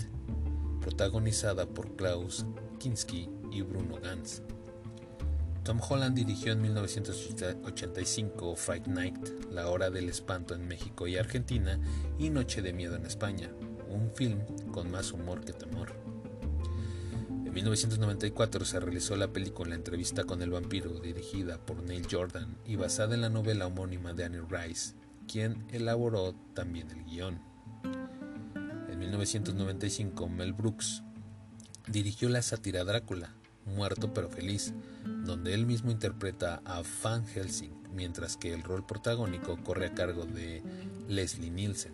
protagonizada 0.83 1.65
por 1.65 1.95
Klaus 1.95 2.45
Kinski 2.77 3.29
y 3.51 3.61
Bruno 3.61 3.95
Ganz. 4.01 4.41
Tom 5.63 5.79
Holland 5.81 6.15
dirigió 6.15 6.51
en 6.51 6.61
1985 6.61 8.55
Fright 8.57 8.87
Night, 8.87 9.17
La 9.49 9.69
Hora 9.69 9.89
del 9.89 10.09
Espanto 10.09 10.53
en 10.53 10.67
México 10.67 11.07
y 11.07 11.15
Argentina, 11.15 11.79
y 12.19 12.29
Noche 12.29 12.61
de 12.61 12.73
Miedo 12.73 12.97
en 12.97 13.05
España, 13.05 13.49
un 13.89 14.11
film 14.11 14.41
con 14.73 14.91
más 14.91 15.13
humor 15.13 15.45
que 15.45 15.53
temor. 15.53 15.93
En 17.29 17.53
1994 17.53 18.65
se 18.65 18.79
realizó 18.81 19.15
la 19.15 19.31
película 19.31 19.75
Entrevista 19.75 20.25
con 20.25 20.41
el 20.41 20.49
vampiro, 20.49 20.99
dirigida 20.99 21.57
por 21.65 21.81
Neil 21.81 22.05
Jordan 22.11 22.57
y 22.65 22.75
basada 22.75 23.15
en 23.15 23.21
la 23.21 23.29
novela 23.29 23.67
homónima 23.67 24.13
de 24.13 24.25
Annie 24.25 24.41
Rice, 24.49 24.95
quien 25.31 25.65
elaboró 25.71 26.35
también 26.53 26.91
el 26.91 27.05
guion. 27.05 27.52
En 29.03 29.09
1995 29.09 30.29
Mel 30.29 30.53
Brooks 30.53 31.03
dirigió 31.87 32.29
la 32.29 32.41
sátira 32.41 32.85
Drácula, 32.85 33.35
Muerto 33.65 34.13
pero 34.13 34.29
feliz, 34.29 34.73
donde 35.25 35.53
él 35.53 35.65
mismo 35.65 35.91
interpreta 35.91 36.61
a 36.63 36.83
Van 37.03 37.27
Helsing, 37.27 37.73
mientras 37.93 38.37
que 38.37 38.53
el 38.53 38.63
rol 38.63 38.85
protagónico 38.85 39.61
corre 39.61 39.87
a 39.87 39.93
cargo 39.93 40.25
de 40.25 40.63
Leslie 41.09 41.51
Nielsen. 41.51 41.91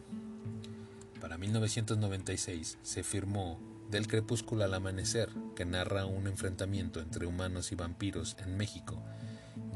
Para 1.20 1.40
1996 1.40 2.78
se 2.84 3.02
firmó 3.02 3.60
Del 3.90 4.06
crepúsculo 4.06 4.64
al 4.64 4.76
amanecer, 4.76 5.30
que 5.56 5.66
narra 5.66 6.06
un 6.06 6.28
enfrentamiento 6.28 7.02
entre 7.02 7.26
humanos 7.26 7.72
y 7.72 7.76
vampiros 7.76 8.38
en 8.38 8.56
México, 8.56 9.02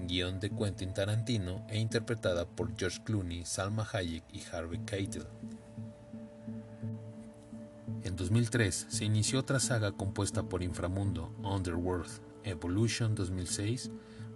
guion 0.06 0.40
de 0.40 0.52
Quentin 0.52 0.94
Tarantino 0.94 1.66
e 1.68 1.80
interpretada 1.80 2.46
por 2.46 2.78
George 2.78 3.02
Clooney, 3.04 3.44
Salma 3.44 3.90
Hayek 3.92 4.24
y 4.32 4.44
Harvey 4.52 4.82
Keitel. 4.86 5.26
En 8.04 8.18
2003 8.18 8.88
se 8.89 9.06
inició 9.06 9.39
otra 9.39 9.62
saga 9.62 9.93
compuesta 9.93 10.43
por 10.43 10.62
Inframundo, 10.62 11.32
Underworld, 11.41 12.10
Evolution 12.43 13.16
2006, 13.16 13.91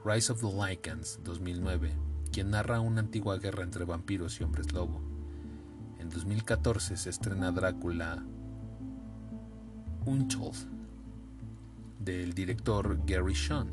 Rise 0.05 0.31
of 0.31 0.39
the 0.39 0.47
Lycans 0.47 1.19
2009, 1.25 1.91
quien 2.31 2.51
narra 2.51 2.79
una 2.79 3.01
antigua 3.01 3.37
guerra 3.39 3.63
entre 3.63 3.83
vampiros 3.83 4.39
y 4.39 4.45
hombres 4.45 4.71
lobo. 4.71 5.01
En 5.99 6.09
2014 6.09 6.95
se 6.95 7.09
estrena 7.09 7.51
Drácula 7.51 8.23
Untold 10.05 10.55
del 11.99 12.33
director 12.33 12.97
Gary 13.05 13.35
Sean 13.35 13.69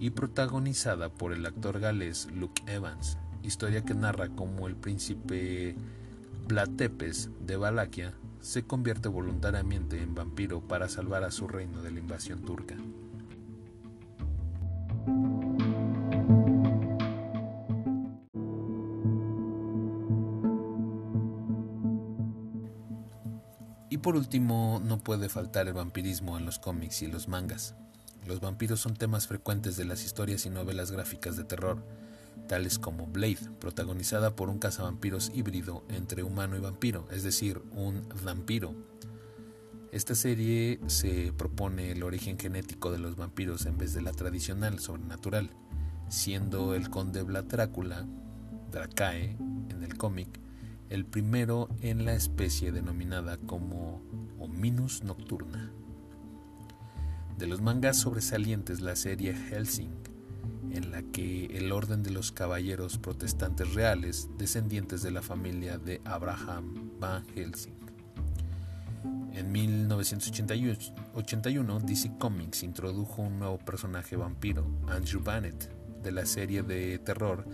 y 0.00 0.10
protagonizada 0.10 1.10
por 1.10 1.32
el 1.32 1.46
actor 1.46 1.78
galés 1.78 2.26
Luke 2.34 2.60
Evans, 2.66 3.18
historia 3.44 3.84
que 3.84 3.94
narra 3.94 4.30
cómo 4.30 4.66
el 4.66 4.74
príncipe 4.74 5.76
Platepes 6.48 7.30
de 7.46 7.56
Valaquia 7.56 8.14
se 8.40 8.64
convierte 8.64 9.08
voluntariamente 9.08 10.02
en 10.02 10.14
vampiro 10.14 10.60
para 10.60 10.88
salvar 10.88 11.24
a 11.24 11.30
su 11.30 11.46
reino 11.46 11.82
de 11.82 11.90
la 11.90 11.98
invasión 12.00 12.42
turca. 12.42 12.76
Y 23.92 23.98
por 23.98 24.14
último, 24.14 24.80
no 24.84 24.98
puede 24.98 25.28
faltar 25.28 25.66
el 25.66 25.74
vampirismo 25.74 26.38
en 26.38 26.46
los 26.46 26.58
cómics 26.58 27.02
y 27.02 27.08
los 27.08 27.26
mangas. 27.26 27.74
Los 28.26 28.40
vampiros 28.40 28.80
son 28.80 28.94
temas 28.94 29.26
frecuentes 29.26 29.76
de 29.76 29.84
las 29.84 30.04
historias 30.04 30.46
y 30.46 30.50
novelas 30.50 30.92
gráficas 30.92 31.36
de 31.36 31.44
terror, 31.44 31.84
tales 32.50 32.80
como 32.80 33.06
Blade, 33.06 33.48
protagonizada 33.60 34.34
por 34.34 34.48
un 34.48 34.58
cazavampiros 34.58 35.30
híbrido 35.32 35.84
entre 35.88 36.24
humano 36.24 36.56
y 36.56 36.58
vampiro, 36.58 37.06
es 37.12 37.22
decir, 37.22 37.62
un 37.70 38.02
vampiro. 38.24 38.74
Esta 39.92 40.16
serie 40.16 40.80
se 40.88 41.32
propone 41.32 41.92
el 41.92 42.02
origen 42.02 42.40
genético 42.40 42.90
de 42.90 42.98
los 42.98 43.14
vampiros 43.14 43.66
en 43.66 43.78
vez 43.78 43.94
de 43.94 44.02
la 44.02 44.10
tradicional 44.10 44.80
sobrenatural, 44.80 45.50
siendo 46.08 46.74
el 46.74 46.90
conde 46.90 47.22
Vlad 47.22 47.44
Drácula, 47.44 48.04
Dracae, 48.72 49.36
en 49.68 49.84
el 49.84 49.96
cómic, 49.96 50.40
el 50.88 51.06
primero 51.06 51.68
en 51.82 52.04
la 52.04 52.14
especie 52.14 52.72
denominada 52.72 53.36
como 53.36 54.02
Hominus 54.40 55.04
nocturna. 55.04 55.70
De 57.38 57.46
los 57.46 57.60
mangas 57.60 57.98
sobresalientes 57.98 58.80
la 58.80 58.96
serie 58.96 59.34
Helsing, 59.34 60.09
en 60.72 60.90
la 60.90 61.02
que 61.02 61.46
el 61.46 61.72
orden 61.72 62.02
de 62.02 62.10
los 62.10 62.32
caballeros 62.32 62.98
protestantes 62.98 63.74
reales, 63.74 64.28
descendientes 64.38 65.02
de 65.02 65.10
la 65.10 65.22
familia 65.22 65.78
de 65.78 66.00
Abraham 66.04 66.92
Van 66.98 67.24
Helsing. 67.34 67.74
En 69.32 69.52
1981, 69.52 71.80
DC 71.80 72.18
Comics 72.18 72.62
introdujo 72.62 73.22
un 73.22 73.38
nuevo 73.38 73.58
personaje 73.58 74.16
vampiro, 74.16 74.66
Andrew 74.88 75.22
Bannett, 75.22 75.70
de 76.02 76.12
la 76.12 76.26
serie 76.26 76.62
de 76.62 76.98
terror 76.98 77.46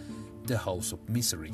The 0.47 0.57
House 0.57 0.93
of 0.93 1.01
Misery. 1.09 1.53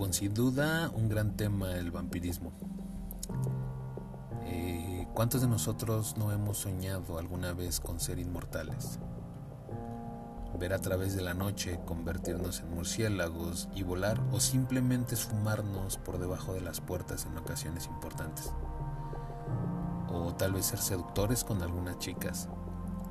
Bueno, 0.00 0.12
pues 0.12 0.16
sin 0.16 0.32
duda 0.32 0.90
un 0.94 1.10
gran 1.10 1.36
tema 1.36 1.72
el 1.72 1.90
vampirismo. 1.90 2.52
Eh, 4.44 5.06
¿Cuántos 5.12 5.42
de 5.42 5.46
nosotros 5.46 6.16
no 6.16 6.32
hemos 6.32 6.56
soñado 6.56 7.18
alguna 7.18 7.52
vez 7.52 7.80
con 7.80 8.00
ser 8.00 8.18
inmortales? 8.18 8.98
Ver 10.58 10.72
a 10.72 10.78
través 10.78 11.14
de 11.14 11.20
la 11.20 11.34
noche, 11.34 11.80
convertirnos 11.84 12.60
en 12.60 12.74
murciélagos 12.74 13.68
y 13.74 13.82
volar 13.82 14.18
o 14.32 14.40
simplemente 14.40 15.16
esfumarnos 15.16 15.98
por 15.98 16.18
debajo 16.18 16.54
de 16.54 16.62
las 16.62 16.80
puertas 16.80 17.26
en 17.26 17.36
ocasiones 17.36 17.84
importantes. 17.84 18.54
O 20.08 20.34
tal 20.34 20.54
vez 20.54 20.64
ser 20.64 20.78
seductores 20.78 21.44
con 21.44 21.60
algunas 21.60 21.98
chicas, 21.98 22.48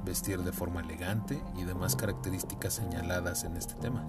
vestir 0.05 0.39
de 0.39 0.51
forma 0.51 0.81
elegante 0.81 1.39
y 1.55 1.65
demás 1.65 1.95
características 1.95 2.73
señaladas 2.73 3.43
en 3.43 3.57
este 3.57 3.75
tema. 3.75 4.07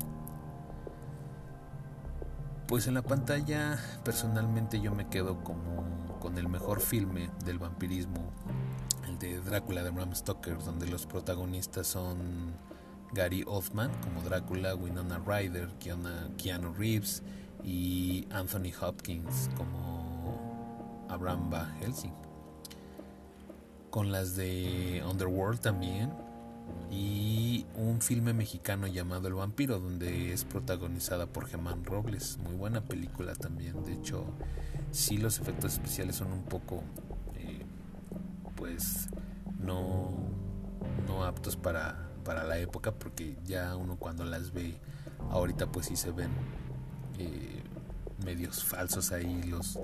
Pues 2.71 2.87
en 2.87 2.95
la 2.95 3.03
pantalla 3.03 3.81
personalmente 4.05 4.81
yo 4.81 4.95
me 4.95 5.09
quedo 5.09 5.43
como 5.43 5.85
con 6.21 6.39
el 6.39 6.49
mejor 6.49 6.81
filme 6.81 7.29
del 7.45 7.59
vampirismo, 7.59 8.31
el 9.09 9.19
de 9.19 9.41
Drácula 9.41 9.83
de 9.83 9.91
Bram 9.91 10.15
Stoker, 10.15 10.57
donde 10.63 10.87
los 10.87 11.05
protagonistas 11.05 11.89
son 11.89 12.55
Gary 13.13 13.43
Oldman 13.45 13.91
como 14.05 14.23
Drácula, 14.23 14.77
Winona 14.77 15.19
Ryder, 15.19 15.69
Keanu 15.81 16.73
Reeves 16.79 17.25
y 17.65 18.29
Anthony 18.31 18.71
Hopkins 18.81 19.51
como 19.57 21.07
Abraham 21.09 21.51
Van 21.51 21.77
Helsing. 21.81 22.15
Con 23.91 24.13
las 24.13 24.37
de 24.37 25.03
Underworld 25.11 25.59
también, 25.59 26.13
y 26.91 27.67
un 27.75 28.01
filme 28.01 28.33
mexicano 28.33 28.87
llamado 28.87 29.29
El 29.29 29.35
vampiro 29.35 29.79
donde 29.79 30.33
es 30.33 30.45
protagonizada 30.45 31.27
por 31.27 31.47
Germán 31.47 31.85
Robles, 31.85 32.39
muy 32.39 32.55
buena 32.55 32.83
película 32.83 33.35
también, 33.35 33.85
de 33.85 33.95
hecho 33.95 34.25
sí 34.91 35.19
los 35.19 35.39
efectos 35.39 35.75
especiales 35.75 36.17
son 36.17 36.33
un 36.33 36.45
poco 36.45 36.83
eh, 37.37 37.65
pues 38.57 39.09
no, 39.59 40.11
no 41.07 41.25
aptos 41.25 41.57
para, 41.57 42.11
para 42.25 42.45
la 42.45 42.59
época 42.59 42.93
porque 42.93 43.37
ya 43.45 43.77
uno 43.77 43.97
cuando 43.97 44.25
las 44.25 44.53
ve 44.53 44.77
ahorita 45.31 45.71
pues 45.71 45.87
sí 45.87 45.97
se 45.97 46.11
ven 46.11 46.31
eh, 47.19 47.63
medios 48.25 48.65
falsos 48.65 49.13
ahí 49.13 49.43
los, 49.45 49.79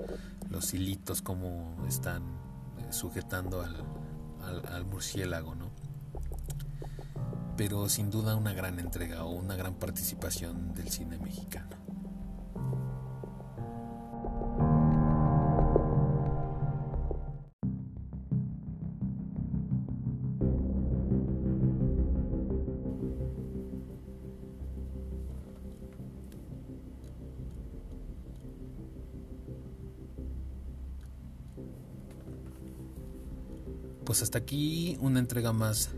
los 0.49 0.73
hilitos 0.73 1.21
como 1.21 1.75
están 1.87 2.23
eh, 2.79 2.91
sujetando 2.91 3.61
al, 3.61 3.75
al 4.71 4.85
murciélago. 4.85 5.55
Pero 7.57 7.89
sin 7.89 8.11
duda 8.11 8.35
una 8.35 8.53
gran 8.53 8.79
entrega 8.79 9.23
o 9.25 9.31
una 9.31 9.55
gran 9.55 9.73
participación 9.73 10.75
del 10.75 10.89
cine 10.89 11.17
mexicano. 11.17 11.75
Pues 34.05 34.21
hasta 34.21 34.37
aquí 34.37 34.97
una 35.01 35.19
entrega 35.19 35.51
más 35.51 35.89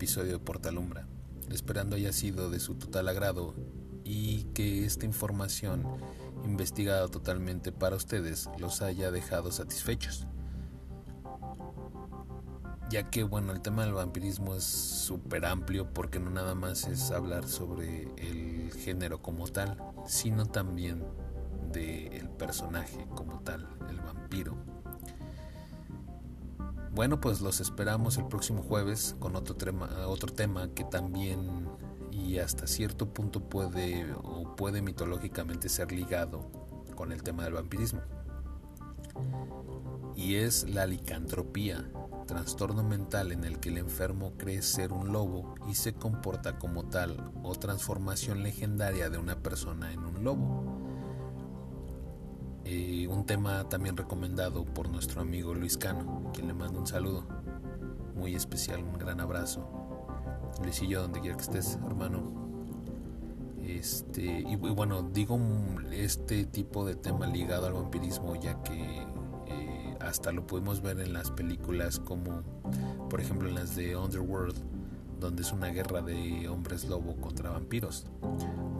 episodio 0.00 0.32
de 0.32 0.38
Portalumbra, 0.38 1.06
esperando 1.50 1.94
haya 1.94 2.10
sido 2.14 2.48
de 2.48 2.58
su 2.58 2.74
total 2.76 3.06
agrado 3.08 3.54
y 4.02 4.44
que 4.54 4.86
esta 4.86 5.04
información 5.04 5.86
investigada 6.42 7.06
totalmente 7.08 7.70
para 7.70 7.96
ustedes 7.96 8.48
los 8.58 8.80
haya 8.80 9.10
dejado 9.10 9.52
satisfechos. 9.52 10.26
Ya 12.88 13.10
que 13.10 13.24
bueno, 13.24 13.52
el 13.52 13.60
tema 13.60 13.84
del 13.84 13.92
vampirismo 13.92 14.54
es 14.54 14.64
súper 14.64 15.44
amplio 15.44 15.92
porque 15.92 16.18
no 16.18 16.30
nada 16.30 16.54
más 16.54 16.88
es 16.88 17.10
hablar 17.10 17.46
sobre 17.46 18.08
el 18.16 18.72
género 18.72 19.20
como 19.20 19.48
tal, 19.48 19.76
sino 20.06 20.46
también 20.46 21.04
del 21.70 22.30
personaje 22.30 23.06
como 23.14 23.40
tal, 23.40 23.68
el 23.90 24.00
vampiro. 24.00 24.56
Bueno, 26.92 27.20
pues 27.20 27.40
los 27.40 27.60
esperamos 27.60 28.18
el 28.18 28.26
próximo 28.26 28.62
jueves 28.62 29.14
con 29.20 29.36
otro 29.36 29.54
tema, 29.54 29.88
otro 30.06 30.32
tema 30.32 30.74
que 30.74 30.82
también 30.82 31.68
y 32.10 32.38
hasta 32.38 32.66
cierto 32.66 33.12
punto 33.14 33.48
puede 33.48 34.12
o 34.12 34.56
puede 34.56 34.82
mitológicamente 34.82 35.68
ser 35.68 35.92
ligado 35.92 36.50
con 36.96 37.12
el 37.12 37.22
tema 37.22 37.44
del 37.44 37.54
vampirismo. 37.54 38.00
Y 40.16 40.34
es 40.34 40.68
la 40.68 40.84
licantropía, 40.86 41.88
trastorno 42.26 42.82
mental 42.82 43.32
en 43.32 43.44
el 43.44 43.60
que 43.60 43.68
el 43.68 43.78
enfermo 43.78 44.34
cree 44.36 44.60
ser 44.60 44.92
un 44.92 45.12
lobo 45.12 45.54
y 45.68 45.76
se 45.76 45.94
comporta 45.94 46.58
como 46.58 46.88
tal 46.88 47.32
o 47.42 47.54
transformación 47.54 48.42
legendaria 48.42 49.10
de 49.10 49.18
una 49.18 49.42
persona 49.42 49.92
en 49.92 50.00
un 50.00 50.24
lobo. 50.24 50.69
Eh, 52.72 53.08
un 53.08 53.26
tema 53.26 53.68
también 53.68 53.96
recomendado 53.96 54.64
por 54.64 54.88
nuestro 54.88 55.22
amigo 55.22 55.54
Luis 55.54 55.76
Cano, 55.76 56.30
quien 56.32 56.46
le 56.46 56.54
mando 56.54 56.78
un 56.78 56.86
saludo 56.86 57.24
muy 58.14 58.36
especial, 58.36 58.84
un 58.84 58.96
gran 58.96 59.20
abrazo. 59.20 59.68
Luisillo, 60.62 61.02
donde 61.02 61.18
quiera 61.18 61.36
que 61.36 61.42
estés, 61.42 61.80
hermano. 61.84 62.30
Este, 63.66 64.44
y, 64.48 64.54
bueno, 64.54 65.02
digo 65.02 65.36
este 65.90 66.44
tipo 66.44 66.84
de 66.84 66.94
tema 66.94 67.26
ligado 67.26 67.66
al 67.66 67.72
vampirismo, 67.72 68.36
ya 68.36 68.62
que 68.62 69.04
eh, 69.48 69.96
hasta 69.98 70.30
lo 70.30 70.46
podemos 70.46 70.80
ver 70.80 71.00
en 71.00 71.12
las 71.12 71.32
películas 71.32 71.98
como, 71.98 72.44
por 73.08 73.20
ejemplo, 73.20 73.48
en 73.48 73.56
las 73.56 73.74
de 73.74 73.96
Underworld, 73.96 74.54
donde 75.18 75.42
es 75.42 75.50
una 75.50 75.70
guerra 75.70 76.02
de 76.02 76.48
hombres 76.48 76.84
lobo 76.84 77.16
contra 77.16 77.50
vampiros, 77.50 78.06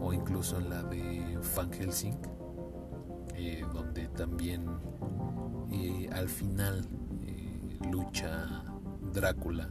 o 0.01 0.13
incluso 0.13 0.59
en 0.59 0.69
la 0.69 0.81
de 0.81 1.37
Van 1.57 1.73
Helsing, 1.73 2.15
eh, 3.43 3.65
donde 3.73 4.07
también 4.09 4.67
eh, 5.71 6.07
al 6.13 6.29
final 6.29 6.87
eh, 7.25 7.79
lucha 7.91 8.63
Drácula 9.11 9.67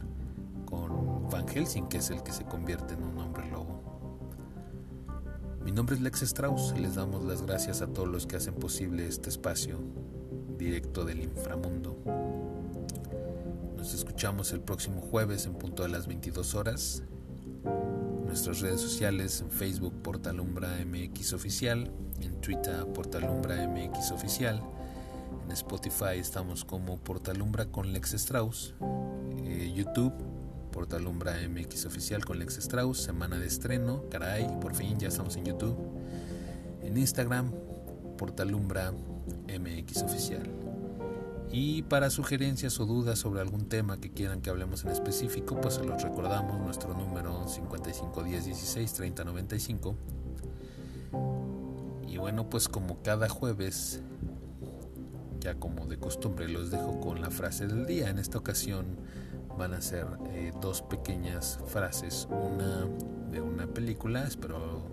con 0.65 1.29
Van 1.29 1.47
Helsing, 1.47 1.87
que 1.87 1.99
es 1.99 2.09
el 2.09 2.21
que 2.21 2.33
se 2.33 2.43
convierte 2.43 2.95
en 2.95 3.03
un 3.03 3.17
hombre 3.17 3.49
lobo. 3.49 3.81
Mi 5.63 5.71
nombre 5.71 5.95
es 5.95 6.01
Lex 6.01 6.21
Strauss 6.23 6.73
y 6.75 6.81
les 6.81 6.95
damos 6.95 7.23
las 7.23 7.43
gracias 7.43 7.81
a 7.81 7.87
todos 7.87 8.09
los 8.09 8.27
que 8.27 8.35
hacen 8.35 8.55
posible 8.55 9.07
este 9.07 9.29
espacio 9.29 9.79
directo 10.57 11.05
del 11.05 11.21
inframundo. 11.21 11.97
Nos 13.77 13.93
escuchamos 13.93 14.51
el 14.51 14.59
próximo 14.59 14.99
jueves 14.99 15.45
en 15.45 15.53
punto 15.53 15.83
de 15.83 15.89
las 15.89 16.07
22 16.07 16.55
horas. 16.55 17.03
Nuestras 18.31 18.61
redes 18.61 18.79
sociales 18.79 19.41
en 19.41 19.51
Facebook 19.51 19.93
Portalumbra 20.01 20.69
MX 20.85 21.33
Oficial 21.33 21.91
en 22.21 22.39
Twitter 22.39 22.85
Portalumbra 22.93 23.67
MX 23.67 24.11
Oficial, 24.11 24.63
en 25.45 25.51
Spotify 25.51 26.17
estamos 26.17 26.63
como 26.63 26.97
Portalumbra 26.97 27.65
con 27.65 27.91
Lex 27.91 28.13
Strauss, 28.13 28.73
eh, 29.43 29.73
YouTube 29.75 30.13
Portalumbra 30.71 31.33
MX 31.45 31.87
Oficial 31.87 32.23
con 32.23 32.39
Lex 32.39 32.59
Strauss, 32.59 32.99
semana 32.99 33.37
de 33.37 33.47
estreno, 33.47 34.05
caray, 34.09 34.47
por 34.61 34.75
fin 34.75 34.97
ya 34.97 35.09
estamos 35.09 35.35
en 35.35 35.43
YouTube, 35.43 35.77
en 36.83 36.97
Instagram 36.97 37.51
Portalumbra 38.17 38.93
MX 39.49 40.03
Oficial. 40.03 40.60
Y 41.51 41.81
para 41.83 42.09
sugerencias 42.09 42.79
o 42.79 42.85
dudas 42.85 43.19
sobre 43.19 43.41
algún 43.41 43.67
tema 43.67 43.99
que 43.99 44.11
quieran 44.11 44.41
que 44.41 44.49
hablemos 44.49 44.85
en 44.85 44.91
específico, 44.91 45.59
pues 45.59 45.75
se 45.75 45.83
los 45.83 46.01
recordamos 46.01 46.59
nuestro 46.59 46.93
número 46.93 47.47
5510 47.47 48.45
16 48.45 48.93
30 48.93 49.23
95 49.25 49.95
y 52.11 52.17
bueno, 52.17 52.49
pues 52.49 52.67
como 52.67 53.01
cada 53.03 53.29
jueves, 53.29 54.01
ya 55.39 55.55
como 55.55 55.85
de 55.85 55.97
costumbre, 55.97 56.49
los 56.49 56.69
dejo 56.69 56.99
con 56.99 57.21
la 57.21 57.29
frase 57.29 57.67
del 57.67 57.85
día. 57.85 58.09
En 58.09 58.19
esta 58.19 58.37
ocasión 58.37 58.97
van 59.57 59.73
a 59.73 59.81
ser 59.81 60.05
eh, 60.31 60.51
dos 60.61 60.81
pequeñas 60.81 61.57
frases, 61.67 62.27
una 62.29 62.85
de 63.31 63.39
una 63.39 63.65
película, 63.65 64.25
espero 64.25 64.83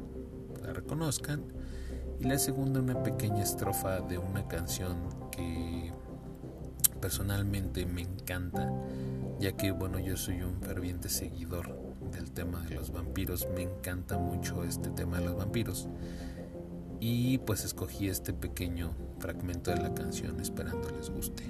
la 0.63 0.73
reconozcan, 0.73 1.43
y 2.21 2.25
la 2.25 2.39
segunda 2.39 2.79
una 2.81 3.03
pequeña 3.03 3.43
estrofa 3.43 4.01
de 4.01 4.19
una 4.19 4.47
canción 4.47 4.97
que 5.33 5.88
personalmente 7.01 7.87
me 7.87 8.03
encanta, 8.03 8.73
ya 9.41 9.57
que 9.57 9.71
bueno, 9.71 9.99
yo 9.99 10.17
soy 10.17 10.43
un 10.43 10.61
ferviente 10.61 11.09
seguidor 11.09 11.79
del 12.13 12.31
tema 12.31 12.63
de 12.63 12.75
los 12.77 12.93
vampiros, 12.93 13.47
me 13.55 13.63
encanta 13.63 14.19
mucho 14.19 14.65
este 14.65 14.91
tema 14.91 15.19
de 15.19 15.27
los 15.27 15.37
vampiros 15.37 15.89
y 17.01 17.39
pues 17.39 17.65
escogí 17.65 18.09
este 18.09 18.33
pequeño 18.33 18.93
fragmento 19.19 19.71
de 19.71 19.81
la 19.81 19.95
canción 19.95 20.41
esperando 20.41 20.91
les 20.91 21.11
guste. 21.11 21.45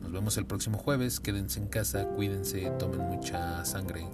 Nos 0.00 0.12
vemos 0.12 0.36
el 0.36 0.46
próximo 0.46 0.78
jueves, 0.78 1.20
quédense 1.20 1.60
en 1.60 1.68
casa, 1.68 2.06
cuídense, 2.08 2.70
tomen 2.78 3.00
mucha 3.00 3.64
sangre, 3.64 4.06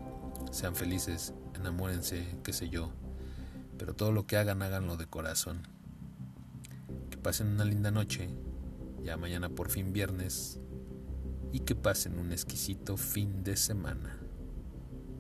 sean 0.51 0.75
felices, 0.75 1.35
enamórense, 1.55 2.27
qué 2.43 2.53
sé 2.53 2.69
yo. 2.69 2.93
pero 3.79 3.95
todo 3.95 4.13
lo 4.13 4.27
que 4.27 4.37
hagan, 4.37 4.61
háganlo 4.61 4.99
de 4.99 5.07
corazón. 5.07 5.63
Que 7.09 7.17
pasen 7.17 7.49
una 7.49 7.65
linda 7.65 7.91
noche, 7.91 8.29
ya 9.05 9.17
mañana 9.17 9.49
por 9.49 9.71
fin 9.71 9.93
viernes, 9.93 10.61
y 11.53 11.61
que 11.61 11.75
pasen 11.75 12.19
un 12.19 12.33
exquisito 12.33 12.97
fin 12.97 13.43
de 13.43 13.57
semana. 13.57 14.19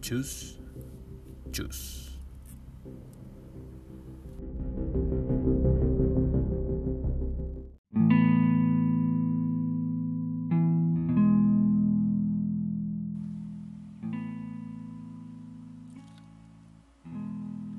Chus, 0.00 0.58
chus. 1.50 2.06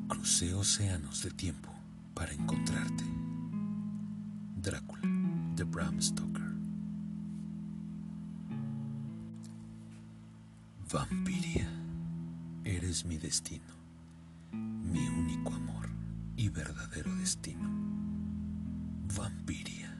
Crucé 0.08 0.54
océanos 0.54 1.24
de 1.24 1.32
tiempo 1.32 1.70
para 2.14 2.34
encontrarte. 2.34 2.61
Vampiria, 10.92 11.70
eres 12.66 13.06
mi 13.06 13.18
destino, 13.18 13.74
mi 14.52 15.08
único 15.08 15.54
amor 15.54 15.90
y 16.36 16.50
verdadero 16.50 17.16
destino. 17.18 17.70
Vampiria. 19.16 19.96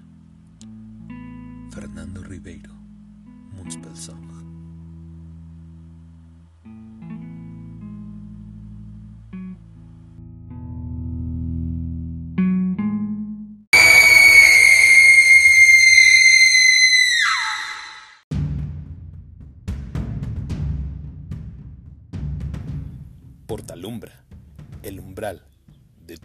Fernando 1.70 2.24
Ribeiro, 2.24 2.74
Moonspell 3.54 3.96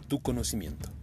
tu 0.07 0.19
conocimiento. 0.19 0.96